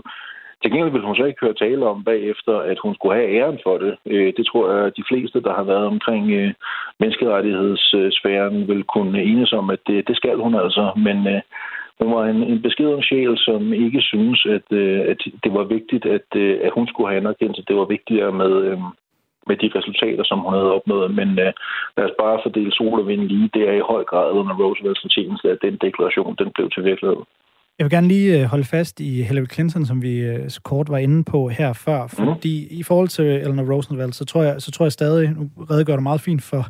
Til 0.61 0.71
gengæld 0.71 0.91
ville 0.91 1.07
hun 1.07 1.15
så 1.15 1.25
ikke 1.25 1.45
høre 1.45 1.53
tale 1.53 1.85
om 1.85 2.03
bagefter, 2.03 2.55
at 2.71 2.77
hun 2.83 2.95
skulle 2.95 3.15
have 3.15 3.31
æren 3.37 3.59
for 3.63 3.77
det. 3.77 3.97
Øh, 4.05 4.33
det 4.37 4.45
tror 4.45 4.71
jeg, 4.71 4.85
at 4.85 4.97
de 4.97 5.03
fleste, 5.09 5.41
der 5.41 5.53
har 5.53 5.63
været 5.63 5.85
omkring 5.85 6.31
øh, 6.31 6.53
menneskerettighedssfæren, 6.99 8.67
vil 8.67 8.83
kunne 8.83 9.23
enes 9.23 9.53
om, 9.53 9.69
at 9.69 9.79
det, 9.87 10.07
det 10.07 10.15
skal 10.15 10.37
hun 10.37 10.55
altså. 10.55 10.91
Men 10.95 11.27
øh, 11.27 11.41
hun 11.99 12.15
var 12.15 12.25
en, 12.25 12.43
en 12.43 12.61
beskeden 12.61 13.03
sjæl, 13.03 13.37
som 13.37 13.73
ikke 13.73 14.01
synes, 14.01 14.45
at, 14.45 14.67
øh, 14.71 14.99
at 15.11 15.17
det 15.43 15.53
var 15.53 15.63
vigtigt, 15.63 16.05
at, 16.05 16.27
øh, 16.35 16.59
at 16.63 16.71
hun 16.71 16.87
skulle 16.87 17.09
have 17.09 17.21
anerkendelse. 17.21 17.63
Det 17.67 17.75
var 17.75 17.85
vigtigere 17.85 18.31
med, 18.31 18.53
øh, 18.69 18.77
med 19.49 19.57
de 19.63 19.69
resultater, 19.77 20.23
som 20.29 20.39
hun 20.45 20.53
havde 20.57 20.75
opnået. 20.77 21.09
Men 21.19 21.29
uh, 21.45 21.51
lad 21.97 22.05
os 22.09 22.19
bare 22.23 22.41
fordele 22.43 22.71
sol 22.77 22.99
og 23.01 23.07
vind 23.11 23.23
lige. 23.31 23.49
Det 23.55 23.63
er 23.69 23.75
i 23.77 23.87
høj 23.91 24.03
grad 24.11 24.29
under 24.39 24.53
Roosevelts 24.61 25.03
fortjeneste, 25.05 25.45
at 25.53 25.59
den 25.65 25.75
deklaration 25.85 26.35
den 26.41 26.49
blev 26.55 26.67
til 26.69 26.83
virkelighed. 26.89 27.21
Jeg 27.79 27.85
vil 27.85 27.91
gerne 27.91 28.07
lige 28.07 28.39
øh, 28.39 28.45
holde 28.45 28.63
fast 28.63 28.99
i 28.99 29.21
Hillary 29.23 29.45
Clinton, 29.53 29.85
som 29.85 30.01
vi 30.01 30.19
øh, 30.19 30.49
så 30.49 30.61
kort 30.61 30.89
var 30.89 30.97
inde 30.97 31.23
på 31.23 31.49
her 31.49 31.73
før, 31.73 32.01
mhm. 32.01 32.09
fordi 32.09 32.67
mm. 32.71 32.79
i 32.79 32.83
forhold 32.83 33.07
til 33.07 33.25
Eleanor 33.25 33.73
Roosevelt, 33.73 34.15
så 34.15 34.25
tror 34.25 34.43
jeg, 34.43 34.61
så 34.61 34.71
tror 34.71 34.85
jeg 34.85 34.91
stadig, 34.91 35.31
nu 35.31 35.49
redegør 35.71 35.95
du 35.95 36.01
meget 36.01 36.21
fint 36.21 36.43
for, 36.43 36.67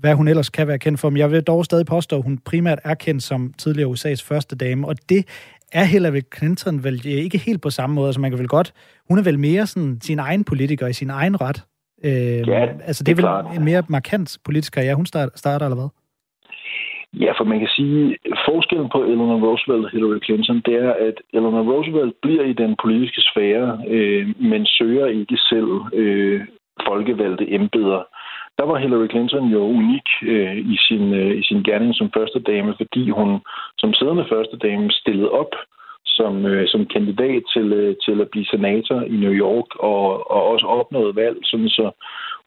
hvad 0.00 0.14
hun 0.14 0.28
ellers 0.28 0.50
kan 0.50 0.68
være 0.68 0.78
kendt 0.78 1.00
for, 1.00 1.10
men 1.10 1.16
jeg 1.16 1.30
vil 1.30 1.42
dog 1.42 1.64
stadig 1.64 1.86
påstå, 1.86 2.16
at 2.16 2.22
hun 2.22 2.38
primært 2.38 2.78
er 2.84 2.94
kendt 2.94 3.22
som 3.22 3.52
tidligere 3.58 3.90
USA's 3.90 4.26
første 4.28 4.56
dame, 4.56 4.88
og 4.88 4.94
det 5.08 5.24
er 5.72 5.84
Hillary 5.84 6.20
Clinton 6.36 6.84
vel 6.84 7.06
ikke 7.06 7.38
helt 7.38 7.62
på 7.62 7.70
samme 7.70 7.94
måde, 7.94 8.08
altså 8.08 8.20
man 8.20 8.30
kan 8.30 8.38
vel 8.38 8.48
godt, 8.48 8.72
hun 9.08 9.18
er 9.18 9.22
vel 9.22 9.38
mere 9.38 9.66
sådan 9.66 9.98
sin 10.02 10.18
egen 10.18 10.44
politiker 10.44 10.86
i 10.86 10.92
sin 10.92 11.10
egen 11.10 11.40
ret. 11.40 11.64
Øh, 12.04 12.48
ja, 12.48 12.62
altså 12.88 13.04
det 13.04 13.06
det 13.06 13.12
er 13.12 13.16
vel 13.16 13.22
klart. 13.22 13.56
en 13.56 13.64
mere 13.64 13.82
markant 13.88 14.38
politisk 14.44 14.72
karriere, 14.72 14.94
hun 14.94 15.06
starter, 15.06 15.32
starter 15.36 15.66
eller 15.66 15.76
hvad? 15.76 15.90
Ja, 17.24 17.32
for 17.38 17.44
man 17.44 17.58
kan 17.58 17.68
sige, 17.68 18.18
at 18.32 18.38
forskellen 18.48 18.88
på 18.92 18.98
Eleanor 19.02 19.40
Roosevelt 19.46 19.84
og 19.84 19.90
Hillary 19.90 20.20
Clinton, 20.24 20.62
det 20.66 20.74
er, 20.74 20.92
at 21.08 21.16
Eleanor 21.32 21.64
Roosevelt 21.72 22.14
bliver 22.22 22.44
i 22.44 22.52
den 22.52 22.76
politiske 22.82 23.20
sfære, 23.20 23.80
øh, 23.88 24.24
men 24.50 24.66
søger 24.66 25.06
ikke 25.06 25.36
selv 25.50 25.70
øh, 25.92 26.40
folkevalgte 26.88 27.54
embeder. 27.54 28.02
Der 28.58 28.64
var 28.64 28.78
Hillary 28.78 29.08
Clinton 29.08 29.44
jo 29.56 29.60
unik 29.78 30.08
øh, 30.22 30.56
i, 30.56 30.76
sin, 30.88 31.14
øh, 31.14 31.38
i 31.40 31.42
sin 31.42 31.62
gerning 31.62 31.94
som 31.94 32.10
første 32.16 32.40
dame, 32.40 32.74
fordi 32.76 33.10
hun 33.10 33.40
som 33.78 33.94
siddende 33.94 34.26
første 34.32 34.56
dame 34.56 34.90
stillede 34.90 35.30
op 35.30 35.52
som, 36.18 36.46
øh, 36.46 36.68
som 36.68 36.86
kandidat 36.86 37.42
til, 37.54 37.72
øh, 37.72 37.96
til 38.04 38.20
at 38.20 38.30
blive 38.30 38.46
senator 38.46 39.00
i 39.00 39.16
New 39.24 39.34
York, 39.44 39.70
og, 39.90 40.30
og 40.30 40.40
også 40.52 40.66
opnåede 40.66 41.16
valg, 41.16 41.38
sådan 41.44 41.68
så 41.68 41.86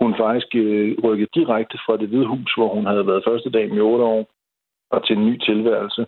hun 0.01 0.11
faktisk 0.23 0.49
øh, 0.55 0.97
rykkede 1.03 1.35
direkte 1.39 1.77
fra 1.85 1.97
det 1.97 2.07
hvide 2.09 2.27
hus, 2.33 2.51
hvor 2.57 2.69
hun 2.75 2.85
havde 2.85 3.07
været 3.07 3.27
første 3.27 3.49
dame 3.49 3.75
i 3.75 3.79
otte 3.91 4.03
år, 4.03 4.23
og 4.91 4.99
til 5.05 5.17
en 5.17 5.25
ny 5.25 5.35
tilværelse. 5.45 6.05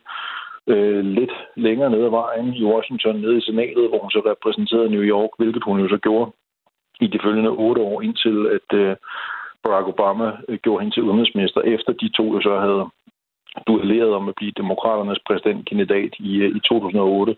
Øh, 0.67 1.05
lidt 1.05 1.33
længere 1.55 1.89
ned 1.89 2.03
ad 2.03 2.09
vejen 2.09 2.53
i 2.53 2.63
Washington, 2.63 3.15
nede 3.15 3.37
i 3.37 3.41
senatet, 3.41 3.89
hvor 3.89 3.99
hun 4.01 4.11
så 4.11 4.21
repræsenterede 4.31 4.89
New 4.89 5.05
York, 5.15 5.29
hvilket 5.37 5.63
hun 5.63 5.79
jo 5.79 5.87
så 5.89 5.97
gjorde 5.97 6.31
i 7.01 7.07
de 7.07 7.19
følgende 7.23 7.49
otte 7.49 7.81
år, 7.81 8.01
indtil 8.01 8.37
at 8.57 8.77
øh, 8.79 8.95
Barack 9.63 9.87
Obama 9.87 10.31
øh, 10.49 10.57
gjorde 10.63 10.81
hende 10.81 10.95
til 10.95 11.03
udenrigsminister, 11.03 11.61
efter 11.61 11.93
de 11.93 12.09
to 12.09 12.33
jo 12.33 12.41
så 12.41 12.59
havde 12.59 12.85
duelleret 13.67 14.13
om 14.13 14.29
at 14.29 14.35
blive 14.35 14.59
demokraternes 14.61 15.19
præsidentkandidat 15.27 16.11
i, 16.19 16.31
øh, 16.35 16.55
i 16.57 16.59
2008. 16.59 17.35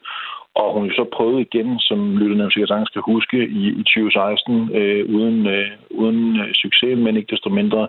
Og 0.56 0.74
hun 0.74 0.90
så 0.90 1.04
prøvede 1.16 1.42
igen, 1.42 1.80
som 1.80 2.18
Lytterne 2.18 2.52
sikkert 2.52 2.88
skal 2.88 3.02
huske, 3.02 3.38
i, 3.48 3.64
i 3.82 3.84
2016 3.84 4.76
øh, 4.76 5.16
uden, 5.16 5.48
øh, 5.48 5.68
uden 5.92 6.40
øh, 6.40 6.54
succes, 6.54 6.98
men 6.98 7.18
ikke 7.18 7.32
desto 7.32 7.50
mindre, 7.50 7.88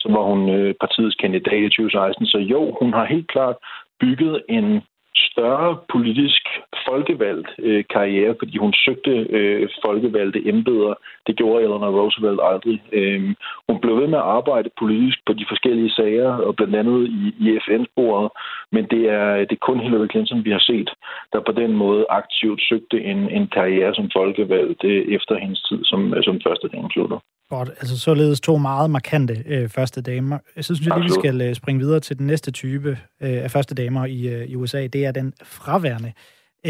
så 0.00 0.08
var 0.08 0.22
hun 0.30 0.40
øh, 0.56 0.74
partiets 0.80 1.16
kandidat 1.22 1.62
i 1.62 1.68
2016. 1.68 2.26
Så 2.26 2.38
jo, 2.38 2.76
hun 2.80 2.92
har 2.92 3.04
helt 3.04 3.28
klart 3.28 3.56
bygget 4.00 4.42
en 4.48 4.82
større 5.16 5.78
politisk 5.92 6.42
folkevalgt 6.88 7.48
øh, 7.58 7.84
karriere, 7.94 8.34
fordi 8.38 8.56
hun 8.56 8.72
søgte 8.84 9.10
øh, 9.10 9.68
folkevalgte 9.84 10.48
embeder. 10.48 10.94
Det 11.26 11.36
gjorde 11.36 11.64
Eleanor 11.64 11.92
Roosevelt 12.00 12.40
aldrig. 12.50 12.82
Øh, 12.92 13.34
hun 13.68 13.80
blev 13.80 13.94
ved 14.00 14.08
med 14.08 14.18
at 14.18 14.30
arbejde 14.38 14.70
politisk 14.78 15.18
på 15.26 15.32
de 15.32 15.46
forskellige 15.48 15.90
sager, 15.90 16.30
og 16.46 16.56
blandt 16.56 16.76
andet 16.76 17.00
i, 17.08 17.22
i 17.44 17.58
FN-sporet, 17.66 18.28
men 18.72 18.84
det 18.92 19.02
er, 19.18 19.28
det 19.48 19.54
er 19.56 19.66
kun 19.68 19.80
Hillary 19.80 20.08
Clinton, 20.12 20.44
vi 20.44 20.50
har 20.50 20.64
set, 20.70 20.90
der 21.32 21.40
på 21.40 21.52
den 21.52 21.72
måde 21.72 22.06
aktivt 22.10 22.60
søgte 22.68 22.98
en, 23.10 23.20
en 23.38 23.46
karriere 23.56 23.94
som 23.94 24.10
folkevalgt 24.16 24.84
øh, 24.84 25.14
efter 25.16 25.34
hendes 25.38 25.62
tid 25.68 25.80
som, 25.84 26.00
som 26.22 26.40
første 26.46 26.66
slutter. 26.92 27.18
Godt, 27.50 27.68
altså 27.68 27.98
således 27.98 28.40
to 28.40 28.58
meget 28.58 28.90
markante 28.90 29.34
øh, 29.46 29.68
første 29.68 30.02
damer. 30.02 30.38
Så 30.60 30.74
synes 30.74 30.86
jeg 30.86 30.96
lige, 30.96 31.04
vi 31.04 31.10
skal 31.10 31.42
øh, 31.42 31.54
springe 31.54 31.80
videre 31.80 32.00
til 32.00 32.18
den 32.18 32.26
næste 32.26 32.50
type 32.50 32.90
øh, 33.22 33.44
af 33.44 33.50
første 33.50 33.74
damer 33.74 34.06
i, 34.06 34.28
øh, 34.28 34.46
i 34.46 34.56
USA. 34.56 34.86
Det 34.86 35.03
er 35.04 35.12
den 35.12 35.32
fraværende 35.42 36.12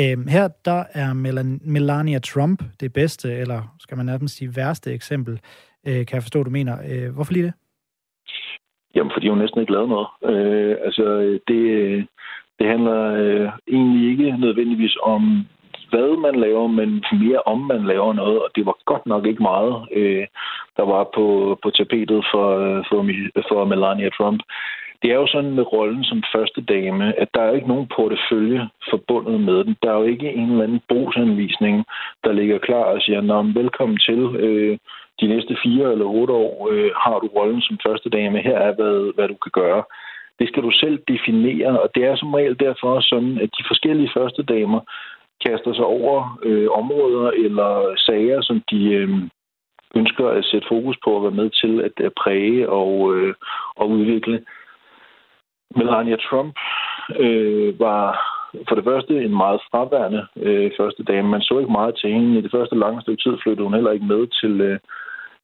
Øhm, 0.01 0.27
her 0.27 0.49
der 0.64 0.85
er 0.94 1.12
Melania 1.75 2.18
Trump 2.18 2.62
det 2.81 2.92
bedste, 2.92 3.29
eller 3.33 3.61
skal 3.79 3.97
man 3.97 4.07
nærmest 4.07 4.37
sige 4.37 4.57
værste 4.57 4.92
eksempel, 4.92 5.40
øh, 5.87 6.07
kan 6.07 6.14
jeg 6.16 6.23
forstå, 6.23 6.42
du 6.42 6.51
mener. 6.51 6.75
Øh, 6.90 7.14
hvorfor 7.14 7.33
lige 7.33 7.44
det? 7.44 7.55
Jamen, 8.94 9.12
fordi 9.14 9.29
hun 9.29 9.38
næsten 9.38 9.61
ikke 9.61 9.73
lavede 9.73 9.88
noget. 9.88 10.09
Øh, 10.31 10.77
altså, 10.85 11.05
det, 11.49 11.62
det 12.59 12.66
handler 12.66 13.01
øh, 13.23 13.49
egentlig 13.68 14.11
ikke 14.11 14.37
nødvendigvis 14.38 14.97
om, 15.03 15.23
hvad 15.90 16.20
man 16.27 16.35
laver, 16.40 16.66
men 16.66 17.05
mere 17.12 17.42
om 17.47 17.61
man 17.61 17.85
laver 17.87 18.12
noget, 18.12 18.38
og 18.42 18.49
det 18.57 18.66
var 18.66 18.77
godt 18.85 19.07
nok 19.07 19.27
ikke 19.27 19.42
meget, 19.42 19.75
øh, 19.92 20.27
der 20.77 20.85
var 20.92 21.03
på, 21.14 21.59
på 21.62 21.70
tapetet 21.70 22.25
for, 22.33 22.47
øh, 22.59 22.85
for, 22.88 22.99
for 23.49 23.64
Melania 23.64 24.11
Trump. 24.18 24.40
Det 25.05 25.12
er 25.12 25.21
jo 25.23 25.27
sådan 25.27 25.55
med 25.55 25.73
rollen 25.73 26.05
som 26.05 26.23
første 26.35 26.61
dame, 26.61 27.21
at 27.21 27.29
der 27.35 27.40
er 27.43 27.53
ikke 27.53 27.69
nogen 27.69 27.88
portefølje 27.97 28.69
forbundet 28.90 29.40
med 29.40 29.64
den. 29.64 29.77
Der 29.83 29.90
er 29.90 29.99
jo 29.99 30.05
ikke 30.05 30.33
en 30.33 30.51
eller 30.51 30.64
anden 30.64 30.81
brugsanvisning, 30.88 31.85
der 32.25 32.33
ligger 32.33 32.59
klar 32.59 32.85
og 32.95 33.01
siger, 33.01 33.21
Nå, 33.21 33.43
velkommen 33.43 33.99
til. 33.99 34.21
Øh, 34.45 34.79
de 35.21 35.27
næste 35.27 35.57
fire 35.62 35.93
eller 35.93 36.05
otte 36.05 36.33
år 36.33 36.69
øh, 36.73 36.90
har 37.05 37.19
du 37.19 37.27
rollen 37.27 37.62
som 37.62 37.79
første 37.87 38.11
dame. 38.11 38.38
Her 38.38 38.59
er, 38.59 38.75
hvad, 38.75 39.14
hvad 39.14 39.29
du 39.29 39.35
kan 39.35 39.53
gøre. 39.53 39.83
Det 40.38 40.49
skal 40.49 40.62
du 40.62 40.71
selv 40.71 40.99
definere, 41.09 41.81
og 41.81 41.90
det 41.95 42.05
er 42.05 42.17
som 42.17 42.35
regel 42.35 42.61
derfor 42.61 43.01
sådan, 43.01 43.38
at 43.38 43.51
de 43.59 43.64
forskellige 43.71 44.11
første 44.17 44.43
damer 44.43 44.81
kaster 45.47 45.73
sig 45.75 45.85
over 45.85 46.38
øh, 46.43 46.69
områder 46.71 47.31
eller 47.31 47.95
sager, 48.07 48.43
som 48.43 48.62
de 48.71 48.85
øh, 48.93 49.09
ønsker 49.95 50.29
at 50.29 50.45
sætte 50.45 50.69
fokus 50.69 50.97
på 51.05 51.17
at 51.17 51.23
være 51.23 51.38
med 51.43 51.51
til 51.51 51.81
at, 51.81 52.05
at 52.07 52.12
præge 52.23 52.69
og, 52.69 53.14
øh, 53.17 53.35
og 53.77 53.90
udvikle. 53.90 54.45
Melania 55.77 56.16
Trump 56.16 56.55
øh, 57.18 57.81
var 57.81 58.05
for 58.68 58.74
det 58.74 58.85
første 58.85 59.24
en 59.24 59.37
meget 59.37 59.61
fraværende 59.70 60.27
øh, 60.37 60.70
første 60.79 61.03
dame. 61.03 61.29
Man 61.29 61.42
så 61.42 61.59
ikke 61.59 61.72
meget 61.72 61.94
til 62.00 62.11
hende. 62.11 62.38
I 62.38 62.42
det 62.42 62.50
første 62.50 62.77
lange 62.79 63.03
stykke 63.03 63.22
tid 63.22 63.37
flyttede 63.42 63.64
hun 63.64 63.74
heller 63.74 63.92
ikke 63.92 64.07
med 64.07 64.27
til, 64.40 64.61
øh, 64.61 64.79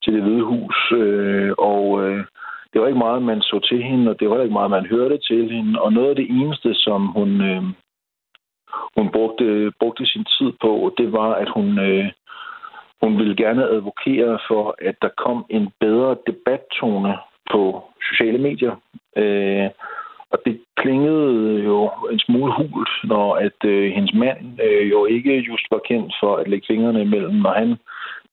til 0.02 0.12
det 0.14 0.22
hvide 0.22 0.42
hus. 0.42 0.92
Øh, 0.92 1.52
og 1.58 1.84
øh, 2.04 2.24
det 2.72 2.80
var 2.80 2.86
ikke 2.86 2.98
meget, 2.98 3.22
man 3.22 3.40
så 3.40 3.60
til 3.68 3.82
hende, 3.82 4.10
og 4.10 4.20
det 4.20 4.30
var 4.30 4.42
ikke 4.42 4.52
meget, 4.52 4.70
man 4.70 4.86
hørte 4.86 5.18
til 5.18 5.50
hende. 5.50 5.80
Og 5.82 5.92
noget 5.92 6.10
af 6.10 6.16
det 6.16 6.30
eneste, 6.30 6.74
som 6.74 7.06
hun, 7.06 7.40
øh, 7.40 7.62
hun 8.96 9.10
brugte, 9.12 9.72
brugte 9.80 10.06
sin 10.06 10.24
tid 10.24 10.52
på, 10.60 10.94
det 10.98 11.12
var, 11.12 11.30
at 11.34 11.48
hun, 11.56 11.78
øh, 11.78 12.06
hun 13.02 13.18
ville 13.18 13.36
gerne 13.36 13.68
advokere 13.68 14.38
for, 14.48 14.74
at 14.78 14.94
der 15.02 15.08
kom 15.16 15.46
en 15.50 15.68
bedre 15.80 16.16
debattone 16.26 17.16
på 17.52 17.84
sociale 18.10 18.38
medier. 18.38 18.76
Øh, 19.16 19.68
og 20.32 20.38
det 20.46 20.60
klingede 20.76 21.62
jo 21.64 21.90
en 22.12 22.18
smule 22.18 22.52
hult, 22.58 22.90
når 23.04 23.34
at 23.34 23.58
øh, 23.64 23.92
hendes 23.92 24.14
mand 24.14 24.38
øh, 24.64 24.90
jo 24.90 25.04
ikke 25.04 25.38
just 25.38 25.66
var 25.70 25.80
kendt 25.88 26.14
for 26.20 26.36
at 26.36 26.48
lægge 26.48 26.66
fingrene 26.66 27.02
imellem, 27.02 27.34
når 27.34 27.52
han 27.52 27.76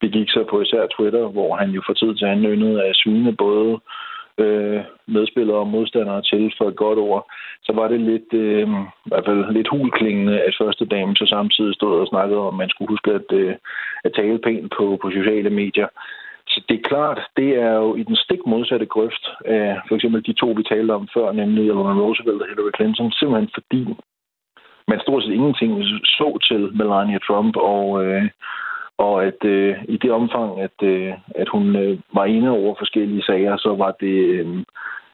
begik 0.01 0.29
sig 0.29 0.45
på 0.49 0.61
især 0.61 0.87
Twitter, 0.87 1.27
hvor 1.27 1.55
han 1.55 1.69
jo 1.69 1.81
for 1.85 1.93
tid 1.93 2.15
til 2.15 2.25
anden 2.25 2.45
yndede 2.45 2.83
at 2.83 2.95
svine 2.95 3.35
både 3.35 3.79
øh, 4.37 4.79
medspillere 5.07 5.57
og 5.57 5.67
modstandere 5.67 6.21
til 6.21 6.53
for 6.57 6.67
et 6.67 6.75
godt 6.75 6.99
ord, 6.99 7.31
så 7.63 7.71
var 7.73 7.87
det 7.87 7.99
lidt, 7.99 8.33
øh, 8.33 8.67
i 9.05 9.09
hvert 9.09 9.25
fald 9.25 9.53
lidt 9.53 9.67
hulklingende, 9.67 10.41
at 10.41 10.57
første 10.61 10.85
dame 10.85 11.15
så 11.15 11.25
samtidig 11.25 11.73
stod 11.75 11.99
og 11.99 12.07
snakkede 12.07 12.39
om, 12.39 12.53
at 12.53 12.57
man 12.57 12.69
skulle 12.69 12.89
huske 12.89 13.11
at, 13.11 13.31
øh, 13.31 13.55
at 14.03 14.13
tale 14.15 14.39
pænt 14.39 14.73
på, 14.77 14.99
på 15.01 15.11
sociale 15.11 15.49
medier. 15.49 15.87
Det 16.69 16.75
er 16.77 16.89
klart, 16.89 17.19
det 17.37 17.49
er 17.55 17.73
jo 17.73 17.95
i 17.95 18.03
den 18.03 18.15
stik 18.15 18.39
modsatte 18.45 18.85
grøft 18.85 19.23
af 19.45 19.81
for 19.87 19.95
eksempel 19.95 20.25
de 20.25 20.33
to, 20.33 20.47
vi 20.47 20.63
talte 20.63 20.91
om 20.91 21.07
før, 21.13 21.31
nemlig 21.31 21.63
Eleanor 21.63 22.01
Roosevelt 22.01 22.41
og 22.41 22.47
Hillary 22.47 22.71
Clinton, 22.77 23.11
simpelthen 23.11 23.49
fordi 23.53 23.81
man 24.87 24.99
stort 24.99 25.23
set 25.23 25.33
ingenting 25.33 25.83
så 26.05 26.37
til 26.47 26.61
Melania 26.77 27.19
Trump, 27.27 27.55
og, 27.55 28.05
øh, 28.05 28.23
og 28.97 29.25
at 29.25 29.45
øh, 29.45 29.75
i 29.87 29.97
det 29.97 30.11
omfang, 30.11 30.59
at, 30.59 30.77
øh, 30.83 31.13
at 31.35 31.49
hun 31.49 31.75
øh, 31.75 31.99
var 32.13 32.25
inde 32.25 32.49
over 32.49 32.75
forskellige 32.77 33.23
sager, 33.23 33.57
så 33.57 33.75
var 33.75 33.91
det 33.99 34.17
øh, 34.37 34.63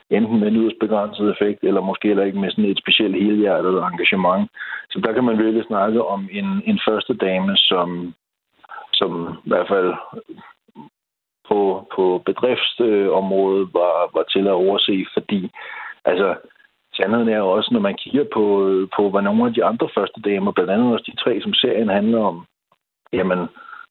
enten 0.10 0.40
med 0.40 0.48
en 0.48 0.56
yderst 0.56 0.80
begrænset 0.80 1.30
effekt, 1.30 1.64
eller 1.64 1.82
måske 1.82 2.08
heller 2.08 2.24
ikke 2.24 2.40
med 2.40 2.52
sådan 2.52 2.66
et 2.66 2.84
specielt 2.84 3.24
helhjertet 3.24 3.84
engagement. 3.84 4.50
Så 4.90 5.00
der 5.04 5.14
kan 5.14 5.24
man 5.24 5.38
virkelig 5.38 5.64
snakke 5.68 6.06
om 6.06 6.30
en, 6.32 6.62
en 6.66 6.80
første 6.88 7.14
dame, 7.14 7.58
som, 7.58 8.14
som 8.94 9.38
i 9.46 9.50
hvert 9.50 9.68
fald 9.68 9.94
på, 11.54 11.88
på 11.96 12.04
bedriftsområdet 12.30 13.68
var, 13.80 13.98
var 14.16 14.26
til 14.34 14.44
at 14.48 14.60
overse, 14.64 15.06
fordi 15.16 15.42
altså, 16.06 16.30
sandheden 16.98 17.30
er 17.30 17.38
jo 17.38 17.50
også, 17.58 17.70
når 17.74 17.84
man 17.88 17.98
kigger 18.04 18.26
på, 18.34 18.46
på 18.96 19.02
hvad 19.10 19.22
nogle 19.22 19.46
af 19.48 19.54
de 19.54 19.66
andre 19.72 19.88
første 19.98 20.20
damer, 20.30 20.52
blandt 20.52 20.72
andet 20.72 20.94
også 20.94 21.08
de 21.12 21.22
tre, 21.24 21.42
som 21.42 21.54
serien 21.54 21.90
handler 21.90 22.22
om, 22.32 22.46
jamen, 23.14 23.40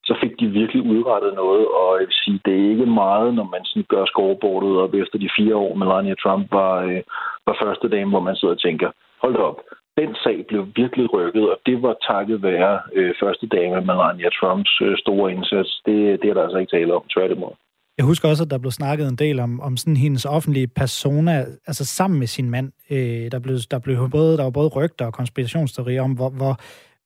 så 0.08 0.14
fik 0.22 0.40
de 0.40 0.46
virkelig 0.46 0.82
udrettet 0.82 1.34
noget, 1.34 1.64
og 1.78 1.88
jeg 2.00 2.06
vil 2.06 2.22
sige, 2.24 2.40
det 2.44 2.54
er 2.54 2.70
ikke 2.72 2.86
meget, 2.86 3.34
når 3.34 3.46
man 3.54 3.64
sådan 3.64 3.86
gør 3.88 4.04
scoreboardet 4.04 4.72
op 4.84 4.94
efter 4.94 5.18
de 5.18 5.30
fire 5.36 5.56
år, 5.56 5.74
Melania 5.74 6.14
Trump 6.22 6.44
var, 6.52 6.74
øh, 6.88 7.02
var 7.46 7.56
første 7.62 7.88
dame, 7.88 8.10
hvor 8.10 8.24
man 8.28 8.36
sidder 8.36 8.54
og 8.54 8.60
tænker, 8.60 8.90
hold 9.22 9.36
op, 9.36 9.58
den 10.00 10.10
sag 10.24 10.38
blev 10.48 10.62
virkelig 10.76 11.06
rykket, 11.14 11.44
og 11.52 11.58
det 11.66 11.82
var 11.82 11.94
takket 12.10 12.42
være 12.42 12.80
øh, 12.94 13.14
første 13.22 13.46
dame 13.46 13.80
Melania 13.88 14.30
Trumps 14.38 14.72
øh, 14.82 14.96
store 15.04 15.32
indsats. 15.32 15.82
Det, 15.86 15.96
det 16.22 16.30
er 16.30 16.34
der 16.34 16.42
altså 16.42 16.58
ikke 16.58 16.76
tale 16.76 16.94
om, 16.94 17.04
tværtimod. 17.16 17.54
Jeg 17.98 18.06
husker 18.06 18.28
også, 18.28 18.44
at 18.44 18.50
der 18.50 18.58
blev 18.58 18.70
snakket 18.70 19.08
en 19.08 19.16
del 19.16 19.40
om, 19.40 19.60
om 19.60 19.76
sådan 19.76 19.96
hendes 19.96 20.24
offentlige 20.24 20.66
persona, 20.66 21.44
altså 21.66 21.84
sammen 21.84 22.18
med 22.18 22.26
sin 22.26 22.50
mand. 22.50 22.72
Øh, 22.90 23.30
der, 23.32 23.38
blev, 23.38 23.56
der, 23.70 23.78
blev 23.78 24.10
både, 24.10 24.36
der 24.36 24.42
var 24.42 24.50
både 24.50 24.68
rygter 24.68 25.06
og 25.06 25.12
konspirationsteorier 25.12 26.02
om, 26.02 26.12
hvor, 26.12 26.30
hvor, 26.30 26.56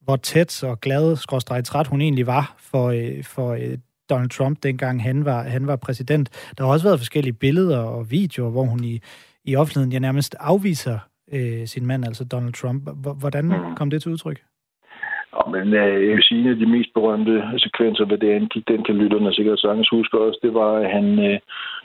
hvor 0.04 0.16
tæt 0.16 0.64
og 0.64 0.80
glad, 0.80 1.16
skråstrej 1.16 1.62
træt 1.62 1.86
hun 1.86 2.00
egentlig 2.00 2.26
var 2.26 2.54
for, 2.58 2.86
øh, 2.88 3.24
for 3.24 3.52
øh, 3.52 3.78
Donald 4.10 4.30
Trump, 4.30 4.62
dengang 4.62 5.02
han 5.02 5.24
var, 5.24 5.42
han 5.42 5.66
var 5.66 5.76
præsident. 5.76 6.52
Der 6.58 6.64
har 6.64 6.72
også 6.72 6.86
været 6.86 7.00
forskellige 7.00 7.32
billeder 7.32 7.78
og 7.78 8.10
videoer, 8.10 8.50
hvor 8.50 8.64
hun 8.64 8.84
i, 8.84 9.00
i 9.44 9.56
offentligheden 9.56 9.92
ja, 9.92 9.98
nærmest 9.98 10.36
afviser 10.40 10.98
øh, 11.32 11.66
sin 11.66 11.86
mand, 11.86 12.04
altså 12.04 12.24
Donald 12.24 12.54
Trump. 12.54 12.82
Hvordan 13.20 13.44
mm. 13.44 13.76
kom 13.76 13.90
det 13.90 14.02
til 14.02 14.12
udtryk? 14.12 14.38
Ja, 15.36 15.50
men 15.50 15.74
øh, 15.74 16.06
jeg 16.06 16.14
vil 16.16 16.22
sige, 16.22 16.50
at 16.50 16.56
de 16.56 16.66
mest 16.66 16.90
berømte 16.94 17.34
sekvenser, 17.58 18.04
hvad 18.04 18.18
det 18.18 18.30
angik, 18.30 18.68
den 18.68 18.84
kan 18.84 18.94
lytterne 18.94 19.32
sikkert 19.34 19.60
sagtens 19.60 19.88
huske 19.88 20.18
også, 20.18 20.38
det 20.42 20.54
var, 20.54 20.72
at 20.72 20.90
han 20.90 21.06
øh, 21.28 21.38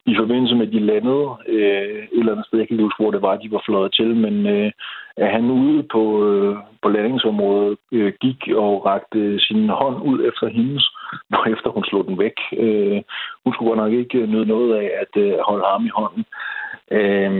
i 0.05 0.13
forbindelse 0.19 0.55
med, 0.55 0.67
at 0.67 0.73
de 0.73 0.79
landede 0.79 1.27
øh, 1.47 2.03
et 2.13 2.19
eller 2.19 2.31
andet 2.31 2.45
sted, 2.45 2.59
jeg 2.59 2.67
kan 2.67 2.75
ikke 2.75 2.83
huske, 2.83 3.03
hvor 3.03 3.11
det 3.11 3.21
var, 3.21 3.35
de 3.35 3.51
var 3.51 3.63
fløjet 3.65 3.93
til, 3.93 4.15
men 4.15 4.35
øh, 4.47 4.71
at 5.17 5.31
han 5.31 5.45
ude 5.51 5.83
på, 5.83 6.03
øh, 6.29 6.55
på 6.81 6.89
landingsområdet 6.89 7.77
øh, 7.91 8.13
gik 8.21 8.41
og 8.55 8.85
rakte 8.85 9.39
sin 9.39 9.69
hånd 9.69 9.97
ud 10.09 10.19
efter 10.29 10.47
hendes, 10.47 10.83
efter 11.53 11.69
hun 11.69 11.83
slog 11.83 12.07
den 12.07 12.19
væk. 12.19 12.37
Øh, 12.57 13.01
hun 13.43 13.53
skulle 13.53 13.69
godt 13.69 13.83
nok 13.83 13.93
ikke 13.93 14.27
nyde 14.27 14.45
noget 14.45 14.75
af 14.81 14.91
at 15.03 15.13
øh, 15.23 15.33
holde 15.47 15.65
ham 15.71 15.85
i 15.85 15.91
hånden. 15.99 16.25
Øh, 16.91 17.31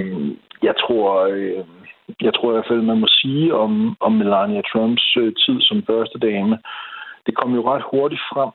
jeg 0.63 0.75
tror... 0.83 1.27
Øh, 1.31 1.63
jeg 2.21 2.33
tror 2.33 2.49
i 2.49 2.53
hvert 2.53 2.67
fald, 2.67 2.81
man 2.81 2.99
må 2.99 3.07
sige 3.07 3.55
om, 3.55 3.97
om 3.99 4.11
Melania 4.11 4.61
Trumps 4.61 5.17
øh, 5.17 5.33
tid 5.35 5.61
som 5.61 5.83
første 5.83 6.19
dame, 6.19 6.57
det 7.25 7.35
kom 7.35 7.55
jo 7.55 7.61
ret 7.71 7.83
hurtigt 7.91 8.21
frem, 8.33 8.51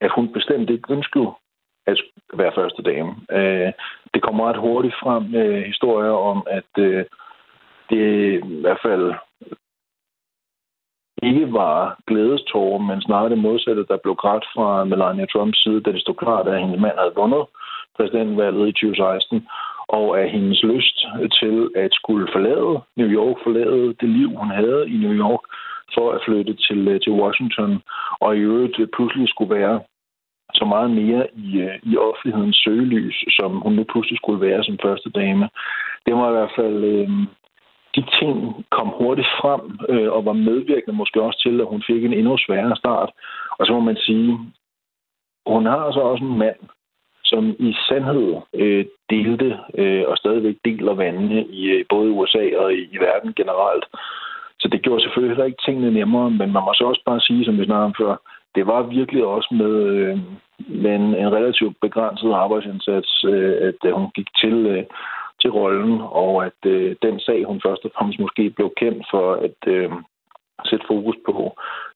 at 0.00 0.10
hun 0.16 0.32
bestemt 0.32 0.70
ikke 0.70 0.92
ønskede 0.92 1.30
at 1.86 1.96
være 2.34 2.52
første 2.54 2.82
dame. 2.82 3.10
Øh, 3.30 3.72
det 4.14 4.22
kom 4.22 4.40
ret 4.40 4.56
hurtigt 4.56 4.94
frem 5.02 5.22
med 5.22 5.46
øh, 5.46 5.62
historier 5.62 6.10
om, 6.30 6.46
at 6.50 6.70
øh, 6.78 7.04
det 7.90 8.04
i 8.44 8.60
hvert 8.60 8.80
fald 8.82 9.14
ikke 11.22 11.52
var 11.52 11.98
glædestårer, 12.06 12.78
men 12.78 13.02
snarere 13.02 13.30
det 13.30 13.38
modsatte, 13.38 13.86
der 13.90 13.96
blev 14.02 14.14
grædt 14.14 14.44
fra 14.54 14.84
Melania 14.84 15.26
Trumps 15.26 15.62
side, 15.62 15.80
da 15.80 15.92
det 15.92 16.00
stod 16.00 16.14
klart, 16.14 16.48
at 16.48 16.60
hendes 16.60 16.80
mand 16.80 16.98
havde 16.98 17.14
vundet 17.16 17.44
præsidentvalget 17.96 18.68
i 18.68 18.72
2016, 18.72 19.48
og 19.88 20.20
af 20.20 20.30
hendes 20.30 20.62
lyst 20.62 21.06
til 21.40 21.70
at 21.76 21.90
skulle 21.92 22.28
forlade 22.32 22.80
New 22.96 23.08
York, 23.08 23.36
forlade 23.42 23.94
det 24.00 24.08
liv, 24.08 24.28
hun 24.36 24.50
havde 24.50 24.88
i 24.88 24.96
New 24.96 25.14
York, 25.24 25.44
for 25.94 26.12
at 26.12 26.20
flytte 26.26 26.54
til, 26.54 26.88
øh, 26.88 27.00
til 27.00 27.12
Washington, 27.12 27.82
og 28.20 28.36
i 28.36 28.40
øvrigt 28.40 28.78
øh, 28.78 28.88
pludselig 28.96 29.28
skulle 29.28 29.54
være 29.54 29.80
så 30.54 30.64
meget 30.64 30.90
mere 30.90 31.26
i, 31.34 31.58
øh, 31.58 31.78
i 31.82 31.96
offentlighedens 31.96 32.56
søgelys, 32.64 33.24
som 33.28 33.50
hun 33.60 33.72
nu 33.72 33.84
pludselig 33.92 34.18
skulle 34.18 34.40
være 34.40 34.64
som 34.64 34.78
første 34.82 35.10
dame. 35.10 35.48
Det 36.06 36.14
var 36.14 36.28
i 36.28 36.32
hvert 36.32 36.54
fald... 36.56 36.84
Øh, 36.84 37.08
de 37.96 38.04
ting 38.20 38.64
kom 38.70 38.88
hurtigt 38.88 39.28
frem 39.40 39.78
øh, 39.88 40.12
og 40.12 40.24
var 40.24 40.32
medvirkende 40.32 40.96
måske 40.96 41.22
også 41.22 41.40
til, 41.42 41.60
at 41.60 41.66
hun 41.66 41.82
fik 41.86 42.04
en 42.04 42.12
endnu 42.12 42.36
sværere 42.38 42.76
start. 42.76 43.10
Og 43.58 43.66
så 43.66 43.72
må 43.72 43.80
man 43.80 43.96
sige, 43.96 44.38
hun 45.46 45.66
har 45.66 45.92
så 45.92 46.00
også 46.00 46.24
en 46.24 46.38
mand, 46.38 46.60
som 47.34 47.56
i 47.58 47.70
sandhed 47.88 48.34
øh, 48.54 48.84
delte 49.10 49.58
øh, 49.78 50.04
og 50.10 50.16
stadigvæk 50.16 50.56
deler 50.64 50.94
vandene 50.94 51.40
i 51.60 51.62
øh, 51.74 51.84
både 51.88 52.10
USA 52.10 52.44
og 52.62 52.74
i, 52.74 52.82
i 52.94 52.98
verden 53.06 53.32
generelt. 53.40 53.84
Så 54.60 54.68
det 54.72 54.82
gjorde 54.82 55.02
selvfølgelig 55.02 55.32
heller 55.36 55.50
ikke 55.50 55.64
tingene 55.66 55.90
nemmere, 55.90 56.30
men 56.30 56.48
man 56.52 56.64
må 56.66 56.72
så 56.74 56.84
også 56.84 57.02
bare 57.06 57.20
sige, 57.20 57.44
som 57.44 57.58
vi 57.58 57.64
snakkede 57.64 57.90
om 57.90 57.94
før, 58.00 58.14
det 58.54 58.66
var 58.66 58.82
virkelig 58.82 59.24
også 59.24 59.50
med, 59.60 59.74
øh, 59.94 60.18
med 60.82 60.94
en, 60.94 61.06
en 61.22 61.32
relativt 61.38 61.76
begrænset 61.80 62.32
arbejdsindsats, 62.32 63.24
øh, 63.24 63.54
at 63.68 63.80
øh, 63.88 63.92
hun 63.92 64.10
gik 64.14 64.28
til, 64.42 64.56
øh, 64.74 64.84
til 65.40 65.50
rollen, 65.50 66.00
og 66.24 66.44
at 66.46 66.60
øh, 66.66 66.96
den 67.02 67.20
sag, 67.20 67.44
hun 67.44 67.60
først 67.66 67.84
og 67.84 67.90
fremmest 67.96 68.18
måske 68.18 68.50
blev 68.50 68.70
kendt 68.76 69.06
for, 69.10 69.26
at, 69.46 69.60
øh, 69.66 69.90
sætte 70.64 70.84
fokus 70.92 71.16
på. 71.26 71.36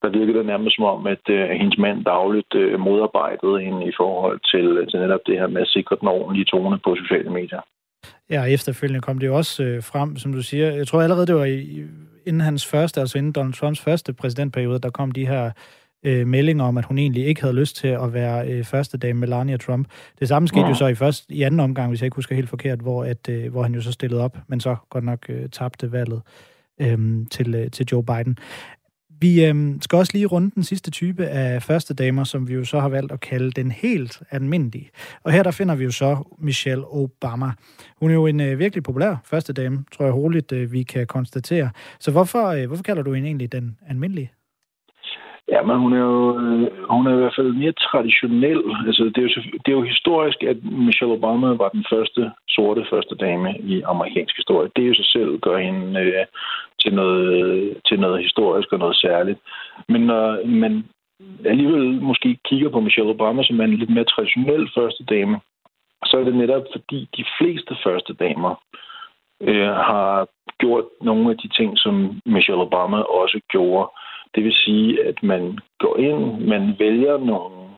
Der 0.03 0.09
virkede 0.19 0.39
det 0.39 0.47
nærmest 0.47 0.77
som 0.77 0.85
om, 0.85 1.07
at 1.07 1.25
øh, 1.31 1.51
hendes 1.61 1.79
mand 1.79 2.05
dagligt 2.05 2.55
øh, 2.55 2.81
modarbejdede 2.81 3.61
hende 3.67 3.83
i 3.91 3.95
forhold 4.01 4.39
til, 4.51 4.67
til 4.91 5.01
netop 5.01 5.21
det 5.27 5.39
her 5.41 5.47
med 5.47 5.63
at 5.63 5.73
sikre 5.77 5.97
den 6.01 6.09
ordentlige 6.09 6.51
tone 6.53 6.79
på 6.85 6.97
sociale 7.03 7.31
medier. 7.31 7.61
Ja, 8.31 8.43
efterfølgende 8.45 9.01
kom 9.01 9.19
det 9.19 9.27
jo 9.27 9.37
også 9.37 9.65
øh, 9.65 9.83
frem, 9.83 10.17
som 10.17 10.33
du 10.33 10.43
siger. 10.43 10.71
Jeg 10.71 10.87
tror 10.87 11.03
allerede, 11.03 11.27
det 11.27 11.35
var 11.35 11.45
i, 11.45 11.83
inden 12.27 12.41
hans 12.41 12.67
første, 12.67 13.01
altså 13.01 13.19
inden 13.19 13.33
Donald 13.33 13.55
Trumps 13.55 13.81
første 13.81 14.13
præsidentperiode, 14.13 14.79
der 14.79 14.91
kom 14.91 15.11
de 15.11 15.27
her 15.27 15.51
øh, 16.05 16.27
meldinger 16.27 16.65
om, 16.65 16.79
at 16.79 16.85
hun 16.85 16.99
egentlig 16.99 17.27
ikke 17.27 17.41
havde 17.41 17.57
lyst 17.57 17.77
til 17.77 17.89
at 17.89 18.15
være 18.15 18.49
øh, 18.49 18.65
første 18.65 18.99
dame 18.99 19.21
Melania 19.21 19.57
Trump. 19.57 19.89
Det 20.21 20.29
samme 20.29 20.49
skete 20.49 20.63
ja. 20.63 20.69
jo 20.69 20.75
så 20.75 20.87
i, 20.87 20.95
første, 20.95 21.35
i 21.35 21.43
anden 21.43 21.61
omgang, 21.61 21.89
hvis 21.89 22.01
jeg 22.01 22.07
ikke 22.07 22.17
husker 22.17 22.35
helt 22.35 22.49
forkert, 22.49 22.79
hvor, 22.79 23.05
at, 23.05 23.29
øh, 23.29 23.53
hvor 23.53 23.63
han 23.63 23.75
jo 23.75 23.81
så 23.81 23.93
stillede 23.93 24.25
op, 24.25 24.39
men 24.49 24.61
så 24.61 24.77
godt 24.91 25.05
nok 25.05 25.27
øh, 25.29 25.49
tabte 25.49 25.93
valget 25.93 26.23
øh, 26.27 26.58
Øhm, 26.81 27.27
til, 27.27 27.55
øh, 27.55 27.71
til 27.71 27.87
Joe 27.93 28.05
Biden. 28.05 28.39
Vi 29.21 29.45
øh, 29.45 29.75
skal 29.81 29.97
også 29.97 30.13
lige 30.15 30.27
runde 30.27 30.51
den 30.55 30.65
sidste 30.65 30.91
type 30.91 31.27
af 31.27 31.63
første 31.63 31.95
damer, 31.95 32.25
som 32.25 32.49
vi 32.49 32.55
jo 32.55 32.65
så 32.65 32.81
har 32.81 32.89
valgt 32.89 33.13
at 33.13 33.21
kalde 33.21 33.51
den 33.51 33.71
helt 33.71 34.23
almindelige. 34.31 34.91
Og 35.23 35.33
her 35.33 35.43
der 35.43 35.51
finder 35.51 35.75
vi 35.75 35.85
jo 35.85 35.91
så 35.91 36.37
Michelle 36.39 36.85
Obama. 36.87 37.53
Hun 37.97 38.11
er 38.11 38.15
jo 38.15 38.27
en 38.27 38.41
øh, 38.41 38.59
virkelig 38.59 38.83
populær 38.83 39.17
første 39.25 39.53
dame, 39.53 39.85
tror 39.93 40.05
jeg 40.05 40.15
roligt, 40.15 40.53
øh, 40.53 40.73
vi 40.73 40.83
kan 40.83 41.07
konstatere. 41.07 41.71
Så 42.01 42.11
hvorfor, 42.11 42.47
øh, 42.47 42.67
hvorfor 42.67 42.83
kalder 42.83 43.03
du 43.03 43.13
hende 43.13 43.29
egentlig 43.29 43.53
den 43.53 43.79
almindelige? 43.89 44.31
Ja, 45.53 45.63
men 45.63 45.77
hun 45.79 45.93
er 45.93 45.99
jo 45.99 46.39
øh, 46.41 46.89
hun 46.91 47.07
er 47.07 47.15
i 47.15 47.21
hvert 47.21 47.39
fald 47.39 47.53
mere 47.53 47.73
traditionel. 47.73 48.63
Altså, 48.87 49.05
det, 49.05 49.19
er 49.19 49.23
jo, 49.23 49.43
det 49.63 49.69
er 49.69 49.79
jo 49.81 49.83
historisk, 49.83 50.43
at 50.43 50.57
Michelle 50.65 51.15
Obama 51.15 51.47
var 51.47 51.69
den 51.69 51.85
første 51.93 52.33
sorte 52.49 52.87
første 52.91 53.15
dame 53.15 53.51
i 53.59 53.83
amerikansk 53.83 54.37
historie. 54.37 54.71
Det 54.77 54.85
er 54.85 54.89
jo 54.89 54.95
sig 54.95 55.07
selv 55.07 55.41
gør 55.41 55.59
hende 55.59 56.01
øh, 56.01 56.27
til, 56.81 56.95
noget, 56.95 57.77
til 57.89 58.01
noget 58.01 58.23
historisk 58.23 58.73
og 58.73 58.79
noget 58.79 58.97
særligt. 58.97 59.39
Men 59.89 60.01
når 60.01 60.47
man 60.47 60.85
alligevel 61.45 62.03
måske 62.03 62.39
kigger 62.45 62.69
på 62.71 62.81
Michelle 62.81 63.11
Obama, 63.11 63.43
som 63.43 63.61
en 63.61 63.75
lidt 63.75 63.91
mere 63.91 64.05
traditionel 64.05 64.71
første 64.75 65.05
dame, 65.05 65.41
så 66.05 66.17
er 66.19 66.25
det 66.25 66.35
netop 66.35 66.65
fordi 66.73 67.09
de 67.17 67.25
fleste 67.39 67.77
første 67.85 68.13
damer 68.15 68.55
øh, 69.41 69.73
har 69.89 70.27
gjort 70.59 70.85
nogle 71.01 71.31
af 71.31 71.37
de 71.37 71.49
ting, 71.49 71.79
som 71.79 72.21
Michelle 72.27 72.63
Obama 72.63 72.97
også 72.97 73.41
gjorde. 73.51 73.89
Det 74.35 74.45
vil 74.45 74.55
sige, 74.55 75.05
at 75.05 75.23
man 75.23 75.59
går 75.79 75.97
ind, 75.97 76.41
man 76.41 76.77
vælger 76.79 77.19
nogle 77.19 77.69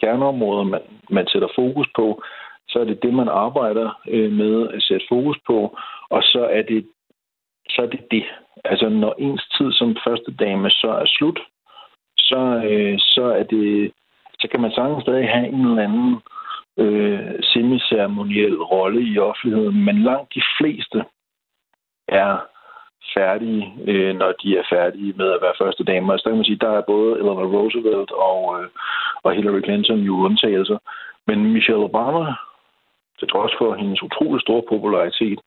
kerneområder, 0.00 0.64
man, 0.64 0.80
man 1.10 1.26
sætter 1.26 1.48
fokus 1.54 1.88
på, 1.96 2.22
så 2.68 2.80
er 2.80 2.84
det 2.84 3.02
det, 3.02 3.14
man 3.14 3.28
arbejder 3.28 4.00
øh, 4.08 4.32
med 4.32 4.68
at 4.68 4.82
sætte 4.82 5.06
fokus 5.08 5.38
på, 5.46 5.78
og 6.10 6.22
så 6.22 6.46
er 6.50 6.62
det 6.62 6.86
så 7.68 7.82
er 7.82 7.86
det 7.86 8.10
det. 8.10 8.24
Altså, 8.64 8.88
når 8.88 9.14
ens 9.18 9.48
tid 9.56 9.72
som 9.72 9.96
første 10.06 10.34
dame 10.34 10.70
så 10.70 10.88
er 10.88 11.06
slut, 11.06 11.40
så, 12.18 12.62
øh, 12.70 12.98
så 12.98 13.24
er 13.24 13.42
det, 13.42 13.92
så 14.40 14.48
kan 14.48 14.60
man 14.60 14.72
sagtens 14.72 15.02
stadig 15.02 15.28
have 15.28 15.48
en 15.48 15.66
eller 15.66 15.82
anden 15.82 16.20
øh, 16.76 17.42
semiceremoniel 17.42 18.62
rolle 18.62 19.02
i 19.02 19.18
offentligheden, 19.18 19.84
men 19.84 20.02
langt 20.02 20.34
de 20.34 20.42
fleste 20.58 21.04
er 22.08 22.53
færdige, 23.16 23.74
øh, 23.86 24.16
når 24.16 24.32
de 24.32 24.58
er 24.58 24.64
færdige 24.72 25.14
med 25.16 25.28
at 25.32 25.42
være 25.42 25.60
første 25.62 25.84
damer. 25.84 26.12
Altså, 26.12 26.24
der 26.24 26.30
kan 26.30 26.36
man 26.36 26.44
sige, 26.44 26.64
der 26.66 26.72
er 26.78 26.90
både 26.92 27.12
Eleanor 27.20 27.46
Roosevelt 27.54 28.10
og, 28.10 28.38
øh, 28.56 28.68
og 29.22 29.32
Hillary 29.34 29.62
Clinton 29.64 30.00
jo 30.00 30.14
undtagelser. 30.16 30.78
Men 31.26 31.52
Michelle 31.52 31.84
Obama, 31.84 32.34
til 33.18 33.28
trods 33.28 33.52
for 33.58 33.74
hendes 33.74 34.02
utrolig 34.02 34.40
store 34.40 34.62
popularitet, 34.68 35.40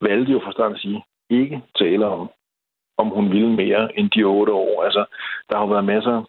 valgte 0.00 0.32
jo 0.32 0.38
fra 0.38 0.70
at 0.70 0.80
sige, 0.80 1.04
ikke 1.30 1.62
tale 1.78 2.06
om, 2.06 2.30
om 2.98 3.08
hun 3.08 3.32
ville 3.32 3.52
mere 3.62 3.98
end 3.98 4.10
de 4.10 4.24
otte 4.24 4.52
år. 4.52 4.82
Altså, 4.82 5.04
der 5.50 5.58
har 5.58 5.66
været 5.66 5.84
masser 5.84 6.24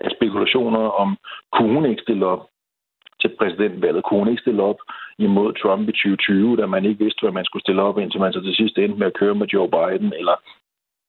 af 0.00 0.10
spekulationer 0.10 0.78
om, 0.78 1.16
kunne 1.52 1.74
hun 1.74 1.86
ikke 1.86 2.02
stille 2.02 2.26
op 2.26 2.42
til 3.20 3.30
præsidentvalget? 3.38 4.04
Kunne 4.04 4.18
hun 4.18 4.28
ikke 4.28 4.40
stille 4.40 4.62
op 4.62 4.76
imod 5.18 5.52
Trump 5.52 5.88
i 5.88 5.92
2020, 5.92 6.56
da 6.56 6.66
man 6.66 6.84
ikke 6.84 7.04
vidste, 7.04 7.20
hvad 7.22 7.32
man 7.32 7.44
skulle 7.44 7.62
stille 7.62 7.82
op, 7.82 7.98
indtil 7.98 8.20
man 8.20 8.32
så 8.32 8.40
til 8.40 8.54
sidst 8.56 8.78
endte 8.78 8.98
med 8.98 9.06
at 9.06 9.18
køre 9.20 9.34
med 9.34 9.46
Joe 9.46 9.68
Biden? 9.76 10.12
Eller 10.20 10.36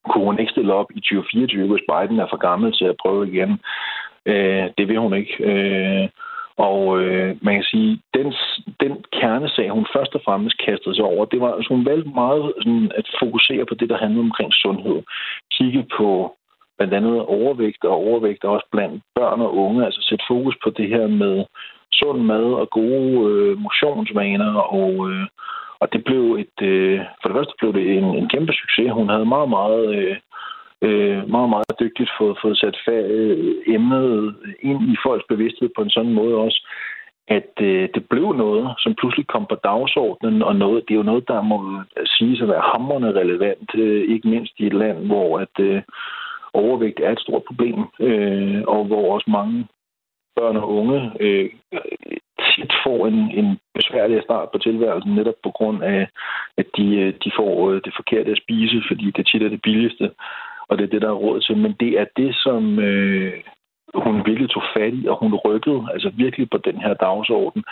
kunne 0.10 0.26
hun 0.26 0.40
ikke 0.40 0.52
stille 0.52 0.74
op 0.74 0.90
i 0.96 1.00
2024, 1.00 1.68
hvis 1.68 1.88
Biden 1.92 2.20
er 2.20 2.28
for 2.30 2.38
gammel 2.38 2.74
til 2.74 2.86
at 2.86 3.00
prøve 3.04 3.28
igen? 3.28 3.52
Øh, 4.26 4.66
det 4.78 4.88
vil 4.88 5.00
hun 5.00 5.14
ikke. 5.14 5.34
Øh, 5.52 6.10
og 6.58 7.00
øh, 7.02 7.36
man 7.42 7.54
kan 7.56 7.64
sige, 7.64 8.02
den, 8.14 8.34
den 8.80 8.94
kernesag, 9.20 9.70
hun 9.70 9.88
først 9.96 10.16
og 10.16 10.22
fremmest 10.26 10.58
kastede 10.66 10.96
sig 10.96 11.06
over, 11.06 11.26
det 11.26 11.42
var, 11.42 11.52
altså 11.54 11.74
hun 11.74 11.86
valgte 11.86 12.10
meget 12.10 12.54
sådan, 12.58 12.92
at 12.96 13.08
fokusere 13.20 13.66
på 13.66 13.76
det, 13.76 13.90
der 13.90 13.98
handlede 13.98 14.28
omkring 14.30 14.54
sundhed. 14.54 15.04
Kigge 15.52 15.86
på 15.98 16.38
blandt 16.78 16.94
andet 16.94 17.22
overvægt 17.22 17.84
og 17.84 17.96
overvægt 17.96 18.44
også 18.44 18.68
blandt 18.72 19.04
børn 19.16 19.42
og 19.42 19.56
unge, 19.58 19.86
altså 19.86 20.02
sætte 20.02 20.26
fokus 20.28 20.56
på 20.64 20.70
det 20.70 20.88
her 20.90 21.08
med 21.08 21.46
sund 21.94 22.22
mad 22.22 22.46
og 22.62 22.70
gode 22.70 23.32
øh, 23.32 23.58
motionsvaner, 23.58 24.54
og, 24.54 25.12
øh, 25.12 25.26
og 25.80 25.94
det 25.94 26.04
blev 26.04 26.24
et, 26.44 26.58
øh, 26.62 27.00
for 27.22 27.30
det 27.30 27.38
første 27.38 27.54
blev 27.60 27.74
det 27.74 27.98
en, 27.98 28.04
en 28.04 28.30
kæmpe 28.30 28.54
succes. 28.54 28.92
Hun 28.92 29.10
havde 29.10 29.26
meget, 29.26 29.50
meget 29.50 29.96
øh, 29.96 30.18
øh, 30.82 31.30
meget, 31.30 31.50
meget 31.50 31.80
dygtigt 31.80 32.12
fået, 32.18 32.38
fået 32.42 32.58
sat 32.58 32.78
øh, 32.88 33.56
emnet 33.68 34.36
ind 34.60 34.82
i 34.94 34.96
folks 35.06 35.26
bevidsthed 35.30 35.70
på 35.76 35.82
en 35.82 35.90
sådan 35.90 36.14
måde 36.14 36.36
også, 36.36 36.60
at 37.28 37.52
øh, 37.62 37.90
det 37.96 38.04
blev 38.10 38.34
noget, 38.34 38.76
som 38.80 38.96
pludselig 39.00 39.28
kom 39.28 39.46
på 39.50 39.56
dagsordenen, 39.64 40.42
og 40.42 40.56
noget, 40.56 40.84
det 40.88 40.94
er 40.94 40.98
jo 40.98 41.12
noget, 41.12 41.28
der 41.28 41.42
må 41.42 41.82
siges 42.06 42.42
at 42.42 42.48
være 42.48 42.70
hammerende 42.72 43.12
relevant, 43.12 43.70
øh, 43.76 44.14
ikke 44.14 44.28
mindst 44.28 44.54
i 44.58 44.66
et 44.66 44.74
land, 44.74 45.06
hvor 45.06 45.40
at 45.40 45.56
øh, 45.60 45.82
overvægt 46.54 47.00
er 47.00 47.12
et 47.12 47.20
stort 47.20 47.44
problem, 47.44 47.80
øh, 48.00 48.62
og 48.68 48.86
hvor 48.86 49.14
også 49.14 49.30
mange 49.32 49.68
børn 50.38 50.58
og 50.58 50.70
unge 50.80 51.12
øh, 51.20 51.50
tit 52.48 52.74
får 52.84 53.08
en, 53.08 53.20
en 53.40 53.60
besværlig 53.78 54.24
start 54.24 54.48
på 54.52 54.58
tilværelsen, 54.58 55.16
netop 55.16 55.40
på 55.44 55.52
grund 55.58 55.84
af, 55.84 56.08
at 56.58 56.68
de, 56.78 56.88
øh, 56.96 57.14
de 57.24 57.32
får 57.40 57.70
øh, 57.70 57.82
det 57.86 57.94
forkerte 57.96 58.32
at 58.32 58.42
spise, 58.44 58.84
fordi 58.88 59.06
det 59.16 59.28
tit 59.28 59.44
er 59.44 59.50
det 59.50 59.62
billigste 59.62 60.10
og 60.70 60.78
det 60.78 60.84
er 60.84 60.90
det, 60.90 61.02
der 61.02 61.10
er 61.10 61.24
råd 61.26 61.42
til. 61.42 61.58
Men 61.58 61.74
det 61.80 62.00
er 62.00 62.06
det, 62.18 62.36
som 62.36 62.80
øh, 62.80 63.34
hun 63.96 64.16
virkelig 64.26 64.50
tog 64.50 64.64
fat 64.76 64.94
i, 64.94 65.08
og 65.08 65.18
hun 65.20 65.34
rykkede 65.36 65.88
altså 65.94 66.10
virkelig 66.18 66.50
på 66.50 66.58
den 66.58 66.78
her 66.78 66.94
dagsorden. 66.94 67.64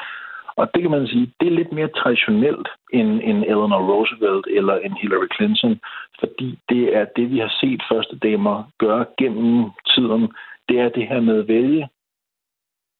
Og 0.57 0.69
det 0.73 0.81
kan 0.81 0.91
man 0.91 1.07
sige, 1.07 1.31
det 1.39 1.47
er 1.47 1.59
lidt 1.59 1.71
mere 1.71 1.87
traditionelt 1.87 2.67
end, 2.93 3.09
end 3.23 3.39
Eleanor 3.43 3.81
Roosevelt 3.91 4.47
eller 4.57 4.75
en 4.77 4.93
Hillary 5.01 5.27
Clinton, 5.35 5.79
fordi 6.19 6.59
det 6.69 6.95
er 6.97 7.05
det, 7.15 7.31
vi 7.31 7.39
har 7.39 7.53
set 7.61 7.81
første 7.91 8.15
damer 8.17 8.63
gøre 8.79 9.05
gennem 9.17 9.71
tiden. 9.95 10.33
Det 10.69 10.79
er 10.79 10.89
det 10.89 11.07
her 11.07 11.21
med 11.21 11.39
at 11.39 11.47
vælge 11.47 11.87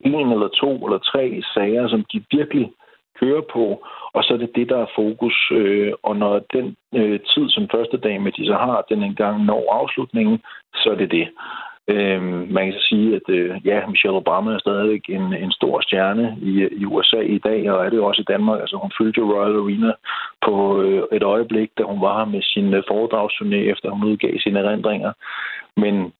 en 0.05 0.31
eller 0.31 0.47
to 0.47 0.85
eller 0.85 0.97
tre 0.97 1.41
sager, 1.53 1.87
som 1.87 2.05
de 2.11 2.23
virkelig 2.31 2.71
kører 3.19 3.41
på, 3.53 3.65
og 4.13 4.23
så 4.23 4.33
er 4.33 4.37
det 4.37 4.55
det, 4.55 4.69
der 4.69 4.77
er 4.77 4.95
fokus. 4.95 5.35
Øh, 5.51 5.93
og 6.03 6.15
når 6.15 6.33
den 6.53 6.75
øh, 6.95 7.19
tid, 7.19 7.49
som 7.49 7.69
første 7.71 7.97
dag 7.97 8.21
med 8.21 8.31
de 8.31 8.45
så 8.45 8.53
har, 8.53 8.85
den 8.89 9.03
engang 9.03 9.45
når 9.45 9.73
afslutningen, 9.73 10.39
så 10.75 10.89
er 10.91 10.95
det 10.95 11.11
det. 11.11 11.27
Øh, 11.87 12.21
man 12.57 12.71
kan 12.71 12.81
sige, 12.89 13.15
at 13.15 13.29
øh, 13.29 13.55
ja, 13.65 13.87
Michelle 13.87 14.17
Obama 14.17 14.51
er 14.51 14.59
stadig 14.59 15.01
en, 15.09 15.33
en 15.33 15.51
stor 15.51 15.81
stjerne 15.81 16.37
i, 16.41 16.53
i 16.81 16.85
USA 16.85 17.19
i 17.19 17.37
dag, 17.37 17.71
og 17.71 17.85
er 17.85 17.89
det 17.89 17.99
også 17.99 18.21
i 18.21 18.31
Danmark. 18.33 18.59
Altså, 18.61 18.77
hun 18.77 18.91
fyldte 18.97 19.21
Royal 19.21 19.55
Arena 19.55 19.93
på 20.45 20.81
øh, 20.81 21.03
et 21.11 21.23
øjeblik, 21.23 21.69
da 21.77 21.83
hun 21.83 22.01
var 22.01 22.17
her 22.17 22.25
med 22.25 22.41
sin 22.41 22.73
øh, 22.73 22.83
foredragsturné, 22.91 23.61
efter 23.73 23.89
hun 23.89 24.03
udgav 24.03 24.39
sine 24.39 24.59
erindringer. 24.59 25.11
Men 25.77 26.13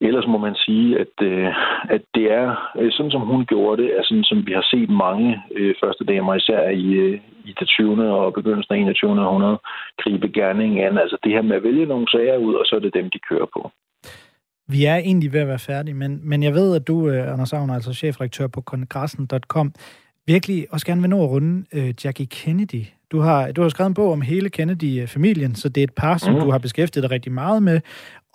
Ellers 0.00 0.26
må 0.26 0.38
man 0.38 0.54
sige, 0.54 0.98
at, 0.98 1.14
øh, 1.22 1.48
at 1.90 2.02
det 2.14 2.32
er 2.32 2.72
øh, 2.78 2.92
sådan, 2.92 3.10
som 3.10 3.20
hun 3.20 3.46
gjorde 3.46 3.82
det, 3.82 3.98
er 3.98 4.02
sådan, 4.04 4.24
som 4.24 4.46
vi 4.46 4.52
har 4.52 4.66
set 4.70 4.90
mange 4.90 5.42
øh, 5.56 5.74
første 5.82 6.04
damer, 6.04 6.34
især 6.34 6.68
i, 6.68 6.86
øh, 6.92 7.20
i 7.44 7.54
det 7.60 7.68
20. 7.68 8.12
og 8.12 8.32
begyndelsen 8.34 8.74
af 8.74 8.78
21. 8.78 9.10
århundrede, 9.10 9.58
gribe 10.02 10.28
gerning 10.28 10.80
an. 10.80 10.98
Altså 10.98 11.16
det 11.24 11.32
her 11.32 11.42
med 11.42 11.56
at 11.56 11.62
vælge 11.62 11.86
nogle 11.86 12.06
sager 12.10 12.36
ud, 12.36 12.54
og 12.54 12.64
så 12.66 12.76
er 12.76 12.80
det 12.80 12.94
dem, 12.94 13.10
de 13.10 13.18
kører 13.28 13.46
på. 13.56 13.70
Vi 14.68 14.84
er 14.84 14.96
egentlig 14.96 15.32
ved 15.32 15.40
at 15.40 15.48
være 15.48 15.58
færdige, 15.58 15.94
men, 15.94 16.20
men 16.22 16.42
jeg 16.42 16.54
ved, 16.54 16.76
at 16.76 16.88
du, 16.88 17.08
øh, 17.08 17.32
Anders 17.32 17.52
Agner, 17.52 17.74
altså 17.74 17.92
chefredaktør 17.92 18.46
på 18.46 18.60
kongressen.com, 18.60 19.72
virkelig 20.26 20.66
også 20.70 20.86
gerne 20.86 21.00
vil 21.00 21.10
nå 21.10 21.22
at 21.22 21.30
runde 21.30 21.64
øh, 21.74 21.94
Jackie 22.04 22.26
Kennedy. 22.26 22.82
Du 23.12 23.20
har, 23.20 23.52
du 23.52 23.62
har 23.62 23.68
skrevet 23.68 23.88
en 23.88 23.94
bog 23.94 24.12
om 24.12 24.20
hele 24.20 24.50
Kennedy-familien, 24.50 25.54
så 25.54 25.68
det 25.68 25.80
er 25.80 25.84
et 25.84 25.94
par, 25.94 26.16
som 26.18 26.34
mm. 26.34 26.40
du 26.40 26.50
har 26.50 26.58
beskæftiget 26.58 27.02
dig 27.02 27.10
rigtig 27.10 27.32
meget 27.32 27.62
med. 27.62 27.80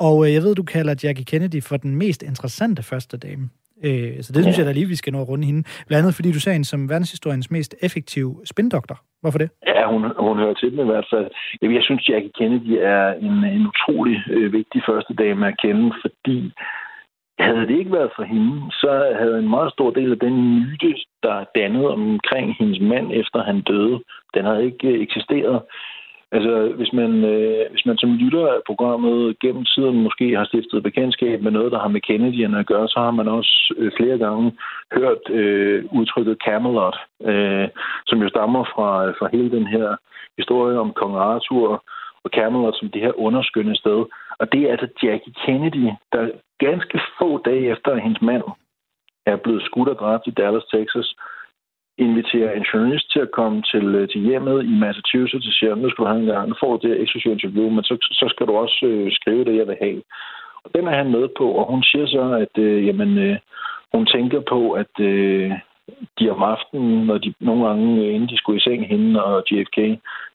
Og 0.07 0.15
øh, 0.25 0.33
jeg 0.35 0.41
ved, 0.45 0.55
du 0.55 0.63
kalder 0.63 1.01
Jackie 1.03 1.25
Kennedy 1.31 1.61
for 1.69 1.77
den 1.77 1.95
mest 1.95 2.21
interessante 2.23 2.81
første 2.83 3.17
dame. 3.17 3.45
Øh, 3.85 4.13
så 4.23 4.29
det 4.33 4.39
ja. 4.39 4.45
synes 4.45 4.57
jeg 4.57 4.65
da 4.65 4.71
lige, 4.71 4.93
vi 4.93 5.01
skal 5.01 5.13
nå 5.13 5.21
at 5.21 5.29
runde 5.29 5.45
hende. 5.49 5.63
Blandt 5.87 6.01
andet, 6.03 6.15
fordi 6.15 6.31
du 6.31 6.39
ser 6.39 6.51
hende 6.51 6.71
som 6.73 6.89
verdenshistoriens 6.89 7.51
mest 7.51 7.75
effektive 7.87 8.31
spindoktor. 8.45 8.97
Hvorfor 9.21 9.39
det? 9.43 9.49
Ja, 9.67 9.83
hun, 9.91 10.01
hun 10.27 10.37
hører 10.37 10.53
til 10.53 10.71
den 10.71 10.79
i 10.79 10.91
hvert 10.91 11.07
fald. 11.13 11.27
Jeg 11.61 11.83
synes, 11.87 12.09
Jackie 12.09 12.35
Kennedy 12.39 12.73
er 12.93 13.07
en, 13.27 13.35
en 13.57 13.63
utrolig 13.71 14.17
øh, 14.35 14.53
vigtig 14.53 14.81
første 14.89 15.13
dame 15.13 15.47
at 15.47 15.59
kende, 15.63 15.93
fordi 16.01 16.53
havde 17.39 17.67
det 17.67 17.77
ikke 17.79 17.91
været 17.91 18.11
for 18.15 18.23
hende, 18.23 18.71
så 18.71 18.91
havde 19.21 19.37
en 19.39 19.49
meget 19.49 19.71
stor 19.73 19.89
del 19.91 20.11
af 20.11 20.19
den 20.19 20.35
myte, 20.59 20.93
der 21.23 21.45
dannede 21.55 21.87
omkring 21.87 22.55
hendes 22.59 22.79
mand, 22.91 23.07
efter 23.21 23.43
han 23.43 23.61
døde, 23.61 23.99
den 24.33 24.45
havde 24.45 24.65
ikke 24.65 25.01
eksisteret. 25.05 25.61
Altså, 26.35 26.73
hvis 26.77 26.93
man, 26.93 27.11
øh, 27.33 27.71
hvis 27.71 27.85
man 27.85 27.97
som 27.97 28.13
lytter 28.13 28.47
af 28.47 28.59
programmet 28.65 29.39
gennem 29.39 29.65
tiden 29.65 30.03
måske 30.03 30.37
har 30.37 30.45
stiftet 30.45 30.83
bekendtskab 30.83 31.41
med 31.41 31.51
noget, 31.51 31.71
der 31.71 31.79
har 31.79 31.87
med 31.87 32.01
Kennedy'erne 32.07 32.59
at 32.59 32.65
gøre, 32.73 32.87
så 32.87 32.99
har 32.99 33.11
man 33.11 33.27
også 33.27 33.73
øh, 33.77 33.91
flere 33.97 34.17
gange 34.17 34.57
hørt 34.93 35.29
øh, 35.29 35.85
udtrykket 35.91 36.37
Camelot, 36.45 36.97
øh, 37.23 37.67
som 38.07 38.21
jo 38.21 38.29
stammer 38.29 38.63
fra, 38.63 39.11
fra 39.19 39.29
hele 39.31 39.51
den 39.51 39.67
her 39.67 39.95
historie 40.37 40.79
om 40.79 40.93
kong 40.93 41.15
Arthur 41.15 41.83
og 42.23 42.29
Camelot 42.35 42.75
som 42.79 42.89
det 42.89 43.01
her 43.01 43.19
underskønne 43.19 43.75
sted. 43.75 44.05
Og 44.39 44.51
det 44.51 44.61
er 44.61 44.71
altså 44.71 44.87
Jackie 45.03 45.33
Kennedy, 45.45 45.87
der 46.13 46.31
ganske 46.59 46.99
få 47.19 47.37
dage 47.37 47.71
efter, 47.73 47.91
at 47.91 48.01
hendes 48.01 48.21
mand 48.21 48.43
er 49.25 49.35
blevet 49.35 49.63
skudt 49.63 49.89
og 49.89 49.95
dræbt 49.95 50.27
i 50.27 50.31
Dallas, 50.31 50.63
Texas, 50.73 51.15
inviterer 52.09 52.51
en 52.51 52.65
journalist 52.73 53.11
til 53.11 53.19
at 53.19 53.31
komme 53.31 53.61
til, 53.71 53.85
øh, 53.95 54.07
til 54.09 54.21
hjemmet 54.21 54.57
i 54.71 54.73
Massachusetts 54.83 55.47
og 55.47 55.53
siger, 55.53 55.75
nu 55.75 55.89
skal 55.89 56.03
du 56.03 56.09
have 56.09 56.21
en 56.21 56.33
gang, 56.33 56.49
nu 56.49 56.55
får 56.59 56.77
du 56.77 56.87
det 56.87 57.01
eksklusive 57.01 57.33
interview, 57.33 57.69
men 57.69 57.83
så, 57.83 57.95
så 58.19 58.25
skal 58.29 58.47
du 58.47 58.53
også 58.63 58.85
øh, 58.91 59.11
skrive 59.11 59.45
det, 59.45 59.55
jeg 59.57 59.67
vil 59.67 59.77
have. 59.81 60.01
Og 60.63 60.69
den 60.75 60.87
er 60.87 60.95
han 60.97 61.11
med 61.11 61.27
på, 61.37 61.45
og 61.59 61.65
hun 61.71 61.83
siger 61.83 62.07
så, 62.07 62.23
at 62.45 62.63
øh, 62.63 62.87
jamen, 62.87 63.17
øh, 63.17 63.37
hun 63.93 64.05
tænker 64.05 64.39
på, 64.39 64.71
at 64.71 64.93
øh, 64.99 65.51
de 66.19 66.29
om 66.29 66.43
aftenen, 66.43 67.05
når 67.07 67.17
de 67.17 67.33
nogle 67.39 67.67
gange, 67.67 68.05
øh, 68.05 68.13
inden 68.13 68.29
de 68.29 68.37
skulle 68.37 68.57
i 68.59 68.61
seng, 68.61 68.87
hende 68.87 69.23
og 69.23 69.43
JFK, 69.51 69.79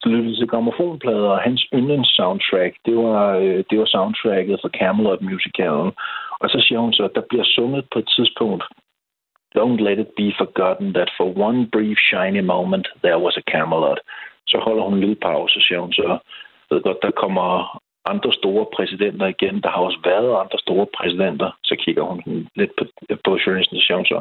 så 0.00 0.08
lyttede 0.08 0.32
de 0.32 0.40
til 0.40 0.48
gramofonplader, 0.48 1.28
og 1.28 1.40
hans 1.40 1.66
yndlings 1.74 2.10
soundtrack, 2.16 2.72
det 2.86 2.96
var, 2.96 3.36
øh, 3.36 3.64
det 3.70 3.78
var 3.78 3.86
soundtracket 3.86 4.58
for 4.62 4.68
Camelot 4.68 5.22
musicalen. 5.22 5.92
Og 6.40 6.48
så 6.50 6.58
siger 6.60 6.78
hun 6.78 6.92
så, 6.92 7.02
at 7.04 7.14
der 7.14 7.28
bliver 7.28 7.44
sunget 7.44 7.84
på 7.92 7.98
et 7.98 8.08
tidspunkt, 8.16 8.64
Don't 9.58 9.80
let 9.88 9.98
it 9.98 10.10
be 10.16 10.28
forgotten 10.42 10.92
that 10.92 11.10
for 11.16 11.26
one 11.46 11.58
brief 11.74 11.98
shiny 12.08 12.42
moment 12.54 12.86
there 13.04 13.18
was 13.18 13.36
a 13.36 13.50
Camelot. 13.52 14.00
Så 14.46 14.58
holder 14.58 14.82
hun 14.82 14.94
en 14.94 15.00
lille 15.00 15.16
pause, 15.16 15.60
siger 15.60 15.80
hun 15.80 15.92
så. 15.92 16.18
ved 16.70 16.82
godt, 16.82 17.02
der 17.02 17.10
kommer 17.10 17.78
andre 18.04 18.32
store 18.32 18.66
præsidenter 18.76 19.26
igen. 19.26 19.60
Der 19.62 19.70
har 19.70 19.80
også 19.80 20.00
været 20.04 20.40
andre 20.42 20.58
store 20.58 20.86
præsidenter. 20.96 21.50
Så 21.64 21.76
kigger 21.78 22.02
hun 22.02 22.48
lidt 22.56 22.70
på, 22.78 22.84
på 23.24 23.38
journalisten, 23.46 23.80
siger 23.80 23.96
hun 23.96 24.06
så. 24.06 24.20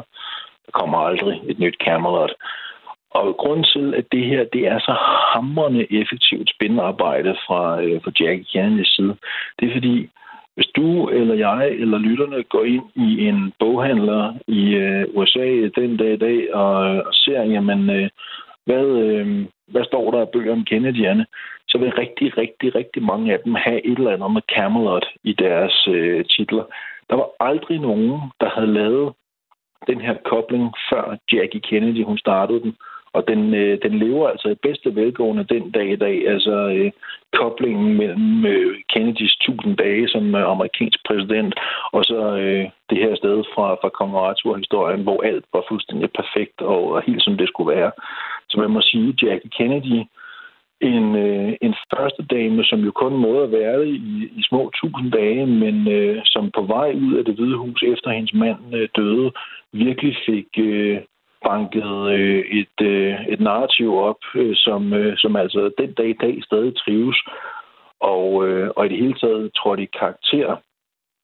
Der 0.66 0.72
kommer 0.72 0.98
aldrig 0.98 1.42
et 1.48 1.58
nyt 1.58 1.76
Camelot. 1.84 2.32
Og 3.10 3.36
grunden 3.36 3.66
til, 3.74 3.94
at 3.94 4.06
det 4.12 4.24
her 4.26 4.44
det 4.52 4.66
er 4.66 4.78
så 4.78 4.94
hamrende 5.34 5.92
effektivt 6.00 6.50
spændende 6.50 6.82
fra, 7.46 7.82
øh, 7.82 8.02
fra 8.04 8.12
Jackie 8.20 8.46
Kennedys 8.52 8.96
side, 8.96 9.16
det 9.58 9.68
er 9.68 9.72
fordi, 9.72 10.10
hvis 10.56 10.66
du 10.76 11.08
eller 11.08 11.34
jeg 11.34 11.68
eller 11.68 11.98
lytterne 11.98 12.42
går 12.42 12.64
ind 12.64 12.84
i 12.94 13.28
en 13.28 13.52
boghandler 13.58 14.34
i 14.46 14.74
øh, 14.74 15.04
USA 15.14 15.48
den 15.80 15.96
dag 15.96 16.12
i 16.12 16.16
dag 16.16 16.54
og, 16.54 16.74
og 17.08 17.14
ser, 17.14 17.42
jamen, 17.42 17.90
øh, 17.90 18.08
hvad, 18.64 18.86
øh, 18.86 19.46
hvad 19.66 19.84
står 19.84 20.10
der 20.10 20.20
af 20.20 20.28
bøger 20.28 20.52
om 20.52 20.66
Kennedy'erne, 20.70 21.24
så 21.68 21.78
vil 21.78 21.92
rigtig, 21.92 22.38
rigtig, 22.38 22.74
rigtig 22.74 23.02
mange 23.02 23.32
af 23.32 23.38
dem 23.44 23.54
have 23.54 23.86
et 23.86 23.98
eller 23.98 24.12
andet 24.12 24.32
med 24.32 24.42
Camelot 24.54 25.06
i 25.24 25.32
deres 25.32 25.88
øh, 25.88 26.24
titler. 26.24 26.64
Der 27.10 27.16
var 27.16 27.28
aldrig 27.40 27.78
nogen, 27.78 28.20
der 28.40 28.48
havde 28.48 28.72
lavet 28.72 29.12
den 29.86 30.00
her 30.00 30.14
kobling, 30.24 30.74
før 30.90 31.16
Jackie 31.32 31.60
Kennedy 31.60 32.04
hun 32.04 32.18
startede 32.18 32.60
den. 32.60 32.76
Og 33.16 33.22
den, 33.28 33.54
øh, 33.54 33.78
den 33.84 33.94
lever 33.98 34.28
altså 34.28 34.48
i 34.48 34.64
bedste 34.66 34.94
velgående 34.94 35.44
den 35.54 35.70
dag 35.70 35.88
i 35.92 35.96
dag. 35.96 36.28
Altså 36.28 36.54
øh, 36.76 36.90
koblingen 37.32 37.96
mellem 38.00 38.46
øh, 38.46 38.76
Kennedys 38.92 39.34
1000 39.34 39.76
dage 39.76 40.08
som 40.08 40.34
øh, 40.34 40.50
amerikansk 40.50 40.98
præsident, 41.08 41.54
og 41.92 42.04
så 42.04 42.20
øh, 42.42 42.64
det 42.90 42.98
her 42.98 43.14
sted 43.16 43.36
fra, 43.54 43.66
fra 43.80 43.88
Kong 43.88 44.12
Arthur-historien, 44.16 45.02
hvor 45.02 45.22
alt 45.22 45.44
var 45.52 45.64
fuldstændig 45.68 46.10
perfekt 46.20 46.56
og, 46.60 46.82
og 46.94 47.02
helt 47.06 47.22
som 47.24 47.36
det 47.36 47.48
skulle 47.48 47.76
være. 47.76 47.90
Så 48.48 48.54
man 48.60 48.70
må 48.70 48.80
sige, 48.80 49.18
Jackie 49.22 49.50
Kennedy, 49.58 50.00
en, 50.80 51.16
øh, 51.16 51.52
en 51.62 51.74
første 51.94 52.22
dame, 52.30 52.64
som 52.64 52.80
jo 52.80 52.90
kun 52.90 53.14
måtte 53.16 53.52
være 53.52 53.66
været 53.66 53.86
i, 53.86 54.30
i 54.38 54.42
små 54.48 54.70
tusind 54.80 55.12
dage, 55.12 55.46
men 55.46 55.88
øh, 55.88 56.22
som 56.24 56.50
på 56.50 56.62
vej 56.62 56.90
ud 57.06 57.14
af 57.18 57.24
det 57.24 57.34
hvide 57.34 57.56
hus 57.56 57.82
efter 57.82 58.10
hendes 58.10 58.34
mand 58.34 58.74
øh, 58.74 58.88
døde, 58.96 59.32
virkelig 59.72 60.16
fik, 60.26 60.46
øh, 60.58 60.98
banket 61.48 62.10
øh, 62.18 62.44
et, 62.60 62.76
øh, 62.80 63.14
et 63.28 63.40
narrativ 63.40 63.94
op, 63.94 64.20
øh, 64.34 64.56
som, 64.56 64.92
øh, 64.92 65.16
som 65.16 65.36
altså 65.36 65.70
den 65.78 65.92
dag 65.92 66.08
i 66.08 66.18
dag 66.24 66.42
stadig 66.42 66.76
trives, 66.76 67.18
og, 68.00 68.48
øh, 68.48 68.70
og 68.76 68.86
i 68.86 68.88
det 68.88 68.98
hele 68.98 69.14
taget 69.14 69.50
trådte 69.54 69.82
i 69.82 69.94
karakter 69.98 70.56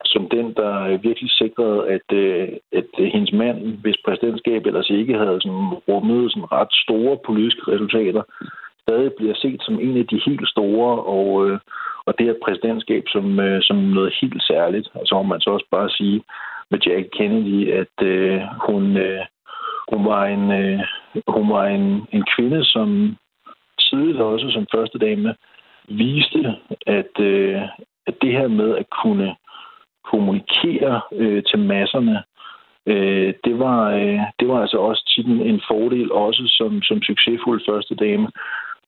som 0.05 0.29
den, 0.29 0.55
der 0.55 0.97
virkelig 0.97 1.31
sikrede, 1.31 1.89
at, 1.89 2.17
øh, 2.17 2.49
at 2.73 2.87
hendes 2.99 3.33
mand, 3.33 3.59
hvis 3.83 3.97
præsidentskab 4.05 4.67
ellers 4.67 4.91
ikke 4.91 5.15
havde 5.15 5.41
sådan 5.43 5.69
rummet 5.89 6.33
sådan 6.33 6.53
ret 6.53 6.73
store 6.85 7.19
politiske 7.27 7.63
resultater, 7.73 8.23
stadig 8.83 9.13
bliver 9.19 9.35
set 9.35 9.61
som 9.63 9.81
en 9.81 9.97
af 9.97 10.07
de 10.07 10.21
helt 10.27 10.49
store, 10.49 11.03
og, 11.03 11.51
øh, 11.51 11.59
og 12.07 12.19
det 12.19 12.29
er 12.29 12.45
præsidentskab 12.45 13.05
som, 13.09 13.41
øh, 13.41 13.63
som 13.63 13.77
noget 13.77 14.15
helt 14.21 14.43
særligt. 14.43 14.89
Og 14.95 15.07
så 15.07 15.15
må 15.15 15.23
man 15.23 15.41
så 15.41 15.51
også 15.51 15.67
bare 15.71 15.91
sige 15.91 16.23
med 16.71 16.79
Jack 16.87 17.07
Kennedy, 17.13 17.73
at 17.73 18.07
øh, 18.07 18.41
hun, 18.67 18.97
øh, 18.97 19.25
hun 19.91 20.05
var 20.05 20.25
en, 20.27 20.51
øh, 20.51 20.81
hun 21.29 21.51
var 21.51 21.67
en, 21.67 22.07
en 22.13 22.25
kvinde, 22.37 22.65
som 22.65 23.17
tidligt 23.81 24.19
også 24.19 24.51
som 24.51 24.67
første 24.75 24.99
dame 24.99 25.35
viste, 25.89 26.57
at, 26.87 27.21
øh, 27.21 27.63
at 28.07 28.15
det 28.23 28.33
her 28.33 28.49
med 28.49 28.77
at 28.77 28.87
kunne 29.03 29.37
kommunikere 30.11 31.01
øh, 31.13 31.43
til 31.43 31.59
masserne, 31.59 32.23
øh, 32.87 33.35
det, 33.45 33.59
var, 33.59 33.91
øh, 33.91 34.21
det 34.41 34.49
var 34.49 34.61
altså 34.61 34.79
også 34.79 35.13
tit 35.15 35.27
en 35.27 35.41
en 35.41 35.61
fordel, 35.71 36.13
også 36.13 36.43
som, 36.59 36.83
som 36.83 37.03
succesfuld 37.03 37.61
første 37.69 37.95
dame. 37.95 38.29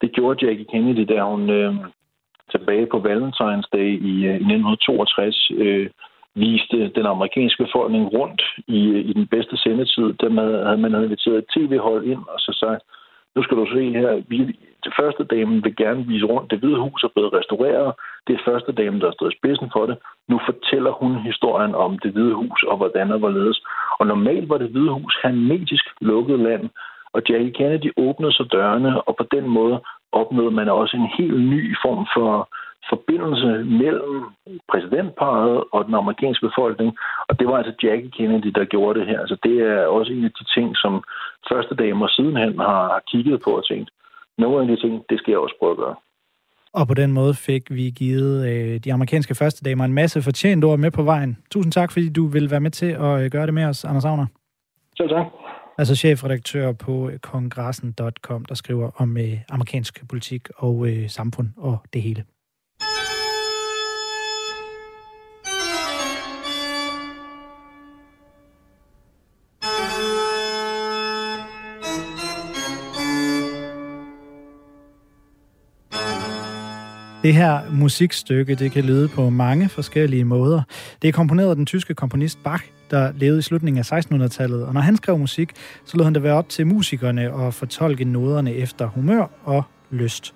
Det 0.01 0.13
gjorde 0.13 0.47
Jackie 0.47 0.67
Kennedy, 0.73 1.05
da 1.09 1.23
hun 1.23 1.51
øh, 1.51 1.75
tilbage 2.51 2.87
på 2.87 2.97
Valentine's 2.97 3.69
Day 3.73 3.91
i, 4.11 4.15
øh, 4.27 4.37
i 4.45 4.47
1962 4.53 5.51
øh, 5.51 5.91
viste 6.35 6.89
den 6.89 7.07
amerikanske 7.07 7.65
befolkning 7.65 8.05
rundt 8.13 8.43
i, 8.67 8.81
i 9.11 9.13
den 9.13 9.27
bedste 9.27 9.57
sendetid. 9.57 10.13
Der 10.21 10.29
havde 10.67 10.83
man 10.85 10.95
inviteret 11.05 11.39
et 11.39 11.51
tv-hold 11.55 12.05
ind 12.05 12.23
og 12.29 12.39
så 12.39 12.53
sagt, 12.63 12.83
nu 13.37 13.43
skal 13.43 13.57
du 13.57 13.67
se 13.67 13.83
her, 14.01 14.23
vi, 14.29 14.39
det 14.85 14.93
første 15.01 15.25
damen 15.25 15.65
vil 15.65 15.77
gerne 15.77 16.07
vise 16.07 16.27
rundt. 16.27 16.51
Det 16.51 16.59
hvide 16.59 16.81
hus 16.81 17.03
er 17.05 17.15
blevet 17.15 17.33
restaureret. 17.33 17.95
Det 18.27 18.33
er 18.35 18.47
første 18.51 18.73
damen, 18.73 19.01
der 19.01 19.07
har 19.07 19.13
stået 19.13 19.33
i 19.33 19.39
spidsen 19.39 19.71
for 19.73 19.87
det. 19.87 19.97
Nu 20.29 20.41
fortæller 20.49 20.91
hun 20.91 21.13
historien 21.31 21.75
om 21.75 21.99
det 21.99 22.13
hvide 22.13 22.35
hus 22.35 22.63
og 22.63 22.77
hvordan 22.77 23.11
det 23.11 23.23
var 23.23 23.31
ledes. 23.31 23.61
Og 23.99 24.07
normalt 24.07 24.49
var 24.49 24.59
det 24.59 24.71
hvide 24.71 24.93
hus 24.99 25.15
hermetisk 25.23 25.85
lukket 26.01 26.39
land, 26.39 26.71
og 27.15 27.23
Jackie 27.29 27.53
Kennedy 27.59 27.91
åbnede 27.97 28.33
så 28.33 28.45
dørene, 28.53 29.03
og 29.09 29.17
på 29.17 29.25
den 29.35 29.47
måde 29.49 29.81
opnåede 30.13 30.55
man 30.55 30.69
også 30.69 30.97
en 30.97 31.11
helt 31.19 31.41
ny 31.55 31.77
form 31.85 32.07
for 32.15 32.49
forbindelse 32.93 33.51
mellem 33.83 34.21
præsidentparet 34.71 35.65
og 35.73 35.85
den 35.85 35.95
amerikanske 35.95 36.47
befolkning, 36.49 36.91
og 37.29 37.39
det 37.39 37.47
var 37.49 37.57
altså 37.57 37.75
Jackie 37.83 38.11
Kennedy, 38.11 38.51
der 38.59 38.65
gjorde 38.65 38.99
det 38.99 39.09
her. 39.09 39.21
Altså, 39.21 39.37
det 39.43 39.55
er 39.71 39.87
også 39.87 40.13
en 40.13 40.25
af 40.25 40.33
de 40.39 40.45
ting, 40.55 40.77
som 40.77 41.05
første 41.51 41.75
damer 41.75 42.09
sidenhen 42.09 42.59
har 42.59 43.03
kigget 43.11 43.41
på 43.45 43.51
og 43.51 43.67
tænkt, 43.67 43.91
nogle 44.39 44.61
af 44.63 44.69
de 44.69 44.77
ting, 44.83 45.05
det 45.11 45.19
skal 45.19 45.33
jeg 45.33 45.39
også 45.39 45.57
prøve 45.61 45.73
at 45.73 45.83
gøre. 45.85 45.97
Og 46.73 46.89
på 46.89 46.95
den 46.95 47.13
måde 47.13 47.35
fik 47.35 47.63
vi 47.71 47.93
givet 47.97 48.49
øh, 48.51 48.81
de 48.85 48.93
amerikanske 48.93 49.35
første 49.35 49.65
damer 49.65 49.85
en 49.85 49.93
masse 49.93 50.23
fortjent 50.23 50.65
ord 50.65 50.79
med 50.79 50.91
på 50.91 51.03
vejen. 51.03 51.39
Tusind 51.51 51.73
tak, 51.73 51.93
fordi 51.93 52.09
du 52.09 52.27
vil 52.27 52.51
være 52.51 52.61
med 52.61 52.71
til 52.71 52.87
at 52.87 53.25
øh, 53.25 53.31
gøre 53.31 53.47
det 53.47 53.55
med 53.55 53.65
os, 53.65 53.85
Anders 53.85 54.05
Agner. 54.05 54.27
Selv 54.97 55.09
tak. 55.09 55.27
Altså 55.79 55.97
chefredaktør 55.97 56.73
på 56.73 57.11
kongressen.com, 57.23 58.45
der 58.45 58.55
skriver 58.55 58.91
om 58.97 59.17
øh, 59.17 59.39
amerikansk 59.49 60.09
politik 60.09 60.49
og 60.57 60.89
øh, 60.89 61.09
samfund 61.09 61.49
og 61.57 61.79
det 61.93 62.03
hele. 62.03 62.25
Det 77.25 77.35
her 77.35 77.61
musikstykke, 77.71 78.55
det 78.55 78.73
kan 78.73 78.85
lyde 78.85 79.09
på 79.09 79.31
mange 79.31 79.69
forskellige 79.69 80.25
måder. 80.25 80.63
Det 81.03 81.09
er 81.09 81.13
komponeret 81.13 81.51
af 81.51 81.57
den 81.57 81.67
tyske 81.67 81.95
komponist 81.95 82.39
Bach, 82.45 82.65
der 82.91 83.13
levede 83.17 83.39
i 83.39 83.43
slutningen 83.43 83.85
af 83.91 83.93
1600-tallet, 83.93 84.65
og 84.65 84.75
når 84.75 84.81
han 84.81 84.97
skrev 84.97 85.19
musik, 85.19 85.51
så 85.85 85.97
lod 85.97 86.05
han 86.05 86.15
det 86.15 86.23
være 86.23 86.35
op 86.35 86.49
til 86.49 86.67
musikerne 86.67 87.47
at 87.47 87.55
fortolke 87.55 88.05
noderne 88.05 88.55
efter 88.55 88.87
humør 88.87 89.27
og 89.45 89.63
lyst. 89.91 90.35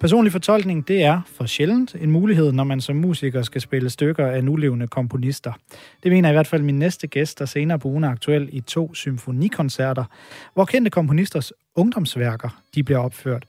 Personlig 0.00 0.32
fortolkning, 0.32 0.88
det 0.88 1.02
er 1.02 1.20
for 1.26 1.46
sjældent 1.46 1.96
en 2.00 2.10
mulighed, 2.10 2.52
når 2.52 2.64
man 2.64 2.80
som 2.80 2.96
musiker 2.96 3.42
skal 3.42 3.60
spille 3.60 3.90
stykker 3.90 4.26
af 4.26 4.44
nulevende 4.44 4.86
komponister. 4.86 5.52
Det 6.02 6.12
mener 6.12 6.28
i 6.28 6.32
hvert 6.32 6.46
fald 6.46 6.62
min 6.62 6.78
næste 6.78 7.06
gæst, 7.06 7.38
der 7.38 7.44
senere 7.44 7.78
på 7.78 7.88
ugen 7.88 8.04
er 8.04 8.08
aktuel 8.08 8.48
i 8.52 8.60
to 8.60 8.94
symfonikoncerter, 8.94 10.04
hvor 10.54 10.64
kendte 10.64 10.90
komponisters 10.90 11.52
ungdomsværker 11.74 12.62
de 12.74 12.82
bliver 12.82 12.98
opført. 12.98 13.44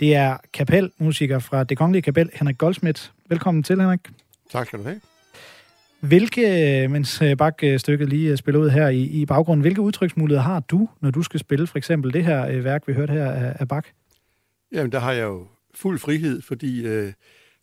Det 0.00 0.14
er 0.14 0.36
kapelmusiker 0.52 1.38
fra 1.38 1.64
Det 1.64 1.78
Kongelige 1.78 2.02
Kapel, 2.02 2.30
Henrik 2.34 2.58
Goldsmith. 2.58 3.02
Velkommen 3.28 3.62
til, 3.62 3.80
Henrik. 3.80 4.00
Tak 4.52 4.66
skal 4.66 4.78
du 4.78 4.84
have. 4.84 5.00
Hvilke, 6.00 6.88
mens 6.90 7.22
øh, 7.22 7.36
Bak-stykket 7.36 8.08
lige 8.08 8.36
spiller 8.36 8.60
ud 8.60 8.70
her 8.70 8.88
i, 8.88 9.02
i 9.02 9.26
baggrunden, 9.26 9.60
hvilke 9.60 9.80
udtryksmuligheder 9.80 10.42
har 10.42 10.60
du, 10.60 10.88
når 11.00 11.10
du 11.10 11.22
skal 11.22 11.40
spille 11.40 11.66
for 11.66 11.78
eksempel 11.78 12.12
det 12.12 12.24
her 12.24 12.46
øh, 12.48 12.64
værk, 12.64 12.82
vi 12.86 12.92
hørte 12.92 13.12
her 13.12 13.30
af, 13.30 13.56
af 13.60 13.68
Bak? 13.68 13.86
Jamen, 14.72 14.92
der 14.92 14.98
har 14.98 15.12
jeg 15.12 15.24
jo 15.24 15.46
fuld 15.74 15.98
frihed, 15.98 16.42
fordi 16.42 16.86
øh, 16.86 17.12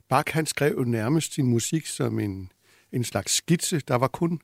Bach 0.09 0.33
han 0.33 0.45
skrev 0.45 0.83
nærmest 0.83 1.33
sin 1.33 1.47
musik 1.47 1.85
som 1.85 2.19
en, 2.19 2.51
en 2.91 3.03
slags 3.03 3.31
skitse. 3.31 3.79
Der 3.87 3.95
var 3.95 4.07
kun 4.07 4.39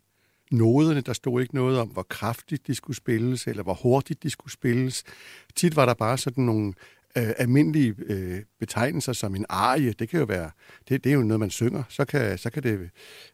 noderne, 0.51 1.01
der 1.01 1.13
stod 1.13 1.41
ikke 1.41 1.55
noget 1.55 1.79
om, 1.79 1.87
hvor 1.87 2.03
kraftigt 2.03 2.67
de 2.67 2.75
skulle 2.75 2.97
spilles, 2.97 3.47
eller 3.47 3.63
hvor 3.63 3.73
hurtigt 3.73 4.23
de 4.23 4.29
skulle 4.29 4.53
spilles. 4.53 5.03
Tit 5.55 5.75
var 5.75 5.85
der 5.85 5.93
bare 5.93 6.17
sådan 6.17 6.43
nogle 6.43 6.73
øh, 7.17 7.29
almindelige 7.37 7.95
øh, 7.97 8.41
betegnelser 8.59 9.13
som 9.13 9.35
en 9.35 9.45
arie. 9.49 9.93
Det 9.93 10.09
kan 10.09 10.19
jo 10.19 10.25
være, 10.25 10.51
det, 10.89 11.03
det 11.03 11.09
er 11.09 11.13
jo 11.13 11.23
noget, 11.23 11.39
man 11.39 11.49
synger. 11.49 11.83
Så 11.89 12.05
kan, 12.05 12.37
så 12.37 12.49
kan 12.49 12.63
det 12.63 12.89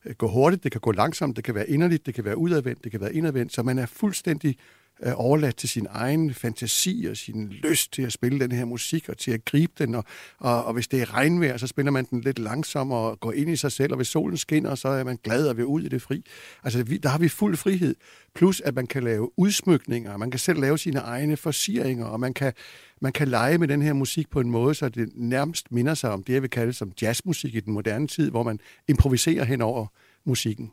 øh, 0.05 0.15
gå 0.15 0.27
hurtigt, 0.27 0.63
det 0.63 0.71
kan 0.71 0.81
gå 0.81 0.91
langsomt, 0.91 1.35
det 1.35 1.43
kan 1.43 1.55
være 1.55 1.69
inderligt, 1.69 2.05
det 2.05 2.13
kan 2.13 2.25
være 2.25 2.37
udadvendt, 2.37 2.83
det 2.83 2.91
kan 2.91 3.01
være 3.01 3.13
indadvendt. 3.13 3.53
Så 3.53 3.63
man 3.63 3.79
er 3.79 3.85
fuldstændig 3.85 4.57
øh, 5.03 5.13
overladt 5.15 5.55
til 5.55 5.69
sin 5.69 5.87
egen 5.89 6.33
fantasi 6.33 7.07
og 7.09 7.17
sin 7.17 7.49
lyst 7.49 7.93
til 7.93 8.01
at 8.01 8.13
spille 8.13 8.39
den 8.39 8.51
her 8.51 8.65
musik 8.65 9.09
og 9.09 9.17
til 9.17 9.31
at 9.31 9.45
gribe 9.45 9.73
den. 9.77 9.95
Og, 9.95 10.03
og, 10.37 10.65
og 10.65 10.73
hvis 10.73 10.87
det 10.87 11.01
er 11.01 11.13
regnvejr, 11.13 11.57
så 11.57 11.67
spiller 11.67 11.91
man 11.91 12.05
den 12.09 12.21
lidt 12.21 12.39
langsommere 12.39 12.99
og 12.99 13.19
går 13.19 13.31
ind 13.31 13.49
i 13.49 13.55
sig 13.55 13.71
selv. 13.71 13.91
Og 13.91 13.95
hvis 13.95 14.07
solen 14.07 14.37
skinner, 14.37 14.75
så 14.75 14.87
er 14.87 15.03
man 15.03 15.19
glad 15.23 15.47
og 15.47 15.57
vil 15.57 15.65
ud 15.65 15.81
i 15.81 15.87
det 15.87 16.01
fri. 16.01 16.25
Altså, 16.63 16.83
vi, 16.83 16.97
der 16.97 17.09
har 17.09 17.17
vi 17.17 17.27
fuld 17.27 17.57
frihed. 17.57 17.95
Plus, 18.35 18.61
at 18.61 18.75
man 18.75 18.87
kan 18.87 19.03
lave 19.03 19.39
udsmykninger, 19.39 20.17
man 20.17 20.31
kan 20.31 20.39
selv 20.39 20.59
lave 20.59 20.77
sine 20.77 20.99
egne 20.99 21.37
forsieringer, 21.37 22.05
og 22.05 22.19
man 22.19 22.33
kan, 22.33 22.53
man 23.01 23.11
kan 23.11 23.27
lege 23.27 23.57
med 23.57 23.67
den 23.67 23.81
her 23.81 23.93
musik 23.93 24.29
på 24.29 24.39
en 24.39 24.51
måde, 24.51 24.75
så 24.75 24.89
det 24.89 25.09
nærmest 25.15 25.71
minder 25.71 25.93
sig 25.93 26.11
om 26.11 26.23
det, 26.23 26.33
jeg 26.33 26.41
vil 26.41 26.49
kalde 26.49 26.73
som 26.73 26.91
jazzmusik 27.01 27.55
i 27.55 27.59
den 27.59 27.73
moderne 27.73 28.07
tid, 28.07 28.29
hvor 28.29 28.43
man 28.43 28.59
improviserer 28.87 29.43
hen 29.43 29.61
over 29.61 29.87
musikken. 30.25 30.71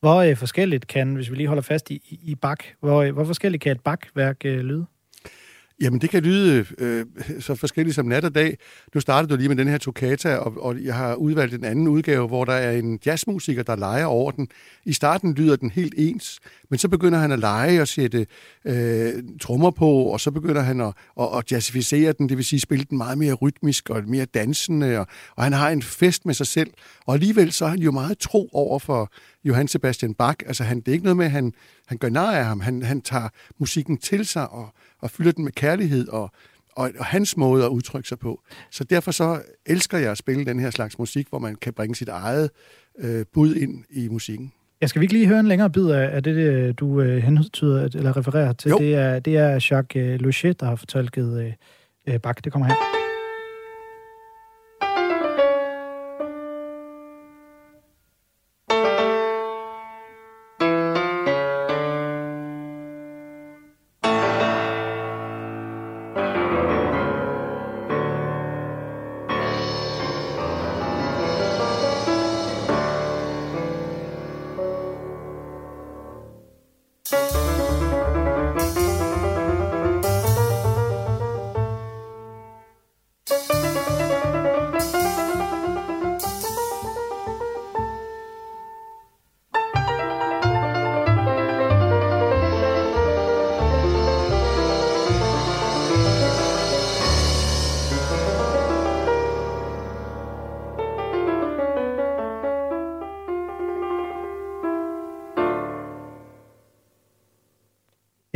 Hvor 0.00 0.16
øh, 0.16 0.36
forskelligt 0.36 0.86
kan, 0.86 1.14
hvis 1.14 1.30
vi 1.30 1.36
lige 1.36 1.48
holder 1.48 1.62
fast 1.62 1.90
i, 1.90 2.18
i 2.22 2.34
bak, 2.34 2.64
hvor, 2.80 3.02
øh, 3.02 3.12
hvor 3.12 3.24
forskelligt 3.24 3.62
kan 3.62 3.72
et 3.72 3.80
bakværk 3.80 4.36
øh, 4.44 4.58
lyde? 4.58 4.86
Jamen, 5.80 6.00
det 6.00 6.10
kan 6.10 6.22
lyde 6.22 6.66
øh, 6.78 7.06
så 7.40 7.54
forskelligt 7.54 7.94
som 7.94 8.06
nat 8.06 8.24
og 8.24 8.34
dag. 8.34 8.58
Nu 8.94 9.00
startede 9.00 9.32
du 9.32 9.36
lige 9.36 9.48
med 9.48 9.56
den 9.56 9.68
her 9.68 9.78
toccata, 9.78 10.36
og, 10.36 10.62
og 10.62 10.84
jeg 10.84 10.94
har 10.94 11.14
udvalgt 11.14 11.54
en 11.54 11.64
anden 11.64 11.88
udgave, 11.88 12.26
hvor 12.26 12.44
der 12.44 12.52
er 12.52 12.72
en 12.72 12.98
jazzmusiker, 13.06 13.62
der 13.62 13.76
leger 13.76 14.04
over 14.04 14.30
den. 14.30 14.48
I 14.84 14.92
starten 14.92 15.34
lyder 15.34 15.56
den 15.56 15.70
helt 15.70 15.94
ens, 15.96 16.40
men 16.70 16.78
så 16.78 16.88
begynder 16.88 17.18
han 17.18 17.32
at 17.32 17.38
lege 17.38 17.80
og 17.80 17.88
sætte 17.88 18.26
øh, 18.64 19.12
trommer 19.40 19.70
på, 19.70 19.90
og 19.90 20.20
så 20.20 20.30
begynder 20.30 20.62
han 20.62 20.80
at, 20.80 20.92
at, 21.20 21.28
at 21.38 21.52
jazzificere 21.52 22.12
den, 22.12 22.28
det 22.28 22.36
vil 22.36 22.44
sige 22.44 22.60
spille 22.60 22.84
den 22.90 22.98
meget 22.98 23.18
mere 23.18 23.34
rytmisk 23.34 23.90
og 23.90 24.02
mere 24.06 24.24
dansende, 24.24 24.98
og, 24.98 25.06
og 25.36 25.44
han 25.44 25.52
har 25.52 25.70
en 25.70 25.82
fest 25.82 26.26
med 26.26 26.34
sig 26.34 26.46
selv. 26.46 26.70
Og 27.06 27.14
alligevel 27.14 27.52
så 27.52 27.64
er 27.64 27.68
han 27.68 27.78
jo 27.78 27.90
meget 27.90 28.18
tro 28.18 28.48
over 28.52 28.78
for 28.78 29.12
Johann 29.44 29.68
Sebastian 29.68 30.14
Bach. 30.14 30.38
Altså, 30.46 30.64
han, 30.64 30.80
det 30.80 30.88
er 30.88 30.92
ikke 30.92 31.04
noget 31.04 31.16
med, 31.16 31.24
at 31.24 31.30
han, 31.30 31.52
han 31.86 31.98
gør 31.98 32.08
nar 32.08 32.32
af 32.32 32.44
ham. 32.44 32.60
Han, 32.60 32.82
han 32.82 33.00
tager 33.00 33.28
musikken 33.58 33.98
til 33.98 34.26
sig 34.26 34.48
og, 34.50 34.74
og 35.02 35.10
fylder 35.10 35.32
den 35.32 35.44
med 35.44 35.52
kærlighed 35.52 36.08
og, 36.08 36.30
og, 36.76 36.90
og 36.98 37.04
hans 37.04 37.36
måde 37.36 37.64
at 37.64 37.68
udtrykke 37.68 38.08
sig 38.08 38.18
på. 38.18 38.42
Så 38.70 38.84
derfor 38.84 39.10
så 39.10 39.42
elsker 39.66 39.98
jeg 39.98 40.10
at 40.10 40.18
spille 40.18 40.44
den 40.44 40.60
her 40.60 40.70
slags 40.70 40.98
musik, 40.98 41.28
hvor 41.28 41.38
man 41.38 41.54
kan 41.54 41.72
bringe 41.72 41.94
sit 41.94 42.08
eget 42.08 42.50
øh, 42.98 43.24
bud 43.32 43.54
ind 43.54 43.84
i 43.90 44.08
musikken. 44.08 44.52
Jeg 44.80 44.88
skal 44.88 45.00
vi 45.00 45.04
ikke 45.04 45.14
lige 45.14 45.26
høre 45.26 45.40
en 45.40 45.46
længere 45.46 45.70
bid 45.70 45.86
af, 45.90 46.16
af 46.16 46.22
det, 46.22 46.78
du 46.78 47.00
øh, 47.00 47.22
hentyder 47.22 47.84
eller 47.94 48.16
refererer 48.16 48.52
til? 48.52 48.68
Jo. 48.68 48.78
Det 48.78 48.94
er, 48.94 49.18
det 49.18 49.36
er 49.36 49.50
Jacques 49.70 50.44
øh, 50.44 50.52
der 50.60 50.64
har 50.64 50.76
fortolket 50.76 51.40
øh, 51.40 51.52
øh, 52.14 52.20
Bach. 52.20 52.40
Det 52.44 52.52
kommer 52.52 52.66
her. 52.66 53.05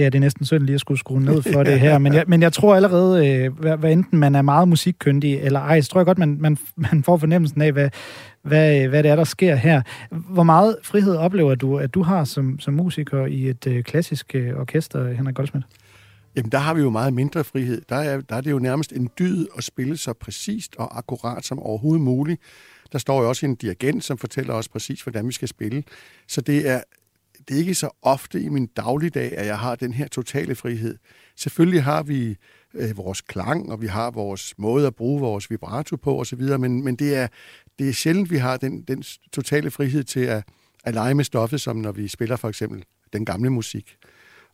Ja, 0.00 0.04
det 0.04 0.14
er 0.14 0.20
næsten 0.20 0.46
synd 0.46 0.62
lige 0.62 0.74
at 0.74 0.80
skulle 0.80 0.98
skrue 0.98 1.20
ned 1.20 1.42
for 1.42 1.62
det 1.70 1.80
her, 1.80 1.98
men 1.98 2.14
jeg, 2.14 2.24
men 2.26 2.42
jeg 2.42 2.52
tror 2.52 2.74
allerede, 2.76 3.28
øh, 3.28 3.58
hvad, 3.58 3.76
hvad 3.76 3.92
enten 3.92 4.18
man 4.18 4.34
er 4.34 4.42
meget 4.42 4.68
musikkyndig 4.68 5.38
eller 5.38 5.60
ej, 5.60 5.80
så 5.80 5.90
tror 5.90 6.00
jeg 6.00 6.06
godt, 6.06 6.18
man, 6.18 6.36
man, 6.40 6.58
man 6.92 7.04
får 7.04 7.16
fornemmelsen 7.16 7.62
af, 7.62 7.72
hvad, 7.72 7.90
hvad, 8.42 8.88
hvad 8.88 9.02
det 9.02 9.10
er, 9.10 9.16
der 9.16 9.24
sker 9.24 9.54
her. 9.54 9.82
Hvor 10.10 10.42
meget 10.42 10.76
frihed 10.82 11.16
oplever 11.16 11.54
du, 11.54 11.78
at 11.78 11.94
du 11.94 12.02
har 12.02 12.24
som, 12.24 12.58
som 12.58 12.74
musiker 12.74 13.26
i 13.26 13.48
et 13.48 13.66
øh, 13.66 13.84
klassisk 13.84 14.34
øh, 14.34 14.60
orkester, 14.60 15.12
Henrik 15.12 15.34
Goldsmith? 15.34 15.66
Jamen, 16.36 16.52
der 16.52 16.58
har 16.58 16.74
vi 16.74 16.80
jo 16.80 16.90
meget 16.90 17.14
mindre 17.14 17.44
frihed. 17.44 17.82
Der 17.88 17.96
er, 17.96 18.20
der 18.20 18.36
er 18.36 18.40
det 18.40 18.50
jo 18.50 18.58
nærmest 18.58 18.92
en 18.92 19.10
dyd 19.18 19.46
at 19.58 19.64
spille 19.64 19.96
så 19.96 20.12
præcist 20.12 20.76
og 20.76 20.98
akkurat 20.98 21.44
som 21.44 21.58
overhovedet 21.58 22.02
muligt. 22.02 22.40
Der 22.92 22.98
står 22.98 23.22
jo 23.22 23.28
også 23.28 23.46
en 23.46 23.54
dirigent, 23.54 24.04
som 24.04 24.18
fortæller 24.18 24.54
os 24.54 24.68
præcis, 24.68 25.02
hvordan 25.02 25.26
vi 25.26 25.32
skal 25.32 25.48
spille. 25.48 25.82
Så 26.28 26.40
det 26.40 26.68
er 26.68 26.80
det 27.48 27.54
er 27.54 27.58
ikke 27.58 27.74
så 27.74 27.90
ofte 28.02 28.42
i 28.42 28.48
min 28.48 28.66
dagligdag, 28.66 29.38
at 29.38 29.46
jeg 29.46 29.58
har 29.58 29.76
den 29.76 29.92
her 29.92 30.08
totale 30.08 30.54
frihed. 30.54 30.98
Selvfølgelig 31.36 31.82
har 31.82 32.02
vi 32.02 32.36
øh, 32.74 32.96
vores 32.96 33.20
klang, 33.20 33.72
og 33.72 33.82
vi 33.82 33.86
har 33.86 34.10
vores 34.10 34.54
måde 34.58 34.86
at 34.86 34.94
bruge 34.94 35.20
vores 35.20 35.50
vibrato 35.50 35.96
på 35.96 36.20
osv., 36.20 36.42
men, 36.58 36.84
men 36.84 36.96
det, 36.96 37.16
er, 37.16 37.28
det 37.78 37.88
er 37.88 37.92
sjældent, 37.92 38.30
vi 38.30 38.36
har 38.36 38.56
den, 38.56 38.82
den 38.82 39.04
totale 39.32 39.70
frihed 39.70 40.04
til 40.04 40.20
at, 40.20 40.44
at 40.84 40.94
lege 40.94 41.14
med 41.14 41.24
stoffet, 41.24 41.60
som 41.60 41.76
når 41.76 41.92
vi 41.92 42.08
spiller 42.08 42.36
for 42.36 42.48
eksempel 42.48 42.84
den 43.12 43.24
gamle 43.24 43.50
musik. 43.50 43.96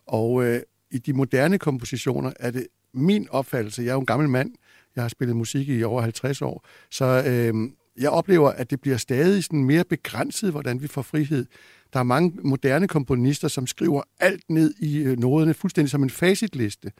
Og 0.06 0.44
øh, 0.44 0.60
i 0.90 0.98
de 0.98 1.12
moderne 1.12 1.58
kompositioner 1.58 2.32
er 2.40 2.50
det 2.50 2.66
min 2.94 3.28
opfattelse, 3.30 3.82
jeg 3.82 3.88
er 3.88 3.94
jo 3.94 4.00
en 4.00 4.06
gammel 4.06 4.28
mand, 4.28 4.50
jeg 4.96 5.04
har 5.04 5.08
spillet 5.08 5.36
musik 5.36 5.68
i 5.68 5.82
over 5.82 6.02
50 6.02 6.42
år, 6.42 6.66
så 6.90 7.04
øh, 7.26 7.70
jeg 7.98 8.10
oplever, 8.10 8.50
at 8.50 8.70
det 8.70 8.80
bliver 8.80 8.96
stadig 8.96 9.44
sådan 9.44 9.64
mere 9.64 9.84
begrænset, 9.84 10.50
hvordan 10.50 10.82
vi 10.82 10.86
får 10.86 11.02
frihed. 11.02 11.46
Der 11.92 11.98
er 11.98 12.04
mange 12.04 12.32
moderne 12.44 12.88
komponister, 12.88 13.48
som 13.48 13.66
skriver 13.66 14.02
alt 14.20 14.50
ned 14.50 14.74
i 14.78 14.98
øh, 14.98 15.18
noderne, 15.18 15.54
fuldstændig 15.54 15.90
som 15.90 16.02
en 16.02 16.10
facitliste. 16.10 16.92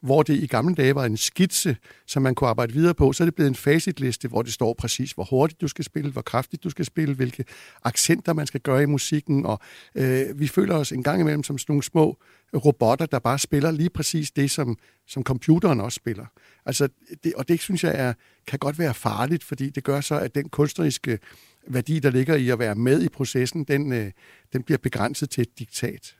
Hvor 0.00 0.22
det 0.22 0.34
i 0.34 0.46
gamle 0.46 0.74
dage 0.74 0.94
var 0.94 1.04
en 1.04 1.16
skitse, 1.16 1.76
som 2.06 2.22
man 2.22 2.34
kunne 2.34 2.50
arbejde 2.50 2.72
videre 2.72 2.94
på, 2.94 3.12
så 3.12 3.22
er 3.22 3.24
det 3.24 3.34
blevet 3.34 3.48
en 3.48 3.54
facitliste, 3.54 4.28
hvor 4.28 4.42
det 4.42 4.52
står 4.52 4.74
præcis, 4.78 5.12
hvor 5.12 5.24
hurtigt 5.24 5.60
du 5.60 5.68
skal 5.68 5.84
spille, 5.84 6.10
hvor 6.10 6.22
kraftigt 6.22 6.64
du 6.64 6.70
skal 6.70 6.84
spille, 6.84 7.14
hvilke 7.14 7.44
accenter 7.84 8.32
man 8.32 8.46
skal 8.46 8.60
gøre 8.60 8.82
i 8.82 8.86
musikken. 8.86 9.46
Og 9.46 9.60
øh, 9.94 10.40
vi 10.40 10.48
føler 10.48 10.74
os 10.74 10.92
en 10.92 11.02
gang 11.02 11.20
imellem 11.20 11.42
som 11.42 11.58
sådan 11.58 11.72
nogle 11.72 11.82
små 11.82 12.18
robotter, 12.54 13.06
der 13.06 13.18
bare 13.18 13.38
spiller 13.38 13.70
lige 13.70 13.90
præcis 13.90 14.30
det, 14.30 14.50
som, 14.50 14.76
som 15.06 15.22
computeren 15.22 15.80
også 15.80 15.96
spiller. 15.96 16.26
Altså, 16.66 16.88
det, 17.24 17.34
og 17.34 17.48
det 17.48 17.60
synes 17.60 17.84
jeg 17.84 17.94
er, 17.96 18.12
kan 18.46 18.58
godt 18.58 18.78
være 18.78 18.94
farligt, 18.94 19.44
fordi 19.44 19.70
det 19.70 19.84
gør 19.84 20.00
så, 20.00 20.18
at 20.18 20.34
den 20.34 20.48
kunstneriske 20.48 21.18
værdi, 21.66 21.98
der 21.98 22.10
ligger 22.10 22.34
i 22.34 22.48
at 22.48 22.58
være 22.58 22.74
med 22.74 23.02
i 23.02 23.08
processen, 23.08 23.64
den, 23.64 23.92
øh, 23.92 24.10
den 24.52 24.62
bliver 24.62 24.78
begrænset 24.78 25.30
til 25.30 25.42
et 25.42 25.58
diktat. 25.58 26.17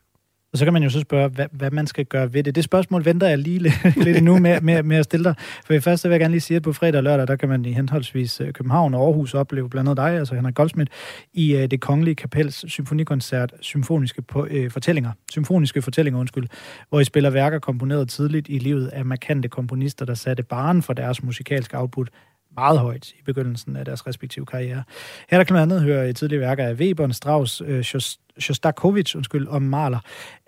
Og 0.53 0.59
så 0.59 0.65
kan 0.65 0.73
man 0.73 0.83
jo 0.83 0.91
så 0.91 1.01
spørge, 1.01 1.29
hvad, 1.29 1.47
hvad 1.53 1.71
man 1.71 1.87
skal 1.87 2.05
gøre 2.05 2.33
ved 2.33 2.43
det. 2.43 2.55
Det 2.55 2.65
spørgsmål 2.65 3.05
venter 3.05 3.29
jeg 3.29 3.39
lige 3.39 3.59
lidt 3.97 4.17
endnu 4.19 4.39
med, 4.39 4.61
med, 4.61 4.83
med 4.83 4.97
at 4.97 5.05
stille 5.05 5.25
dig. 5.25 5.35
For 5.67 5.81
først 5.81 6.05
vil 6.05 6.11
jeg 6.11 6.21
gerne 6.21 6.33
lige 6.33 6.41
sige, 6.41 6.57
at 6.57 6.63
på 6.63 6.73
fredag 6.73 6.99
og 6.99 7.03
lørdag, 7.03 7.27
der 7.27 7.37
kan 7.37 7.49
man 7.49 7.65
i 7.65 7.73
henholdsvis 7.73 8.41
øh, 8.41 8.53
København 8.53 8.95
og 8.95 9.07
Aarhus 9.07 9.35
opleve 9.35 9.71
blandt 9.71 9.89
andet 9.89 10.05
dig, 10.05 10.19
altså 10.19 10.35
Henrik 10.35 10.55
Goldsmith, 10.55 10.93
i 11.33 11.55
uh, 11.55 11.61
det 11.61 11.81
kongelige 11.81 12.15
kapels 12.15 12.73
symfonikoncert 12.73 13.55
Symfoniske 13.61 14.23
på, 14.23 14.43
uh, 14.43 14.71
fortællinger, 14.71 15.11
symfoniske 15.31 15.83
fortællinger, 15.83 16.21
undskyld, 16.21 16.47
hvor 16.89 17.01
I 17.01 17.05
spiller 17.05 17.31
værker 17.31 17.59
komponeret 17.59 18.09
tidligt 18.09 18.47
i 18.49 18.59
livet 18.59 18.89
af 18.89 19.05
markante 19.05 19.49
komponister, 19.49 20.05
der 20.05 20.15
satte 20.15 20.43
baren 20.43 20.83
for 20.83 20.93
deres 20.93 21.23
musikalske 21.23 21.79
output 21.79 22.09
meget 22.59 22.79
højt 22.79 23.13
i 23.13 23.23
begyndelsen 23.25 23.77
af 23.77 23.85
deres 23.85 24.07
respektive 24.07 24.47
karriere. 24.47 24.83
Her 25.31 25.39
der 25.39 25.45
kan 25.45 25.55
man 25.55 25.63
andet 25.63 25.83
høre 25.83 26.13
tidlige 26.13 26.41
værker 26.41 26.67
af 26.67 26.75
Weber, 26.75 27.13
Strauss, 27.13 27.63
øh, 27.67 27.85
Shostakovich 28.39 29.17
undskyld, 29.17 29.47
og 29.47 29.63
Mahler. 29.63 29.99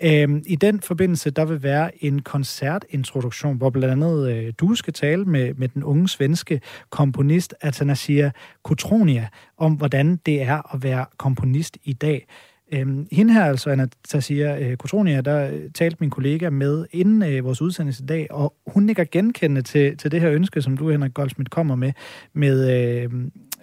Øhm, 0.03 0.43
I 0.47 0.57
den 0.57 0.81
forbindelse, 0.81 1.31
der 1.31 1.45
vil 1.45 1.63
være 1.63 2.05
en 2.05 2.23
koncertintroduktion, 2.23 3.57
hvor 3.57 3.71
blandt 3.71 3.93
andet 3.93 4.31
øh, 4.31 4.53
du 4.61 4.75
skal 4.75 4.93
tale 4.93 5.25
med, 5.25 5.55
med 5.55 5.69
den 5.69 5.85
unge 5.85 6.09
svenske 6.09 6.61
komponist 6.91 7.55
Atanasia 7.61 8.31
Kutronia 8.63 9.29
om, 9.59 9.73
hvordan 9.73 10.17
det 10.27 10.43
er 10.43 10.75
at 10.75 10.83
være 10.83 11.07
komponist 11.17 11.79
i 11.85 11.93
dag. 11.93 12.27
Øhm, 12.73 13.09
hende 13.13 13.33
her, 13.33 13.45
altså 13.45 13.71
Anastasia 13.71 14.59
øh, 14.59 14.77
Kotronia, 14.77 15.21
der 15.21 15.51
øh, 15.51 15.61
talte 15.75 15.97
min 16.01 16.11
kollega 16.11 16.51
med 16.51 16.87
inden 16.93 17.23
øh, 17.23 17.45
vores 17.45 17.63
udsendelse 17.63 18.03
i 18.03 18.07
dag, 18.07 18.27
og 18.31 18.55
hun 18.67 18.83
nikker 18.83 19.05
genkendende 19.13 19.63
til, 19.63 19.97
til 19.97 20.13
det 20.13 20.21
her 20.21 20.31
ønske, 20.31 20.63
som 20.63 20.77
du, 20.77 20.91
Henrik 20.91 21.15
Goldsmith, 21.15 21.49
kommer 21.49 21.75
med, 21.75 21.93
med, 22.33 22.71
øh, 22.71 23.11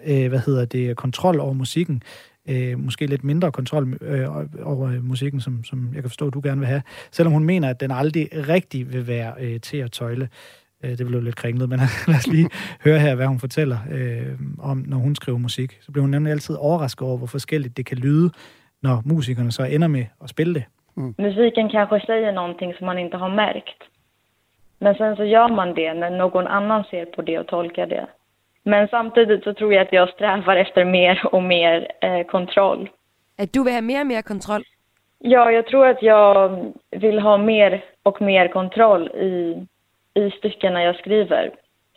øh, 0.05 0.29
hvad 0.29 0.39
hedder 0.39 0.65
det, 0.65 0.97
kontrol 0.97 1.39
over 1.39 1.53
musikken. 1.53 2.03
Øh, 2.49 2.79
måske 2.79 3.05
lidt 3.05 3.23
mindre 3.23 3.51
kontrol 3.51 3.97
øh, 4.01 4.27
over 4.63 4.89
øh, 4.89 5.03
musikken, 5.03 5.41
som, 5.41 5.63
som 5.63 5.89
jeg 5.93 6.03
kan 6.03 6.09
forstå, 6.09 6.29
du 6.29 6.41
gerne 6.43 6.59
vil 6.59 6.67
have, 6.67 6.81
selvom 7.11 7.33
hun 7.33 7.43
mener, 7.43 7.69
at 7.69 7.79
den 7.79 7.91
aldrig 7.91 8.29
rigtig 8.33 8.93
vil 8.93 9.07
være 9.07 9.33
øh, 9.39 9.59
til 9.59 9.77
at 9.77 9.91
tøjle. 9.91 10.29
Øh, 10.83 10.97
det 10.97 11.07
blev 11.07 11.21
lidt 11.21 11.35
kringlet, 11.35 11.69
men 11.69 11.79
lad 12.07 12.15
os 12.15 12.27
lige 12.27 12.49
høre 12.83 12.99
her, 12.99 13.15
hvad 13.15 13.27
hun 13.27 13.39
fortæller 13.39 13.77
øh, 13.91 14.39
om, 14.59 14.83
når 14.87 14.97
hun 14.97 15.15
skriver 15.15 15.37
musik. 15.37 15.77
Så 15.81 15.91
bliver 15.91 16.03
hun 16.03 16.11
nemlig 16.11 16.31
altid 16.31 16.55
overrasket 16.55 17.01
over, 17.01 17.17
hvor 17.17 17.27
forskelligt 17.27 17.77
det 17.77 17.85
kan 17.85 17.97
lyde, 17.97 18.31
når 18.83 19.01
musikerne 19.05 19.51
så 19.51 19.63
ender 19.63 19.87
med 19.87 20.05
at 20.23 20.29
spille 20.29 20.53
det. 20.53 20.65
Mm. 20.97 21.15
Musiken 21.17 21.69
kanske 21.69 21.99
säger 21.99 22.31
någonting 22.31 22.73
som 22.73 22.85
man 22.85 22.99
inte 22.99 23.17
har 23.17 23.29
märkt. 23.29 23.83
Men 24.79 24.95
sen 24.95 25.15
så 25.15 25.23
gör 25.23 25.49
man 25.49 25.73
det 25.73 25.93
när 25.93 26.09
någon 26.09 26.47
annan 26.47 26.83
ser 26.83 27.05
på 27.05 27.21
det 27.21 27.39
och 27.39 27.47
tolkar 27.47 27.87
det. 27.87 28.07
Men 28.63 28.87
samtidigt 28.87 29.43
så 29.43 29.53
tror 29.53 29.73
jag 29.73 29.81
att 29.81 29.93
jag 29.93 30.09
strävar 30.09 30.55
efter 30.55 30.85
mer 30.85 31.21
och 31.31 31.43
mer 31.43 31.91
eh, 32.01 32.25
kontroll. 32.25 32.89
Att 33.37 33.53
du 33.53 33.63
vill 33.63 33.73
ha 33.73 33.81
mer 33.81 34.01
och 34.01 34.07
mer 34.07 34.21
kontroll? 34.21 34.63
Ja, 35.19 35.51
jag 35.51 35.67
tror 35.67 35.87
att 35.87 36.01
jag 36.01 36.65
vill 36.91 37.19
ha 37.19 37.37
mer 37.37 37.83
och 38.03 38.21
mer 38.21 38.47
kontroll 38.47 39.07
i, 39.07 39.65
i 40.13 40.31
styckena 40.31 40.83
jag 40.83 40.95
skriver. 40.95 41.51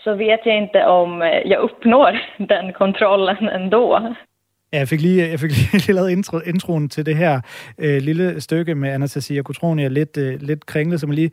Så 0.04 0.14
vet 0.14 0.46
jag 0.46 0.56
inte 0.56 0.86
om 0.86 1.20
jag 1.44 1.60
uppnår 1.60 2.20
den 2.36 2.72
kontrollen 2.72 3.48
ändå. 3.48 4.14
Ja, 4.72 4.78
jeg 4.78 4.88
fik 4.88 5.00
lige, 5.00 5.28
jeg 5.28 5.40
fik 5.40 5.50
lige 5.72 5.92
lavet 5.92 6.10
intro, 6.10 6.38
introen 6.38 6.88
til 6.88 7.06
det 7.06 7.16
her 7.16 7.40
øh, 7.78 8.02
lille 8.02 8.40
stykke 8.40 8.74
med 8.74 8.88
Anastasia 8.88 9.42
Kotronia 9.42 9.88
lidt, 9.88 10.16
øh, 10.16 10.40
lidt 10.40 10.66
kringlet, 10.66 11.00
som 11.00 11.10
lige 11.10 11.30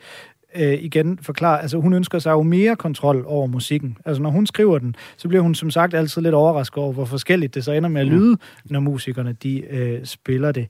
øh, 0.56 0.74
igen 0.74 1.20
forklare. 1.22 1.62
Altså, 1.62 1.78
hun 1.78 1.94
ønsker 1.94 2.20
sig 2.20 2.32
jo 2.32 2.42
mere 2.42 2.76
kontrol 2.76 3.24
over 3.28 3.48
musikken. 3.48 3.98
Altså, 4.06 4.24
når 4.24 4.30
hun 4.30 4.48
skriver 4.48 4.80
den, 4.80 4.96
så 5.18 5.28
bliver 5.28 5.42
hun 5.42 5.56
som 5.56 5.72
sagt 5.72 5.94
altid 5.94 6.22
lidt 6.22 6.36
overrasket 6.36 6.78
over, 6.78 6.94
hvor 6.94 7.06
forskelligt 7.06 7.56
det 7.56 7.64
så 7.64 7.72
ender 7.72 7.90
med 7.90 8.02
at 8.02 8.08
lyde, 8.08 8.38
når 8.66 8.80
musikerne 8.80 9.34
de 9.44 9.62
øh, 9.70 10.06
spiller 10.06 10.52
det. 10.52 10.68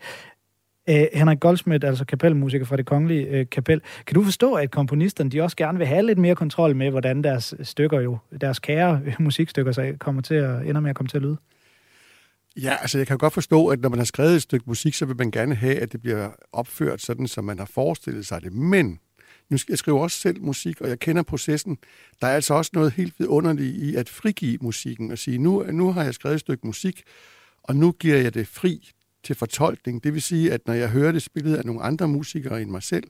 Øh, 0.90 1.06
Henrik 1.14 1.40
Goldsmith, 1.40 1.88
altså 1.88 2.06
kapelmusiker 2.06 2.66
fra 2.66 2.78
det 2.78 2.86
kongelige 2.86 3.28
øh, 3.28 3.46
kapel. 3.52 3.82
Kan 4.08 4.16
du 4.16 4.24
forstå, 4.24 4.54
at 4.54 4.72
komponisterne 4.72 5.30
de 5.30 5.42
også 5.42 5.58
gerne 5.58 5.78
vil 5.78 5.88
have 5.88 6.06
lidt 6.06 6.18
mere 6.18 6.36
kontrol 6.36 6.76
med, 6.76 6.90
hvordan 6.90 7.24
deres 7.24 7.56
stykker 7.62 8.02
jo, 8.02 8.18
deres 8.42 8.60
kære 8.60 9.02
musikstykker 9.20 9.72
så 9.72 9.94
kommer 10.00 10.22
til 10.22 10.36
at, 10.36 10.68
ender 10.68 10.82
med 10.82 10.90
at 10.90 10.96
komme 10.96 11.08
til 11.08 11.18
at 11.18 11.24
lyde? 11.24 11.38
Ja, 12.62 12.76
altså 12.82 12.98
jeg 12.98 13.08
kan 13.08 13.18
godt 13.18 13.34
forstå, 13.34 13.68
at 13.68 13.80
når 13.80 13.90
man 13.90 14.00
har 14.00 14.06
skrevet 14.06 14.36
et 14.36 14.42
stykke 14.42 14.66
musik, 14.68 14.94
så 14.94 15.06
vil 15.06 15.18
man 15.18 15.32
gerne 15.32 15.56
have, 15.56 15.76
at 15.76 15.92
det 15.92 16.02
bliver 16.02 16.30
opført 16.52 17.02
sådan, 17.02 17.28
som 17.28 17.46
man 17.46 17.60
har 17.60 17.66
forestillet 17.66 18.26
sig 18.26 18.42
det. 18.42 18.54
Men 18.54 19.00
nu 19.50 19.58
skal 19.58 19.72
jeg 19.72 19.78
skrive 19.78 20.02
også 20.02 20.18
selv 20.18 20.42
musik, 20.42 20.82
og 20.82 20.90
jeg 20.90 21.00
kender 21.00 21.24
processen. 21.24 21.78
Der 22.22 22.28
er 22.28 22.36
altså 22.36 22.54
også 22.54 22.72
noget 22.74 22.92
helt 22.92 23.20
vidunderligt 23.20 23.76
i 23.76 23.96
at 23.96 24.10
frigive 24.10 24.58
musikken 24.62 25.12
og 25.12 25.18
sige, 25.18 25.38
nu, 25.38 25.64
nu 25.72 25.92
har 25.92 26.04
jeg 26.04 26.14
skrevet 26.14 26.34
et 26.34 26.40
stykke 26.40 26.68
musik, 26.68 27.04
og 27.64 27.76
nu 27.76 27.92
giver 27.92 28.18
jeg 28.18 28.34
det 28.34 28.48
fri 28.48 28.92
til 29.24 29.36
fortolkning. 29.36 30.04
Det 30.04 30.14
vil 30.14 30.22
sige, 30.22 30.54
at 30.54 30.62
når 30.68 30.74
jeg 30.74 30.90
hører 30.90 31.12
det 31.12 31.22
spillet 31.22 31.56
af 31.56 31.66
nogle 31.66 31.82
andre 31.82 32.08
musikere 32.08 32.62
end 32.62 32.70
mig 32.70 32.84
selv, 32.84 33.04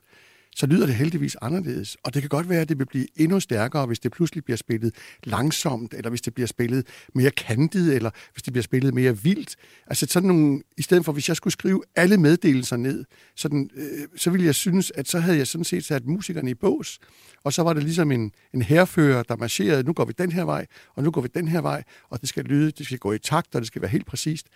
så 0.58 0.68
lyder 0.68 0.86
det 0.86 0.96
heldigvis 0.96 1.36
anderledes. 1.42 1.98
Og 2.04 2.14
det 2.14 2.22
kan 2.22 2.30
godt 2.30 2.50
være, 2.50 2.62
at 2.62 2.70
det 2.70 2.80
vil 2.80 2.86
blive 2.86 3.08
endnu 3.16 3.40
stærkere, 3.40 3.86
hvis 3.86 4.00
det 4.00 4.12
pludselig 4.12 4.44
bliver 4.44 4.58
spillet 4.58 4.96
langsomt, 5.24 5.94
eller 5.94 6.10
hvis 6.10 6.22
det 6.22 6.34
bliver 6.34 6.48
spillet 6.48 6.88
mere 7.16 7.32
kantet, 7.32 7.96
eller 7.96 8.10
hvis 8.34 8.44
det 8.44 8.54
bliver 8.54 8.64
spillet 8.64 8.94
mere 8.94 9.18
vildt. 9.18 9.56
Altså 9.88 10.08
sådan 10.10 10.28
nogle, 10.28 10.62
i 10.78 10.82
stedet 10.82 11.06
for, 11.06 11.12
hvis 11.12 11.28
jeg 11.28 11.36
skulle 11.36 11.54
skrive 11.54 11.84
alle 11.96 12.18
meddelelser 12.18 12.78
ned, 12.78 13.06
sådan, 13.36 13.70
øh, 13.76 14.08
så 14.16 14.30
ville 14.30 14.46
jeg 14.46 14.56
synes, 14.56 14.92
at 14.96 15.08
så 15.08 15.20
havde 15.20 15.38
jeg 15.38 15.48
sådan 15.48 15.66
set 15.66 15.86
sat 15.86 16.06
musikerne 16.06 16.52
i 16.52 16.54
bås, 16.54 17.00
og 17.44 17.54
så 17.54 17.64
var 17.64 17.74
det 17.74 17.84
ligesom 17.84 18.12
en, 18.12 18.32
en 18.54 18.62
herfører, 18.62 19.24
der 19.24 19.36
marcherede, 19.36 19.84
nu 19.84 19.94
går 19.94 20.06
vi 20.06 20.14
den 20.18 20.32
her 20.32 20.44
vej, 20.44 20.66
og 20.96 21.04
nu 21.04 21.12
går 21.12 21.22
vi 21.22 21.28
den 21.36 21.48
her 21.48 21.62
vej, 21.62 21.84
og 22.10 22.22
det 22.22 22.30
skal 22.30 22.44
lyde, 22.44 22.72
det 22.72 22.86
skal 22.86 22.98
gå 22.98 23.12
i 23.12 23.20
takt, 23.20 23.56
og 23.56 23.62
det 23.62 23.68
skal 23.68 23.82
være 23.82 23.92
helt 23.92 24.06
præcist 24.06 24.48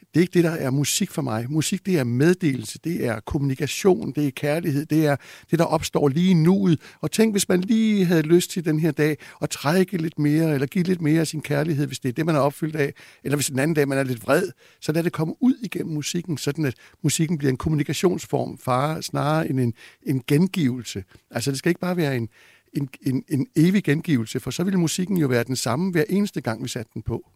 det 0.00 0.20
er 0.20 0.20
ikke 0.20 0.34
det, 0.34 0.44
der 0.44 0.50
er 0.50 0.70
musik 0.70 1.10
for 1.10 1.22
mig. 1.22 1.46
Musik, 1.50 1.86
det 1.86 1.98
er 1.98 2.04
meddelelse, 2.04 2.78
det 2.84 3.06
er 3.06 3.20
kommunikation, 3.20 4.12
det 4.12 4.26
er 4.26 4.30
kærlighed, 4.30 4.86
det 4.86 5.06
er 5.06 5.16
det, 5.50 5.58
der 5.58 5.64
opstår 5.64 6.08
lige 6.08 6.34
nu. 6.34 6.76
Og 7.00 7.10
tænk, 7.10 7.34
hvis 7.34 7.48
man 7.48 7.60
lige 7.60 8.04
havde 8.04 8.22
lyst 8.22 8.50
til 8.50 8.64
den 8.64 8.80
her 8.80 8.90
dag 8.90 9.16
at 9.42 9.50
trække 9.50 9.96
lidt 9.96 10.18
mere, 10.18 10.54
eller 10.54 10.66
give 10.66 10.84
lidt 10.84 11.00
mere 11.00 11.20
af 11.20 11.26
sin 11.26 11.40
kærlighed, 11.40 11.86
hvis 11.86 11.98
det 11.98 12.08
er 12.08 12.12
det, 12.12 12.26
man 12.26 12.34
er 12.34 12.40
opfyldt 12.40 12.76
af, 12.76 12.94
eller 13.24 13.36
hvis 13.36 13.46
den 13.46 13.58
anden 13.58 13.74
dag, 13.74 13.88
man 13.88 13.98
er 13.98 14.02
lidt 14.02 14.22
vred, 14.22 14.48
så 14.80 14.92
lad 14.92 15.02
det 15.02 15.12
komme 15.12 15.34
ud 15.40 15.54
igennem 15.62 15.94
musikken, 15.94 16.38
sådan 16.38 16.64
at 16.64 16.74
musikken 17.02 17.38
bliver 17.38 17.50
en 17.50 17.56
kommunikationsform, 17.56 18.58
far, 18.58 19.00
snarere 19.00 19.50
end 19.50 19.60
en, 19.60 19.74
en 20.02 20.22
gengivelse. 20.26 21.04
Altså, 21.30 21.50
det 21.50 21.58
skal 21.58 21.70
ikke 21.70 21.80
bare 21.80 21.96
være 21.96 22.16
en, 22.16 22.28
en, 22.72 22.88
en, 23.02 23.24
en 23.28 23.46
evig 23.56 23.84
gengivelse, 23.84 24.40
for 24.40 24.50
så 24.50 24.64
ville 24.64 24.80
musikken 24.80 25.16
jo 25.16 25.26
være 25.26 25.44
den 25.44 25.56
samme 25.56 25.90
hver 25.90 26.04
eneste 26.08 26.40
gang, 26.40 26.62
vi 26.62 26.68
satte 26.68 26.90
den 26.94 27.02
på. 27.02 27.30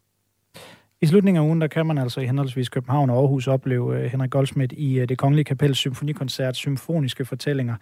I 1.03 1.05
slutningen 1.05 1.43
af 1.43 1.47
ugen, 1.47 1.61
der 1.61 1.67
kan 1.67 1.85
man 1.85 1.97
altså 1.97 2.21
i 2.21 2.25
henholdsvis 2.25 2.69
København 2.69 3.09
og 3.09 3.17
Aarhus 3.17 3.47
opleve 3.47 3.97
øh, 3.99 4.11
Henrik 4.11 4.31
Goldsmith 4.31 4.75
i 4.77 4.99
øh, 4.99 5.09
det 5.09 5.17
Kongelige 5.17 5.43
Kapels 5.43 5.77
symfonikoncert 5.77 6.55
Symfoniske 6.55 7.25
Fortællinger, 7.25 7.75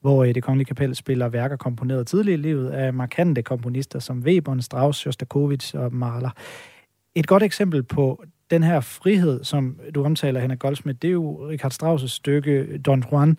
hvor 0.00 0.24
øh, 0.24 0.34
det 0.34 0.42
Kongelige 0.42 0.66
Kapel 0.66 0.94
spiller 0.94 1.28
værker 1.28 1.56
komponeret 1.56 2.06
tidligt 2.06 2.38
i 2.38 2.42
livet 2.42 2.70
af 2.70 2.94
markante 2.94 3.42
komponister 3.42 3.98
som 3.98 4.18
Webern, 4.18 4.62
Strauss, 4.62 4.98
Shostakovich 4.98 5.76
og 5.76 5.94
Mahler. 5.94 6.30
Et 7.14 7.26
godt 7.26 7.42
eksempel 7.42 7.82
på 7.82 8.24
den 8.50 8.62
her 8.62 8.80
frihed, 8.80 9.44
som 9.44 9.78
du 9.94 10.04
omtaler, 10.04 10.40
Henrik 10.40 10.58
Goldsmith, 10.58 10.98
det 11.02 11.08
er 11.08 11.12
jo 11.12 11.48
Richard 11.48 11.72
Strauss' 11.72 12.08
stykke 12.08 12.78
Don 12.78 13.04
Juan. 13.12 13.38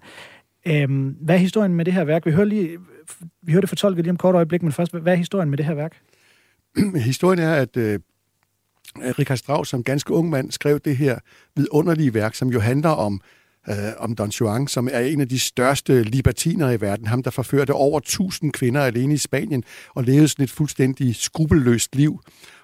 Øhm, 0.67 1.17
hvad 1.21 1.35
er 1.35 1.39
historien 1.39 1.73
med 1.73 1.85
det 1.85 1.93
her 1.93 2.03
værk? 2.03 2.25
Vi 2.25 2.31
hører, 2.31 2.45
lige, 2.45 2.77
vi 3.41 3.51
hører 3.51 3.61
det 3.61 3.69
fortolket 3.69 4.05
lige 4.05 4.11
om 4.11 4.17
kort 4.17 4.35
øjeblik, 4.35 4.63
men 4.63 4.71
først, 4.71 4.91
hvad 4.91 5.13
er 5.13 5.17
historien 5.17 5.49
med 5.49 5.57
det 5.57 5.65
her 5.65 5.73
værk? 5.73 6.01
historien 7.11 7.39
er, 7.39 7.53
at 7.53 7.77
øh, 7.77 7.99
Øh, 9.03 9.13
Richard 9.19 9.37
Strauss 9.37 9.69
som 9.69 9.83
ganske 9.83 10.13
ung 10.13 10.29
mand 10.29 10.51
skrev 10.51 10.79
det 10.79 10.97
her 10.97 11.19
vidunderlige 11.55 12.13
værk, 12.13 12.35
som 12.35 12.49
jo 12.49 12.59
handler 12.59 12.89
om 12.89 13.21
øh, 13.69 13.75
om 13.97 14.15
Don 14.15 14.29
Juan, 14.29 14.67
som 14.67 14.89
er 14.91 14.99
en 14.99 15.21
af 15.21 15.29
de 15.29 15.39
største 15.39 16.03
libertiner 16.03 16.71
i 16.71 16.81
verden. 16.81 17.07
Ham, 17.07 17.23
der 17.23 17.31
forførte 17.31 17.73
over 17.73 17.97
1000 17.97 18.51
kvinder 18.51 18.81
alene 18.81 19.13
i 19.13 19.17
Spanien 19.17 19.63
og 19.95 20.03
levede 20.03 20.27
sådan 20.27 20.43
et 20.43 20.51
fuldstændig 20.51 21.15
skrupelløst 21.15 21.95
liv. 21.95 22.19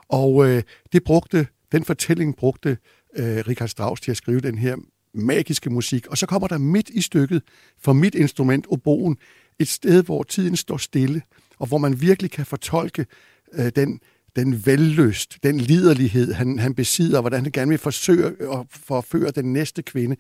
Og 0.09 0.47
øh, 0.49 0.63
det 0.93 1.03
brugte, 1.03 1.47
den 1.71 1.85
fortælling 1.85 2.35
brugte 2.35 2.77
øh, 3.17 3.43
Richard 3.47 3.69
Strauss 3.69 4.01
til 4.01 4.11
at 4.11 4.17
skrive 4.17 4.39
den 4.39 4.57
her 4.57 4.75
magiske 5.13 5.69
musik. 5.69 6.07
Og 6.07 6.17
så 6.17 6.25
kommer 6.25 6.47
der 6.47 6.57
midt 6.57 6.89
i 6.89 7.01
stykket, 7.01 7.41
for 7.79 7.93
mit 7.93 8.15
instrument, 8.15 8.65
oboen, 8.69 9.17
et 9.59 9.67
sted, 9.67 10.03
hvor 10.03 10.23
tiden 10.23 10.55
står 10.55 10.77
stille, 10.77 11.21
og 11.59 11.67
hvor 11.67 11.77
man 11.77 12.01
virkelig 12.01 12.31
kan 12.31 12.45
fortolke 12.45 13.05
øh, 13.53 13.71
den 13.75 13.99
den 14.35 14.65
vellyst, 14.65 15.37
den 15.43 15.57
liderlighed, 15.57 16.33
han, 16.33 16.59
han 16.59 16.75
besidder, 16.75 17.21
hvordan 17.21 17.43
han 17.43 17.51
gerne 17.51 17.69
vil 17.69 17.77
forsøge 17.77 18.27
at 18.27 18.65
forføre 18.69 19.31
den 19.31 19.53
næste 19.53 19.81
kvinde. 19.81 20.15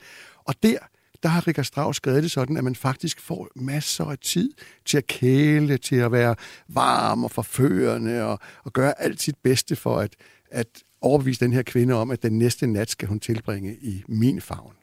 Og 0.45 0.55
der, 0.63 0.77
der 1.23 1.29
har 1.29 1.47
Richard 1.47 1.65
Strauss 1.65 1.97
skrevet 1.97 2.23
det 2.23 2.31
sådan, 2.31 2.57
at 2.57 2.63
man 2.63 2.75
faktisk 2.75 3.19
får 3.19 3.47
masser 3.55 4.05
af 4.05 4.17
tid 4.17 4.51
til 4.85 4.97
at 4.97 5.07
kæle, 5.07 5.77
til 5.77 5.95
at 5.95 6.11
være 6.11 6.35
varm 6.67 7.23
og 7.23 7.31
forførende 7.31 8.23
og, 8.23 8.39
og 8.63 8.73
gøre 8.73 9.01
alt 9.01 9.21
sit 9.21 9.35
bedste 9.43 9.75
for 9.75 9.97
at, 9.97 10.15
at 10.51 10.67
overbevise 11.01 11.39
den 11.39 11.53
her 11.53 11.63
kvinde 11.63 11.93
om, 11.93 12.11
at 12.11 12.23
den 12.23 12.37
næste 12.37 12.67
nat 12.67 12.89
skal 12.89 13.07
hun 13.07 13.19
tilbringe 13.19 13.77
i 13.81 14.03
min 14.07 14.41
favn. 14.41 14.73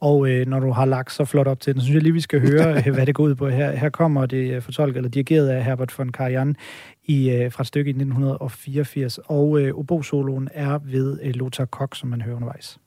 Og 0.00 0.30
øh, 0.30 0.46
når 0.46 0.60
du 0.60 0.70
har 0.70 0.84
lagt 0.84 1.12
så 1.12 1.24
flot 1.24 1.46
op 1.46 1.60
til 1.60 1.74
den, 1.74 1.80
så 1.80 1.84
synes 1.84 1.94
jeg 1.94 2.02
lige, 2.02 2.12
vi 2.12 2.20
skal 2.20 2.40
høre, 2.40 2.76
øh, 2.86 2.94
hvad 2.94 3.06
det 3.06 3.14
går 3.14 3.24
ud 3.24 3.34
på 3.34 3.48
her. 3.48 3.70
Her 3.76 3.88
kommer 3.88 4.26
det 4.26 4.54
øh, 4.54 4.62
fortolket 4.62 4.96
eller 4.96 5.10
dirigeret 5.10 5.48
af 5.48 5.64
Herbert 5.64 5.98
von 5.98 6.12
Karajan 6.12 6.56
i, 7.04 7.30
øh, 7.30 7.52
fra 7.52 7.62
et 7.62 7.66
stykke 7.66 7.88
i 7.88 7.92
1984, 7.92 9.18
og 9.18 9.60
øh, 9.60 9.74
obosoloen 9.74 10.48
er 10.54 10.78
ved 10.84 11.18
øh, 11.22 11.34
Lothar 11.34 11.64
Koch, 11.64 12.00
som 12.00 12.08
man 12.08 12.20
hører 12.20 12.36
undervejs. 12.36 12.78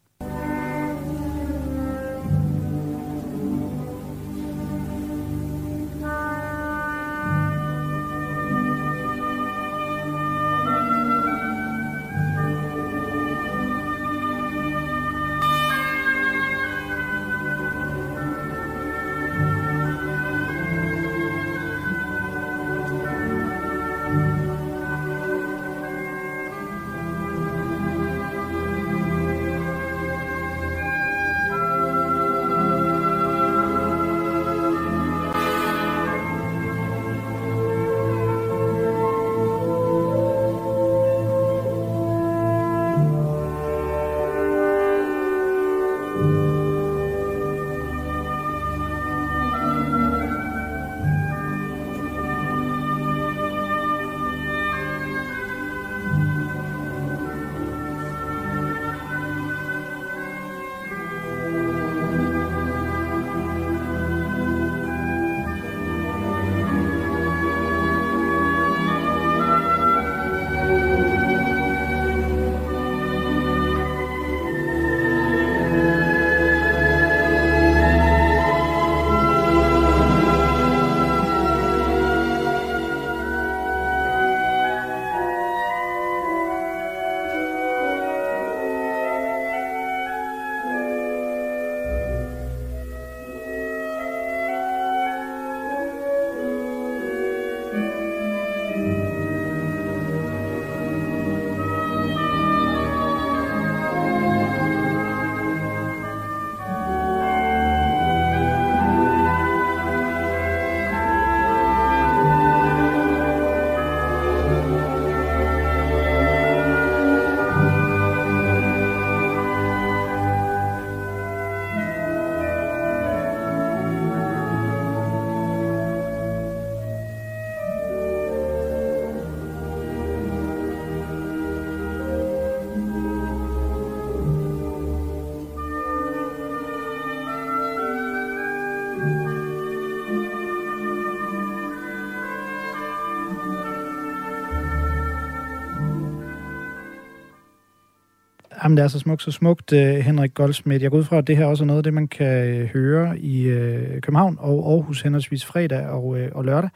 Jamen, 148.71 148.77
det 148.77 148.83
er 148.83 148.87
så 148.87 148.99
smukt, 148.99 149.21
så 149.21 149.31
smukt, 149.31 149.73
øh, 149.73 149.95
Henrik 149.95 150.33
Goldsmith. 150.33 150.83
Jeg 150.83 150.91
går 150.91 150.97
ud 150.97 151.03
fra, 151.03 151.17
at 151.17 151.27
det 151.27 151.37
her 151.37 151.45
også 151.45 151.63
er 151.63 151.65
noget 151.65 151.77
af 151.77 151.83
det, 151.83 151.93
man 151.93 152.07
kan 152.07 152.47
øh, 152.47 152.67
høre 152.67 153.19
i 153.19 153.41
øh, 153.43 154.01
København 154.01 154.37
og 154.39 154.71
Aarhus 154.71 155.01
henholdsvis 155.01 155.45
fredag 155.45 155.87
og, 155.87 156.19
øh, 156.19 156.29
og 156.31 156.45
lørdag. 156.45 156.69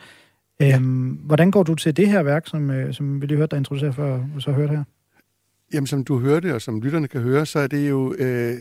Ja. 0.59 0.75
Øhm, 0.75 1.09
hvordan 1.09 1.51
går 1.51 1.63
du 1.63 1.75
til 1.75 1.97
det 1.97 2.09
her 2.09 2.23
værk, 2.23 2.47
som, 2.47 2.69
øh, 2.69 2.93
som 2.93 3.21
vi 3.21 3.27
lige 3.27 3.37
hørte 3.37 3.51
dig 3.51 3.57
introducere 3.57 3.93
før, 3.93 4.19
og 4.35 4.41
så 4.41 4.51
hørte 4.51 4.75
her? 4.75 4.83
Jamen, 5.73 5.87
som 5.87 6.03
du 6.03 6.19
hørte, 6.19 6.55
og 6.55 6.61
som 6.61 6.81
lytterne 6.81 7.07
kan 7.07 7.21
høre, 7.21 7.45
så 7.45 7.59
er 7.59 7.67
det 7.67 7.89
jo 7.89 8.15
øh, 8.19 8.53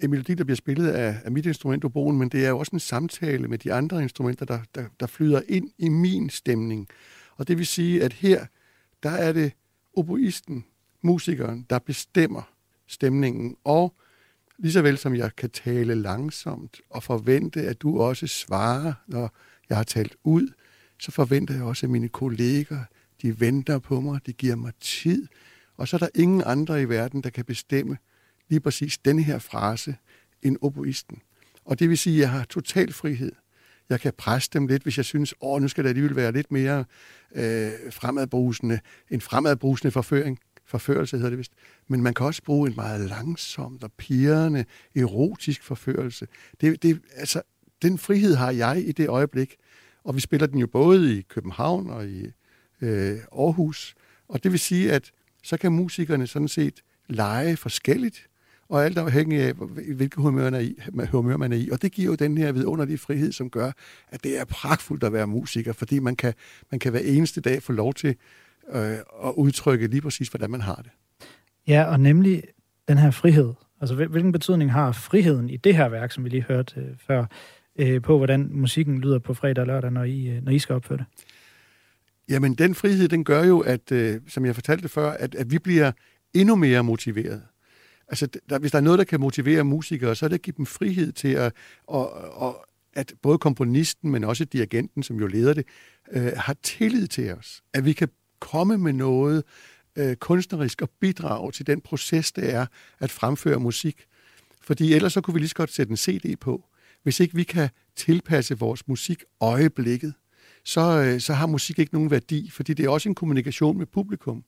en 0.00 0.10
melodi, 0.10 0.34
der 0.34 0.44
bliver 0.44 0.56
spillet 0.56 0.88
af, 0.88 1.16
af 1.24 1.32
mit 1.32 1.46
instrument, 1.46 1.84
oboen, 1.84 2.18
men 2.18 2.28
det 2.28 2.44
er 2.44 2.48
jo 2.48 2.58
også 2.58 2.70
en 2.72 2.80
samtale 2.80 3.48
med 3.48 3.58
de 3.58 3.72
andre 3.72 4.02
instrumenter, 4.02 4.46
der, 4.46 4.58
der, 4.74 4.84
der 5.00 5.06
flyder 5.06 5.40
ind 5.48 5.70
i 5.78 5.88
min 5.88 6.30
stemning. 6.30 6.88
Og 7.36 7.48
det 7.48 7.58
vil 7.58 7.66
sige, 7.66 8.04
at 8.04 8.12
her, 8.12 8.44
der 9.02 9.10
er 9.10 9.32
det 9.32 9.52
oboisten, 9.96 10.64
musikeren, 11.02 11.66
der 11.70 11.78
bestemmer 11.78 12.42
stemningen, 12.90 13.56
og 13.64 13.94
lige 14.58 14.72
så 14.72 14.82
vel 14.82 14.98
som 14.98 15.14
jeg 15.14 15.36
kan 15.36 15.50
tale 15.50 15.94
langsomt 15.94 16.80
og 16.90 17.02
forvente, 17.02 17.62
at 17.62 17.82
du 17.82 18.00
også 18.00 18.26
svarer, 18.26 18.92
når 19.06 19.36
jeg 19.68 19.76
har 19.76 19.84
talt 19.84 20.16
ud, 20.24 20.48
så 20.98 21.10
forventer 21.10 21.54
jeg 21.54 21.62
også, 21.62 21.86
at 21.86 21.90
mine 21.90 22.08
kolleger, 22.08 22.84
de 23.22 23.40
venter 23.40 23.78
på 23.78 24.00
mig, 24.00 24.26
de 24.26 24.32
giver 24.32 24.56
mig 24.56 24.72
tid, 24.80 25.26
og 25.76 25.88
så 25.88 25.96
er 25.96 25.98
der 25.98 26.08
ingen 26.14 26.42
andre 26.46 26.82
i 26.82 26.88
verden, 26.88 27.22
der 27.22 27.30
kan 27.30 27.44
bestemme 27.44 27.96
lige 28.48 28.60
præcis 28.60 28.98
denne 28.98 29.22
her 29.22 29.38
frase 29.38 29.96
end 30.42 30.56
oboisten. 30.60 31.22
Og 31.64 31.78
det 31.78 31.88
vil 31.88 31.98
sige, 31.98 32.16
at 32.16 32.20
jeg 32.20 32.30
har 32.30 32.44
total 32.44 32.92
frihed. 32.92 33.32
Jeg 33.88 34.00
kan 34.00 34.12
presse 34.18 34.50
dem 34.52 34.66
lidt, 34.66 34.82
hvis 34.82 34.96
jeg 34.96 35.04
synes, 35.04 35.34
åh, 35.40 35.62
nu 35.62 35.68
skal 35.68 35.84
det 35.84 35.88
alligevel 35.88 36.16
være 36.16 36.32
lidt 36.32 36.52
mere 36.52 36.84
øh, 37.34 37.70
fremadbrusende, 37.90 38.80
en 39.10 39.20
fremadbrusende 39.20 39.90
forføring. 39.90 40.38
Forførelse 40.70 41.16
hedder 41.16 41.30
det 41.30 41.38
vist. 41.38 41.52
Men 41.88 42.02
man 42.02 42.14
kan 42.14 42.26
også 42.26 42.42
bruge 42.42 42.68
en 42.68 42.76
meget 42.76 43.08
langsomt 43.08 43.84
og 43.84 43.92
pirrende, 43.92 44.64
erotisk 44.96 45.62
forførelse. 45.62 46.26
Det, 46.60 46.82
det, 46.82 47.00
altså, 47.16 47.42
den 47.82 47.98
frihed 47.98 48.34
har 48.34 48.50
jeg 48.50 48.82
i 48.86 48.92
det 48.92 49.08
øjeblik. 49.08 49.56
Og 50.04 50.14
vi 50.14 50.20
spiller 50.20 50.46
den 50.46 50.58
jo 50.58 50.66
både 50.66 51.18
i 51.18 51.22
København 51.22 51.90
og 51.90 52.06
i 52.06 52.26
øh, 52.80 53.18
Aarhus. 53.32 53.94
Og 54.28 54.44
det 54.44 54.52
vil 54.52 54.60
sige, 54.60 54.92
at 54.92 55.10
så 55.42 55.56
kan 55.56 55.72
musikerne 55.72 56.26
sådan 56.26 56.48
set 56.48 56.82
lege 57.08 57.56
forskelligt, 57.56 58.26
og 58.68 58.84
alt 58.84 58.98
afhængig 58.98 59.40
af, 59.40 59.54
hvilket 59.94 60.14
humør 60.14 60.50
man, 60.50 60.54
er 60.54 60.58
i, 60.58 60.78
humør 61.10 61.36
man 61.36 61.52
er 61.52 61.56
i. 61.56 61.68
Og 61.70 61.82
det 61.82 61.92
giver 61.92 62.06
jo 62.06 62.14
den 62.14 62.38
her 62.38 62.52
vidunderlige 62.52 62.98
frihed, 62.98 63.32
som 63.32 63.50
gør, 63.50 63.72
at 64.08 64.24
det 64.24 64.38
er 64.38 64.44
pragtfuldt 64.44 65.04
at 65.04 65.12
være 65.12 65.26
musiker, 65.26 65.72
fordi 65.72 65.98
man 65.98 66.16
kan, 66.16 66.34
man 66.70 66.78
kan 66.78 66.90
hver 66.90 67.00
eneste 67.00 67.40
dag 67.40 67.62
få 67.62 67.72
lov 67.72 67.94
til 67.94 68.16
øh, 68.72 69.28
at 69.28 69.32
udtrykke 69.36 69.86
lige 69.86 70.00
præcis, 70.00 70.28
hvordan 70.28 70.50
man 70.50 70.60
har 70.60 70.74
det. 70.74 70.90
Ja, 71.68 71.84
og 71.84 72.00
nemlig 72.00 72.42
den 72.88 72.98
her 72.98 73.10
frihed. 73.10 73.54
Altså, 73.80 73.94
hvilken 73.94 74.32
betydning 74.32 74.72
har 74.72 74.92
friheden 74.92 75.50
i 75.50 75.56
det 75.56 75.76
her 75.76 75.88
værk, 75.88 76.12
som 76.12 76.24
vi 76.24 76.28
lige 76.28 76.44
hørte 76.48 76.80
øh, 76.80 76.86
før, 77.06 77.24
øh, 77.78 78.02
på 78.02 78.16
hvordan 78.16 78.48
musikken 78.52 79.00
lyder 79.00 79.18
på 79.18 79.34
fredag 79.34 79.62
og 79.62 79.66
lørdag, 79.66 79.90
når 79.92 80.04
I, 80.04 80.28
øh, 80.28 80.42
når 80.44 80.52
I 80.52 80.58
skal 80.58 80.74
opføre 80.74 80.98
det? 80.98 81.06
Jamen, 82.28 82.54
den 82.54 82.74
frihed, 82.74 83.08
den 83.08 83.24
gør 83.24 83.44
jo, 83.44 83.60
at, 83.60 83.92
øh, 83.92 84.20
som 84.28 84.44
jeg 84.46 84.54
fortalte 84.54 84.88
før, 84.88 85.10
at, 85.10 85.34
at 85.34 85.50
vi 85.50 85.58
bliver 85.58 85.92
endnu 86.34 86.56
mere 86.56 86.84
motiveret. 86.84 87.42
Altså, 88.08 88.28
der, 88.48 88.58
hvis 88.58 88.70
der 88.70 88.78
er 88.78 88.82
noget, 88.82 88.98
der 88.98 89.04
kan 89.04 89.20
motivere 89.20 89.64
musikere, 89.64 90.14
så 90.14 90.26
er 90.26 90.28
det 90.28 90.34
at 90.34 90.42
give 90.42 90.54
dem 90.56 90.66
frihed 90.66 91.12
til 91.12 91.28
at, 91.28 91.52
og, 91.86 92.12
og, 92.42 92.66
at 92.92 93.14
både 93.22 93.38
komponisten, 93.38 94.10
men 94.10 94.24
også 94.24 94.44
dirigenten, 94.44 95.02
som 95.02 95.16
jo 95.20 95.26
leder 95.26 95.54
det, 95.54 95.66
øh, 96.12 96.32
har 96.36 96.56
tillid 96.62 97.06
til 97.06 97.34
os. 97.34 97.62
At 97.74 97.84
vi 97.84 97.92
kan 97.92 98.08
komme 98.40 98.78
med 98.78 98.92
noget 98.92 99.44
øh, 99.96 100.16
kunstnerisk 100.16 100.82
og 100.82 100.90
bidrage 101.00 101.52
til 101.52 101.66
den 101.66 101.80
proces, 101.80 102.32
det 102.32 102.54
er 102.54 102.66
at 102.98 103.10
fremføre 103.10 103.60
musik. 103.60 104.04
Fordi 104.62 104.94
ellers 104.94 105.12
så 105.12 105.20
kunne 105.20 105.34
vi 105.34 105.40
lige 105.40 105.48
så 105.48 105.54
godt 105.54 105.72
sætte 105.72 105.90
en 105.90 105.96
CD 105.96 106.36
på. 106.40 106.64
Hvis 107.02 107.20
ikke 107.20 107.34
vi 107.34 107.42
kan 107.42 107.68
tilpasse 107.96 108.58
vores 108.58 108.88
musik 108.88 109.24
øjeblikket, 109.40 110.14
så, 110.64 110.80
øh, 110.80 111.20
så 111.20 111.34
har 111.34 111.46
musik 111.46 111.78
ikke 111.78 111.94
nogen 111.94 112.10
værdi, 112.10 112.50
fordi 112.50 112.74
det 112.74 112.84
er 112.84 112.90
også 112.90 113.08
en 113.08 113.14
kommunikation 113.14 113.78
med 113.78 113.86
publikum. 113.86 114.44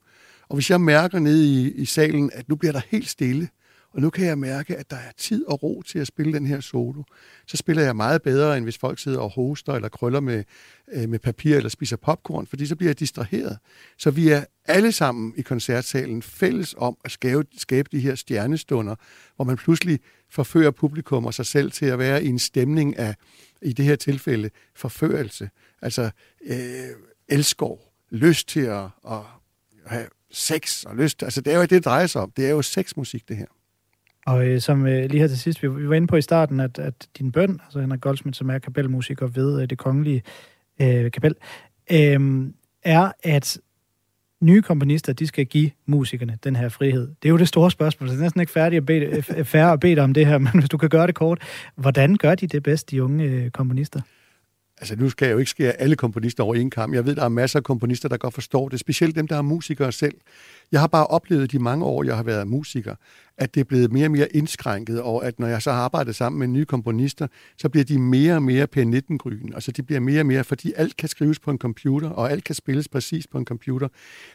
Og 0.49 0.57
hvis 0.57 0.71
jeg 0.71 0.81
mærker 0.81 1.19
nede 1.19 1.47
i, 1.47 1.73
i 1.73 1.85
salen, 1.85 2.31
at 2.33 2.49
nu 2.49 2.57
bliver 2.57 2.73
der 2.73 2.81
helt 2.89 3.09
stille, 3.09 3.49
og 3.95 4.01
nu 4.01 4.11
kan 4.11 4.27
jeg 4.27 4.39
mærke, 4.39 4.77
at 4.77 4.91
der 4.91 4.97
er 4.97 5.13
tid 5.17 5.45
og 5.47 5.63
ro 5.63 5.83
til 5.83 5.99
at 5.99 6.07
spille 6.07 6.33
den 6.33 6.47
her 6.47 6.61
solo, 6.61 7.03
så 7.47 7.57
spiller 7.57 7.83
jeg 7.83 7.97
meget 7.97 8.23
bedre, 8.23 8.57
end 8.57 8.65
hvis 8.65 8.79
folk 8.79 8.99
sidder 8.99 9.19
og 9.19 9.31
hoster 9.31 9.73
eller 9.73 9.89
krøller 9.89 10.21
med, 10.21 10.45
øh, 10.93 11.09
med 11.09 11.19
papir 11.19 11.57
eller 11.57 11.69
spiser 11.69 11.97
popcorn, 11.97 12.47
fordi 12.47 12.67
så 12.67 12.77
bliver 12.77 12.89
jeg 12.89 13.01
distraheret. 13.01 13.59
Så 13.99 14.11
vi 14.11 14.29
er 14.29 14.45
alle 14.65 14.93
sammen 14.93 15.35
i 15.37 15.43
koncertsalen 15.43 16.23
fælles 16.23 16.75
om 16.79 16.97
at 17.05 17.11
skabe, 17.11 17.47
skabe 17.57 17.89
de 17.93 18.01
her 18.01 18.15
stjernestunder, 18.15 18.95
hvor 19.37 19.45
man 19.45 19.57
pludselig 19.57 20.01
forfører 20.31 20.71
publikum 20.71 21.27
og 21.27 21.35
sig 21.35 21.47
selv 21.47 21.73
til 21.73 21.87
at 21.87 21.99
være 21.99 22.25
i 22.25 22.29
en 22.29 22.39
stemning 22.39 22.99
af, 22.99 23.15
i 23.63 23.73
det 23.73 23.85
her 23.85 23.97
tilfælde, 23.97 24.51
forførelse. 24.75 25.51
Altså 25.83 26.11
øh, 26.45 26.57
elskov, 27.29 27.93
lyst 28.11 28.49
til 28.49 28.61
at, 28.61 28.85
at 29.11 29.21
have 29.87 30.07
sex 30.31 30.85
og 30.85 30.97
lyst. 30.97 31.23
Altså, 31.23 31.41
det 31.41 31.53
er 31.53 31.57
jo 31.57 31.63
det, 31.63 31.71
det 31.71 31.85
drejer 31.85 32.07
sig 32.07 32.23
om. 32.23 32.31
Det 32.31 32.47
er 32.47 32.51
jo 32.51 32.63
sexmusik, 32.63 33.29
det 33.29 33.37
her. 33.37 33.47
Og 34.27 34.47
øh, 34.47 34.61
som 34.61 34.87
øh, 34.87 35.11
lige 35.11 35.21
her 35.21 35.29
til 35.29 35.39
sidst, 35.39 35.63
vi, 35.63 35.69
vi 35.69 35.89
var 35.89 35.95
inde 35.95 36.07
på 36.07 36.17
i 36.17 36.23
starten, 36.23 36.61
at, 36.61 36.79
at 36.79 37.09
din 37.19 37.33
bøn, 37.33 37.61
altså 37.65 37.81
Henrik 37.81 38.01
Goldsmith, 38.01 38.37
som 38.39 38.51
er 38.51 38.59
kapelmusiker 38.59 39.27
ved 39.27 39.63
øh, 39.63 39.71
det 39.71 39.79
kongelige 39.79 40.23
øh, 40.83 41.11
kapel, 41.11 41.35
øh, 41.93 42.47
er, 42.83 43.13
at 43.23 43.59
nye 44.41 44.63
komponister, 44.63 45.13
de 45.13 45.27
skal 45.27 45.47
give 45.47 45.71
musikerne 45.87 46.39
den 46.45 46.57
her 46.57 46.69
frihed. 46.69 47.09
Det 47.23 47.29
er 47.29 47.31
jo 47.31 47.39
det 47.39 47.49
store 47.49 47.71
spørgsmål, 47.71 48.09
så 48.09 48.13
det 48.13 48.21
er 48.21 48.25
næsten 48.25 48.41
ikke 48.41 48.53
færdig 48.53 48.77
at 48.77 48.87
bede, 48.87 49.25
øh, 49.37 49.45
færre 49.45 49.73
at 49.73 49.81
bede 49.81 49.95
dig 49.95 50.05
om 50.05 50.15
det 50.15 50.27
her, 50.27 50.39
men 50.47 50.53
hvis 50.55 50.69
du 50.69 50.79
kan 50.79 50.89
gøre 50.89 51.07
det 51.07 51.15
kort, 51.15 51.43
hvordan 51.77 52.17
gør 52.17 52.35
de 52.35 52.47
det 52.47 52.63
bedst, 52.63 52.91
de 52.91 53.03
unge 53.03 53.25
øh, 53.25 53.51
komponister? 53.51 54.01
Altså 54.79 54.97
nu 54.97 55.11
skal 55.11 55.27
jeg 55.27 55.33
jo 55.33 55.39
ikke 55.39 55.51
skære 55.51 55.73
alle 55.73 55.97
komponister 55.97 56.45
over 56.45 56.55
en 56.55 56.71
kamp. 56.71 56.95
Jeg 56.95 57.07
ved, 57.07 57.15
der 57.15 57.25
er 57.25 57.29
masser 57.29 57.59
af 57.59 57.65
komponister, 57.65 58.09
der 58.09 58.17
godt 58.17 58.35
forstår 58.35 58.69
det. 58.69 58.81
Specielt 58.81 59.17
dem, 59.17 59.29
der 59.29 59.37
er 59.37 59.43
musikere 59.43 59.93
selv. 59.93 60.15
Jeg 60.73 60.81
har 60.81 60.87
bare 60.87 61.07
oplevet 61.07 61.53
de 61.53 61.59
mange 61.59 61.85
år, 61.85 62.05
jeg 62.05 62.17
har 62.17 62.23
været 62.23 62.49
musiker, 62.49 62.95
at 63.39 63.55
det 63.55 63.61
er 63.61 63.65
blevet 63.65 63.93
mere 63.93 64.07
og 64.07 64.11
mere 64.11 64.37
indskrænket, 64.37 65.03
og 65.03 65.27
at 65.27 65.39
når 65.39 65.47
jeg 65.47 65.63
så 65.63 65.73
har 65.73 65.81
arbejdet 65.81 66.17
sammen 66.17 66.39
med 66.39 66.47
nye 66.47 66.65
komponister, 66.65 67.27
så 67.59 67.69
bliver 67.69 67.85
de 67.85 67.99
mere 67.99 68.35
og 68.35 68.43
mere 68.43 68.67
P19-gryn. 68.77 69.53
Altså 69.55 69.73
de 69.73 69.83
bliver 69.83 70.01
mere 70.01 70.21
og 70.21 70.27
mere, 70.27 70.45
fordi 70.45 70.73
alt 70.77 70.97
kan 70.97 71.09
skrives 71.09 71.39
på 71.39 71.51
en 71.51 71.59
computer, 71.59 72.11
og 72.11 72.31
alt 72.31 72.45
kan 72.45 72.55
spilles 72.55 72.89
præcis 72.89 73.27
på 73.27 73.39
en 73.39 73.45
computer. 73.45 73.89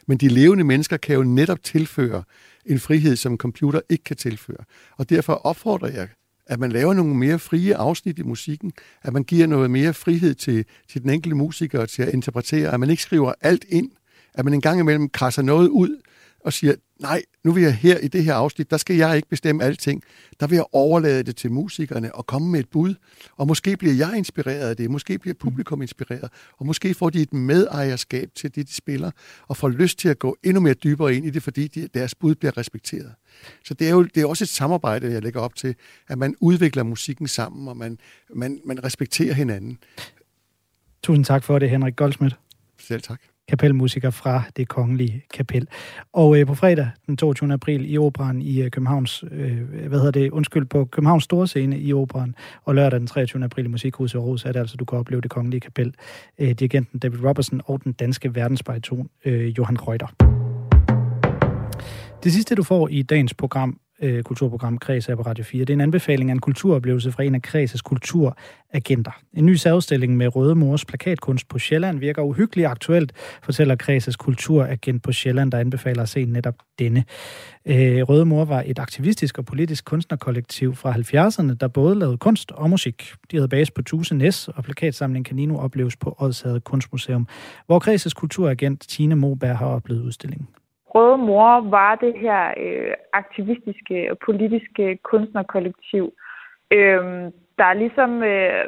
Men 0.07 0.17
de 0.17 0.27
levende 0.27 0.63
mennesker 0.63 0.97
kan 0.97 1.15
jo 1.15 1.23
netop 1.23 1.63
tilføre 1.63 2.23
en 2.65 2.79
frihed, 2.79 3.15
som 3.15 3.31
en 3.31 3.37
computer 3.37 3.81
ikke 3.89 4.03
kan 4.03 4.15
tilføre. 4.15 4.63
Og 4.97 5.09
derfor 5.09 5.33
opfordrer 5.33 5.89
jeg 5.89 6.07
at 6.49 6.59
man 6.59 6.71
laver 6.71 6.93
nogle 6.93 7.15
mere 7.15 7.39
frie 7.39 7.75
afsnit 7.75 8.19
i 8.19 8.23
musikken, 8.23 8.73
at 9.03 9.13
man 9.13 9.23
giver 9.23 9.47
noget 9.47 9.71
mere 9.71 9.93
frihed 9.93 10.35
til, 10.35 10.65
til 10.87 11.01
den 11.01 11.09
enkelte 11.09 11.35
musiker 11.35 11.85
til 11.85 12.03
at 12.03 12.13
interpretere, 12.13 12.73
at 12.73 12.79
man 12.79 12.89
ikke 12.89 13.03
skriver 13.03 13.33
alt 13.41 13.65
ind, 13.69 13.91
at 14.33 14.45
man 14.45 14.53
en 14.53 14.61
gang 14.61 14.79
imellem 14.79 15.09
krasser 15.09 15.41
noget 15.41 15.67
ud 15.67 16.01
og 16.39 16.53
siger, 16.53 16.75
nej, 16.99 17.21
nu 17.43 17.51
vil 17.51 17.63
jeg 17.63 17.75
her 17.75 17.97
i 17.97 18.07
det 18.07 18.23
her 18.23 18.33
afsnit, 18.33 18.71
der 18.71 18.77
skal 18.77 18.95
jeg 18.95 19.15
ikke 19.15 19.29
bestemme 19.29 19.63
alting. 19.63 20.03
Der 20.39 20.47
vil 20.47 20.55
jeg 20.55 20.65
overlade 20.71 21.23
det 21.23 21.35
til 21.35 21.51
musikerne 21.51 22.15
og 22.15 22.25
komme 22.25 22.51
med 22.51 22.59
et 22.59 22.69
bud. 22.69 22.95
Og 23.35 23.47
måske 23.47 23.77
bliver 23.77 23.93
jeg 23.93 24.17
inspireret 24.17 24.69
af 24.69 24.77
det, 24.77 24.91
måske 24.91 25.19
bliver 25.19 25.33
publikum 25.39 25.81
inspireret, 25.81 26.29
og 26.57 26.65
måske 26.65 26.93
får 26.93 27.09
de 27.09 27.21
et 27.21 27.33
medejerskab 27.33 28.29
til 28.35 28.55
det, 28.55 28.67
de 28.67 28.73
spiller, 28.73 29.11
og 29.47 29.57
får 29.57 29.69
lyst 29.69 29.99
til 29.99 30.09
at 30.09 30.19
gå 30.19 30.37
endnu 30.43 30.61
mere 30.61 30.73
dybere 30.73 31.15
ind 31.15 31.25
i 31.25 31.29
det, 31.29 31.43
fordi 31.43 31.67
de, 31.67 31.87
deres 31.93 32.15
bud 32.15 32.35
bliver 32.35 32.57
respekteret. 32.57 33.13
Så 33.65 33.73
det 33.73 33.87
er 33.87 33.91
jo 33.91 34.03
det 34.03 34.21
er 34.21 34.25
også 34.25 34.43
et 34.43 34.49
samarbejde, 34.49 35.11
jeg 35.11 35.23
lægger 35.23 35.41
op 35.41 35.55
til, 35.55 35.75
at 36.07 36.17
man 36.17 36.35
udvikler 36.39 36.83
musikken 36.83 37.27
sammen, 37.27 37.67
og 37.67 37.77
man, 37.77 37.97
man, 38.35 38.61
man 38.65 38.83
respekterer 38.83 39.33
hinanden. 39.33 39.77
Tusind 41.03 41.25
tak 41.25 41.43
for 41.43 41.59
det, 41.59 41.69
Henrik 41.69 41.95
Goldsmith. 41.95 42.35
Selv 42.79 43.01
tak 43.01 43.21
kapelmusiker 43.47 44.09
fra 44.09 44.41
det 44.57 44.67
kongelige 44.67 45.23
kapel. 45.33 45.67
Og 46.13 46.39
øh, 46.39 46.47
på 46.47 46.55
fredag 46.55 46.89
den 47.07 47.17
22. 47.17 47.53
april 47.53 47.93
i 47.93 47.97
operan 47.97 48.41
i 48.41 48.61
øh, 48.61 48.71
Københavns, 48.71 49.23
øh, 49.31 49.87
hvad 49.87 49.99
hedder 49.99 50.11
det, 50.11 50.31
undskyld, 50.31 50.65
på 50.65 50.85
Københavns 50.85 51.23
Store 51.23 51.47
Scene 51.47 51.79
i 51.79 51.93
operan, 51.93 52.35
og 52.65 52.75
lørdag 52.75 52.99
den 52.99 53.07
23. 53.07 53.43
april 53.43 53.65
i 53.65 53.67
Musikhuset 53.67 54.19
Aarhus, 54.19 54.45
er 54.45 54.51
det 54.51 54.59
altså, 54.59 54.77
du 54.77 54.85
kan 54.85 54.99
opleve 54.99 55.21
det 55.21 55.31
kongelige 55.31 55.61
kapel. 55.61 55.93
Øh, 56.39 56.51
dirigenten 56.51 56.99
David 56.99 57.23
Robertson 57.23 57.61
og 57.65 57.83
den 57.83 57.93
danske 57.93 58.35
verdensbariton 58.35 59.09
øh, 59.25 59.57
Johan 59.57 59.77
Reuter. 59.81 60.07
Det 62.23 62.33
sidste, 62.33 62.55
du 62.55 62.63
får 62.63 62.87
i 62.87 63.01
dagens 63.01 63.33
program, 63.33 63.79
øh, 64.01 64.23
kulturprogram 64.23 64.77
Kreds 64.77 65.07
på 65.07 65.21
Radio 65.21 65.43
4. 65.43 65.59
Det 65.59 65.69
er 65.69 65.73
en 65.73 65.81
anbefaling 65.81 66.29
af 66.29 66.33
en 66.33 66.39
kulturoplevelse 66.39 67.11
fra 67.11 67.23
en 67.23 67.35
af 67.35 67.41
Kreds' 67.47 67.81
kulturagenter. 67.83 69.11
En 69.33 69.45
ny 69.45 69.55
særudstilling 69.55 70.17
med 70.17 70.35
Røde 70.35 70.55
Mors 70.55 70.85
plakatkunst 70.85 71.47
på 71.47 71.59
Sjælland 71.59 71.99
virker 71.99 72.21
uhyggeligt 72.21 72.67
aktuelt, 72.67 73.13
fortæller 73.43 73.75
Kreds' 73.83 74.15
kulturagent 74.17 75.03
på 75.03 75.11
Sjælland, 75.11 75.51
der 75.51 75.57
anbefaler 75.57 76.01
at 76.01 76.09
se 76.09 76.25
netop 76.25 76.55
denne. 76.79 77.03
Øh, 77.65 78.01
Røde 78.01 78.25
Mor 78.25 78.45
var 78.45 78.63
et 78.65 78.79
aktivistisk 78.79 79.37
og 79.37 79.45
politisk 79.45 79.85
kunstnerkollektiv 79.85 80.75
fra 80.75 80.93
70'erne, 80.93 81.53
der 81.53 81.67
både 81.67 81.99
lavede 81.99 82.17
kunst 82.17 82.51
og 82.51 82.69
musik. 82.69 83.11
De 83.31 83.37
havde 83.37 83.47
base 83.47 83.73
på 83.73 83.81
Tuse 83.81 84.15
Næs, 84.15 84.47
og 84.47 84.63
plakatsamlingen 84.63 85.23
kan 85.23 85.35
lige 85.35 85.45
nu 85.45 85.57
opleves 85.57 85.95
på 85.95 86.15
Odshavet 86.19 86.63
Kunstmuseum, 86.63 87.27
hvor 87.65 87.87
Kreds' 87.87 88.13
kulturagent 88.13 88.81
Tine 88.89 89.15
Moberg 89.15 89.57
har 89.57 89.65
oplevet 89.65 90.01
udstillingen. 90.01 90.47
Røde 90.95 91.17
Mor 91.17 91.69
var 91.69 91.95
det 91.95 92.13
her 92.19 92.53
øh, 92.57 92.93
aktivistiske 93.13 94.11
og 94.11 94.17
politiske 94.25 94.97
kunstnerkollektiv, 95.03 96.13
øh, 96.71 97.31
der 97.57 97.73
ligesom 97.73 98.23
øh, 98.23 98.63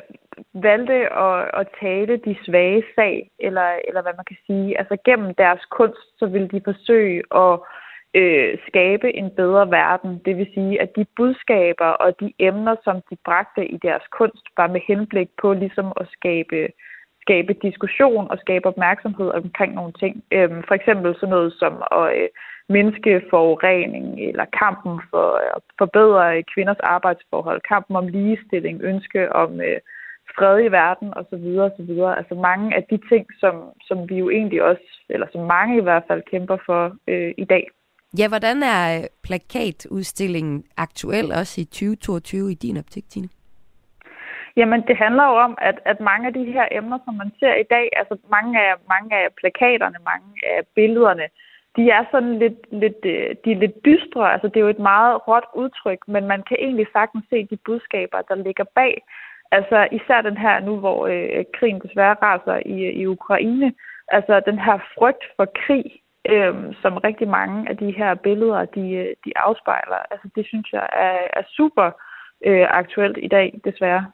valgte 0.53 1.13
at, 1.13 1.49
at 1.59 1.67
tale 1.81 2.17
de 2.17 2.35
svage 2.45 2.83
sag, 2.95 3.31
eller, 3.39 3.67
eller 3.87 4.01
hvad 4.01 4.13
man 4.17 4.25
kan 4.27 4.37
sige. 4.47 4.79
Altså 4.79 4.97
gennem 5.05 5.33
deres 5.35 5.65
kunst, 5.65 6.19
så 6.19 6.25
ville 6.25 6.47
de 6.47 6.61
forsøge 6.65 7.23
at 7.35 7.59
øh, 8.13 8.57
skabe 8.67 9.15
en 9.15 9.31
bedre 9.35 9.71
verden. 9.71 10.21
Det 10.25 10.37
vil 10.37 10.47
sige, 10.53 10.81
at 10.81 10.95
de 10.95 11.05
budskaber 11.15 11.85
og 11.85 12.19
de 12.19 12.33
emner, 12.39 12.75
som 12.83 13.01
de 13.09 13.17
bragte 13.25 13.67
i 13.67 13.77
deres 13.77 14.03
kunst, 14.11 14.45
var 14.57 14.67
med 14.67 14.81
henblik 14.87 15.29
på 15.41 15.53
ligesom 15.53 15.93
at 16.01 16.07
skabe, 16.11 16.67
skabe 17.29 17.53
diskussion 17.67 18.31
og 18.31 18.37
skabe 18.43 18.65
opmærksomhed 18.65 19.29
omkring 19.39 19.73
nogle 19.73 19.93
ting. 20.01 20.13
Øhm, 20.31 20.61
for 20.67 20.75
eksempel 20.79 21.15
sådan 21.15 21.33
noget 21.35 21.53
som 21.61 21.73
at 21.99 22.05
øh, 22.17 22.29
mindske 22.77 23.11
forurening, 23.29 24.07
eller 24.29 24.45
kampen 24.61 24.95
for 25.09 25.27
øh, 25.43 25.49
at 25.57 25.63
forbedre 25.81 26.37
øh, 26.37 26.43
kvinders 26.53 26.81
arbejdsforhold, 26.95 27.61
kampen 27.73 27.95
om 27.95 28.07
ligestilling, 28.07 28.75
ønske 28.91 29.21
om 29.43 29.51
øh, 29.67 29.79
fred 30.35 30.55
i 30.67 30.71
verden 30.81 31.09
osv. 31.19 31.45
osv. 31.67 31.91
Altså 32.19 32.35
mange 32.49 32.67
af 32.77 32.83
de 32.91 32.97
ting, 33.11 33.23
som, 33.41 33.55
som 33.87 33.97
vi 34.09 34.15
jo 34.23 34.29
egentlig 34.29 34.61
også, 34.63 34.87
eller 35.09 35.27
som 35.31 35.41
mange 35.55 35.77
i 35.77 35.85
hvert 35.87 36.05
fald 36.07 36.21
kæmper 36.31 36.57
for 36.65 36.83
øh, 37.07 37.33
i 37.37 37.45
dag. 37.53 37.63
Ja, 38.19 38.27
hvordan 38.27 38.63
er 38.63 38.97
øh, 38.97 39.03
plakatudstillingen 39.23 40.63
aktuel 40.77 41.31
også 41.39 41.61
i 41.61 41.63
2022 41.63 42.51
i 42.51 42.53
din 42.53 42.77
optik, 42.77 43.09
Tine? 43.09 43.29
Jamen, 44.59 44.81
det 44.87 44.97
handler 44.97 45.25
jo 45.31 45.35
om, 45.47 45.57
at, 45.69 45.77
at 45.85 45.99
mange 45.99 46.27
af 46.27 46.33
de 46.33 46.45
her 46.55 46.67
emner, 46.71 46.99
som 47.05 47.13
man 47.13 47.31
ser 47.39 47.55
i 47.55 47.67
dag, 47.75 47.89
altså 47.99 48.15
mange 48.35 48.51
af, 48.65 48.73
mange 48.93 49.09
af 49.21 49.27
plakaterne, 49.39 49.99
mange 50.11 50.31
af 50.53 50.59
billederne, 50.75 51.27
de 51.75 51.89
er 51.89 52.03
sådan 52.11 52.39
lidt, 52.39 52.59
lidt, 52.71 53.01
øh, 53.03 53.35
de 53.43 53.51
er 53.51 53.61
lidt 53.63 53.85
dystre. 53.85 54.33
Altså, 54.33 54.47
det 54.47 54.57
er 54.57 54.65
jo 54.67 54.75
et 54.77 54.87
meget 54.93 55.27
råt 55.27 55.47
udtryk, 55.55 56.01
men 56.07 56.27
man 56.27 56.41
kan 56.43 56.57
egentlig 56.59 56.87
sagtens 56.93 57.25
se 57.29 57.47
de 57.51 57.57
budskaber, 57.65 58.21
der 58.29 58.35
ligger 58.35 58.65
bag. 58.75 59.01
Altså, 59.51 59.87
især 59.91 60.21
den 60.21 60.37
her 60.37 60.59
nu, 60.59 60.79
hvor 60.79 61.07
øh, 61.07 61.45
krigen 61.53 61.79
desværre 61.79 62.15
raser 62.23 62.59
i, 62.65 62.77
i 63.01 63.07
Ukraine. 63.07 63.73
Altså, 64.07 64.39
den 64.39 64.59
her 64.59 64.77
frygt 64.97 65.23
for 65.37 65.47
krig, 65.65 65.85
øh, 66.29 66.55
som 66.81 66.97
rigtig 66.97 67.27
mange 67.27 67.69
af 67.69 67.77
de 67.77 67.91
her 67.91 68.15
billeder, 68.15 68.65
de, 68.65 68.91
øh, 68.91 69.15
de 69.25 69.31
afspejler. 69.35 69.99
Altså, 70.11 70.29
det 70.35 70.45
synes 70.45 70.73
jeg 70.73 70.87
er, 70.93 71.17
er 71.33 71.43
super 71.57 71.91
øh, 72.45 72.67
aktuelt 72.69 73.17
i 73.21 73.27
dag, 73.27 73.59
desværre. 73.65 74.05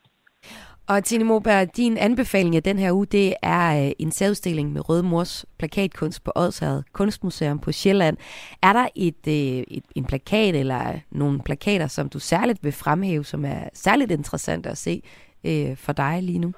Og 0.90 1.04
Tine 1.04 1.24
Moberg, 1.24 1.78
din 1.78 1.98
anbefaling 1.98 2.56
af 2.56 2.64
den 2.64 2.78
her 2.80 2.92
uge, 2.92 3.06
det 3.06 3.34
er 3.44 3.86
øh, 3.86 3.92
en 4.00 4.12
særudstilling 4.12 4.74
med 4.74 4.90
Røde 4.90 5.04
Mors 5.04 5.46
plakatkunst 5.60 6.26
på 6.26 6.32
Odsherred 6.36 6.84
Kunstmuseum 6.94 7.60
på 7.60 7.72
Sjælland. 7.72 8.18
Er 8.64 8.74
der 8.74 8.88
et, 8.96 9.24
øh, 9.28 9.78
et, 9.78 9.86
en 9.96 10.06
plakat 10.06 10.56
eller 10.56 10.82
øh, 10.94 11.00
nogle 11.12 11.40
plakater, 11.46 11.88
som 11.88 12.10
du 12.10 12.20
særligt 12.20 12.64
vil 12.64 12.72
fremhæve, 12.72 13.24
som 13.24 13.46
er 13.46 13.62
særligt 13.74 14.12
interessant 14.12 14.66
at 14.66 14.78
se 14.78 15.02
øh, 15.50 15.78
for 15.86 15.94
dig 15.94 16.24
lige 16.24 16.40
nu? 16.40 16.52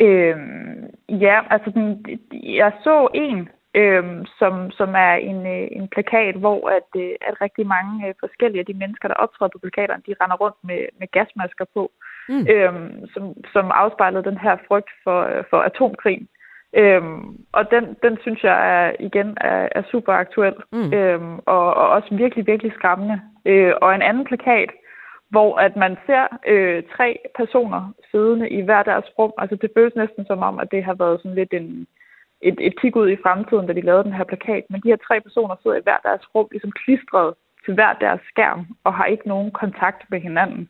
Øhm, 0.00 0.86
ja, 1.08 1.36
altså 1.50 1.70
den, 1.70 1.86
jeg 2.32 2.72
så 2.84 3.08
en 3.14 3.48
øhm, 3.74 4.24
som, 4.38 4.70
som 4.70 4.90
er 4.94 5.14
en, 5.30 5.46
øh, 5.46 5.68
en 5.78 5.88
plakat, 5.94 6.34
hvor 6.34 6.60
at, 6.78 6.90
øh, 7.02 7.14
at 7.28 7.34
rigtig 7.40 7.66
mange 7.66 8.08
øh, 8.08 8.14
forskellige 8.20 8.60
af 8.60 8.66
de 8.66 8.80
mennesker, 8.82 9.08
der 9.08 9.22
optræder 9.24 9.50
på 9.52 9.58
plakaterne, 9.58 10.02
de 10.06 10.14
render 10.20 10.36
rundt 10.36 10.58
med, 10.68 10.80
med 11.00 11.08
gasmasker 11.16 11.64
på, 11.74 11.82
mm. 12.28 12.46
øhm, 12.50 13.06
som, 13.14 13.34
som 13.52 13.70
afspejlede 13.74 14.24
den 14.30 14.38
her 14.38 14.56
frygt 14.68 14.90
for, 15.04 15.20
øh, 15.22 15.44
for 15.50 15.60
atomkrig. 15.60 16.28
Øhm, 16.76 17.36
og 17.52 17.70
den, 17.70 17.96
den 18.02 18.18
synes 18.20 18.44
jeg 18.44 18.58
er, 18.74 18.92
igen 19.00 19.36
er, 19.40 19.68
er 19.72 19.82
super 19.90 20.12
aktuel, 20.12 20.54
mm. 20.72 20.92
øhm, 20.92 21.38
og, 21.46 21.74
og 21.74 21.88
også 21.88 22.14
virkelig, 22.14 22.46
virkelig 22.46 22.72
skræmmende. 22.72 23.20
Øh, 23.46 23.72
og 23.82 23.94
en 23.94 24.02
anden 24.02 24.24
plakat, 24.24 24.70
hvor 25.30 25.56
at 25.56 25.76
man 25.76 25.96
ser 26.06 26.24
øh, 26.46 26.82
tre 26.96 27.18
personer 27.36 27.92
siddende 28.10 28.48
i 28.50 28.60
hver 28.60 28.82
deres 28.82 29.04
rum. 29.18 29.32
Altså 29.38 29.56
det 29.56 29.70
føles 29.76 29.94
næsten 29.96 30.26
som 30.26 30.38
om, 30.38 30.58
at 30.58 30.70
det 30.70 30.84
har 30.84 30.94
været 30.94 31.20
sådan 31.20 31.34
lidt 31.34 31.52
en, 31.52 31.86
et, 32.40 32.56
et 32.60 32.80
kig 32.80 32.96
ud 32.96 33.10
i 33.10 33.22
fremtiden, 33.22 33.66
da 33.66 33.72
de 33.72 33.80
lavede 33.80 34.04
den 34.04 34.12
her 34.12 34.24
plakat. 34.24 34.64
Men 34.70 34.80
de 34.80 34.88
her 34.88 35.00
tre 35.06 35.20
personer 35.20 35.56
sidder 35.62 35.76
i 35.76 35.86
hver 35.86 36.00
deres 36.08 36.34
rum, 36.34 36.48
ligesom 36.50 36.72
klistret 36.72 37.34
til 37.64 37.74
hver 37.74 37.92
deres 37.92 38.20
skærm, 38.30 38.66
og 38.84 38.94
har 38.94 39.04
ikke 39.04 39.28
nogen 39.28 39.50
kontakt 39.50 40.10
med 40.10 40.20
hinanden. 40.20 40.68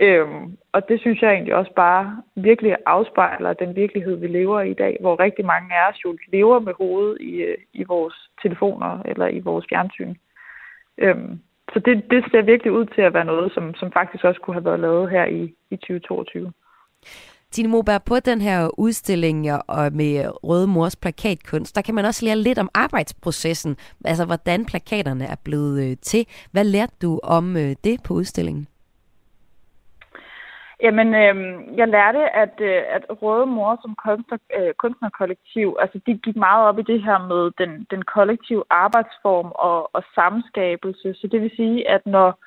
Øhm, 0.00 0.56
og 0.72 0.88
det 0.88 1.00
synes 1.00 1.22
jeg 1.22 1.32
egentlig 1.32 1.54
også 1.54 1.72
bare 1.76 2.22
virkelig 2.36 2.76
afspejler 2.86 3.52
den 3.52 3.76
virkelighed, 3.76 4.16
vi 4.16 4.26
lever 4.26 4.60
i 4.60 4.70
i 4.70 4.74
dag, 4.74 4.96
hvor 5.00 5.20
rigtig 5.20 5.44
mange 5.44 5.74
af 5.74 5.90
os 5.90 6.04
jo 6.04 6.18
lever 6.32 6.58
med 6.60 6.72
hovedet 6.78 7.18
i, 7.20 7.34
øh, 7.34 7.58
i 7.72 7.84
vores 7.84 8.14
telefoner 8.42 9.02
eller 9.04 9.28
i 9.28 9.40
vores 9.40 9.66
fjernsyn. 9.68 10.14
Øhm, 10.98 11.40
så 11.72 11.78
det, 11.78 12.04
det 12.10 12.24
ser 12.30 12.42
virkelig 12.42 12.72
ud 12.72 12.86
til 12.86 13.02
at 13.02 13.14
være 13.14 13.24
noget, 13.24 13.52
som, 13.52 13.74
som 13.74 13.92
faktisk 13.92 14.24
også 14.24 14.40
kunne 14.40 14.54
have 14.54 14.64
været 14.64 14.80
lavet 14.80 15.10
her 15.10 15.24
i, 15.24 15.54
i 15.70 15.76
2022. 15.76 16.52
Tine 17.50 17.68
Moberg, 17.68 18.02
på 18.02 18.20
den 18.20 18.40
her 18.40 18.78
udstilling 18.78 19.52
og 19.52 19.92
med 19.92 20.44
Røde 20.44 20.66
Mors 20.66 20.96
plakatkunst, 20.96 21.76
der 21.76 21.82
kan 21.82 21.94
man 21.94 22.04
også 22.04 22.24
lære 22.24 22.36
lidt 22.36 22.58
om 22.58 22.70
arbejdsprocessen, 22.74 23.76
altså 24.04 24.24
hvordan 24.26 24.66
plakaterne 24.66 25.24
er 25.24 25.36
blevet 25.44 25.90
øh, 25.90 25.96
til. 26.02 26.26
Hvad 26.52 26.64
lærte 26.64 26.92
du 27.02 27.20
om 27.22 27.56
øh, 27.56 27.76
det 27.84 28.02
på 28.04 28.14
udstillingen? 28.14 28.66
Jamen, 30.82 31.14
øh, 31.14 31.34
jeg 31.78 31.88
lærte, 31.88 32.36
at, 32.36 32.54
øh, 32.60 32.82
at 32.88 33.04
Røde 33.22 33.46
Mor 33.46 33.78
som 33.82 33.94
kunstner, 33.94 34.38
øh, 34.58 34.74
kunstnerkollektiv, 34.74 35.76
altså 35.80 36.00
de 36.06 36.18
gik 36.18 36.36
meget 36.36 36.68
op 36.68 36.78
i 36.78 36.82
det 36.82 37.02
her 37.02 37.18
med 37.18 37.50
den, 37.58 37.86
den 37.90 38.02
kollektive 38.02 38.64
arbejdsform 38.70 39.52
og, 39.54 39.94
og 39.94 40.02
samskabelse. 40.14 41.14
Så 41.14 41.26
det 41.26 41.42
vil 41.42 41.52
sige, 41.56 41.88
at 41.88 42.06
når 42.06 42.38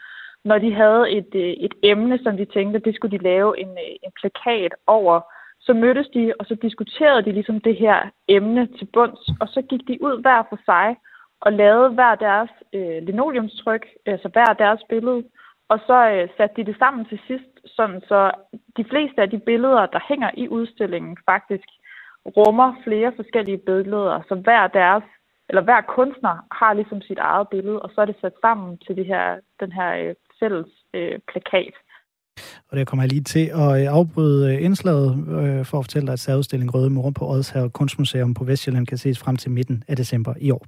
når 0.45 0.57
de 0.57 0.73
havde 0.73 1.11
et, 1.11 1.35
øh, 1.35 1.53
et 1.65 1.73
emne, 1.83 2.19
som 2.23 2.37
de 2.37 2.45
tænkte, 2.45 2.79
det 2.79 2.95
skulle 2.95 3.17
de 3.17 3.23
lave 3.23 3.59
en, 3.59 3.69
øh, 3.69 3.95
en 4.03 4.11
plakat 4.19 4.73
over, 4.87 5.21
så 5.59 5.73
mødtes 5.73 6.07
de, 6.13 6.33
og 6.39 6.45
så 6.45 6.55
diskuterede 6.55 7.23
de 7.25 7.31
ligesom 7.31 7.59
det 7.59 7.75
her 7.75 8.09
emne 8.27 8.67
til 8.67 8.85
bunds, 8.93 9.29
og 9.41 9.47
så 9.47 9.61
gik 9.61 9.87
de 9.87 9.97
ud 10.01 10.21
hver 10.21 10.43
for 10.49 10.59
sig 10.65 10.97
og 11.41 11.53
lavede 11.53 11.89
hver 11.89 12.15
deres 12.15 12.49
øh, 12.73 13.03
linoleumstryk, 13.03 13.87
altså 14.05 14.27
hver 14.27 14.53
deres 14.53 14.81
billede, 14.89 15.23
og 15.69 15.79
så 15.87 16.09
øh, 16.09 16.29
satte 16.37 16.55
de 16.55 16.65
det 16.65 16.75
sammen 16.79 17.05
til 17.05 17.19
sidst, 17.27 17.52
sådan 17.65 18.01
så 18.07 18.31
de 18.77 18.85
fleste 18.89 19.21
af 19.21 19.29
de 19.29 19.39
billeder, 19.39 19.85
der 19.85 19.99
hænger 20.09 20.31
i 20.37 20.47
udstillingen, 20.47 21.17
faktisk 21.25 21.67
rummer 22.37 22.69
flere 22.83 23.13
forskellige 23.15 23.57
billeder, 23.57 24.21
så 24.27 24.35
hver 24.35 24.67
deres 24.67 25.03
eller 25.49 25.61
hver 25.61 25.81
kunstner 25.95 26.35
har 26.51 26.73
ligesom 26.73 27.01
sit 27.01 27.17
eget 27.17 27.47
billede, 27.49 27.81
og 27.81 27.89
så 27.95 28.01
er 28.01 28.05
det 28.05 28.15
sat 28.21 28.33
sammen 28.41 28.77
til 28.77 28.95
det 28.95 29.05
her, 29.05 29.39
den 29.59 29.71
her 29.71 29.89
øh, 29.95 30.15
fælles 30.39 30.69
øh, 30.93 31.19
plakat. 31.31 31.73
Og 32.69 32.77
det 32.77 32.87
kommer 32.87 33.03
jeg 33.03 33.09
lige 33.09 33.23
til 33.23 33.45
at 33.45 33.81
øh, 33.81 33.93
afbryde 33.97 34.55
øh, 34.55 34.63
indslaget 34.63 35.11
øh, 35.11 35.65
for 35.65 35.79
at 35.79 35.85
fortælle 35.85 36.05
dig, 36.05 36.13
at 36.13 36.19
særudstillingen 36.19 36.73
Røde 36.75 36.89
Mor 36.89 37.09
på 37.09 37.25
Odsherre 37.29 37.69
Kunstmuseum 37.69 38.33
på 38.33 38.43
Vestjylland 38.43 38.87
kan 38.87 38.97
ses 38.97 39.19
frem 39.19 39.35
til 39.35 39.51
midten 39.51 39.83
af 39.87 39.95
december 39.95 40.33
i 40.39 40.51
år. 40.51 40.65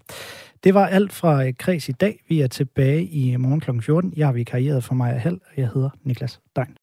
Det 0.64 0.74
var 0.74 0.88
alt 0.88 1.12
fra 1.14 1.46
øh, 1.46 1.54
Kreds 1.60 1.89
i 1.89 1.91
dag. 1.91 2.24
Vi 2.30 2.41
er 2.41 2.48
tilbage 2.48 3.06
i 3.06 3.38
morgen 3.38 3.60
kl. 3.60 3.72
14. 3.82 4.14
Jeg 4.18 4.28
har 4.28 4.34
vikarieret 4.34 4.84
for 4.84 4.93
mig 4.93 5.22
Hal, 5.22 5.34
og 5.34 5.54
jeg 5.58 5.70
hedder 5.74 5.89
Niklas 6.04 6.41
Dein. 6.56 6.78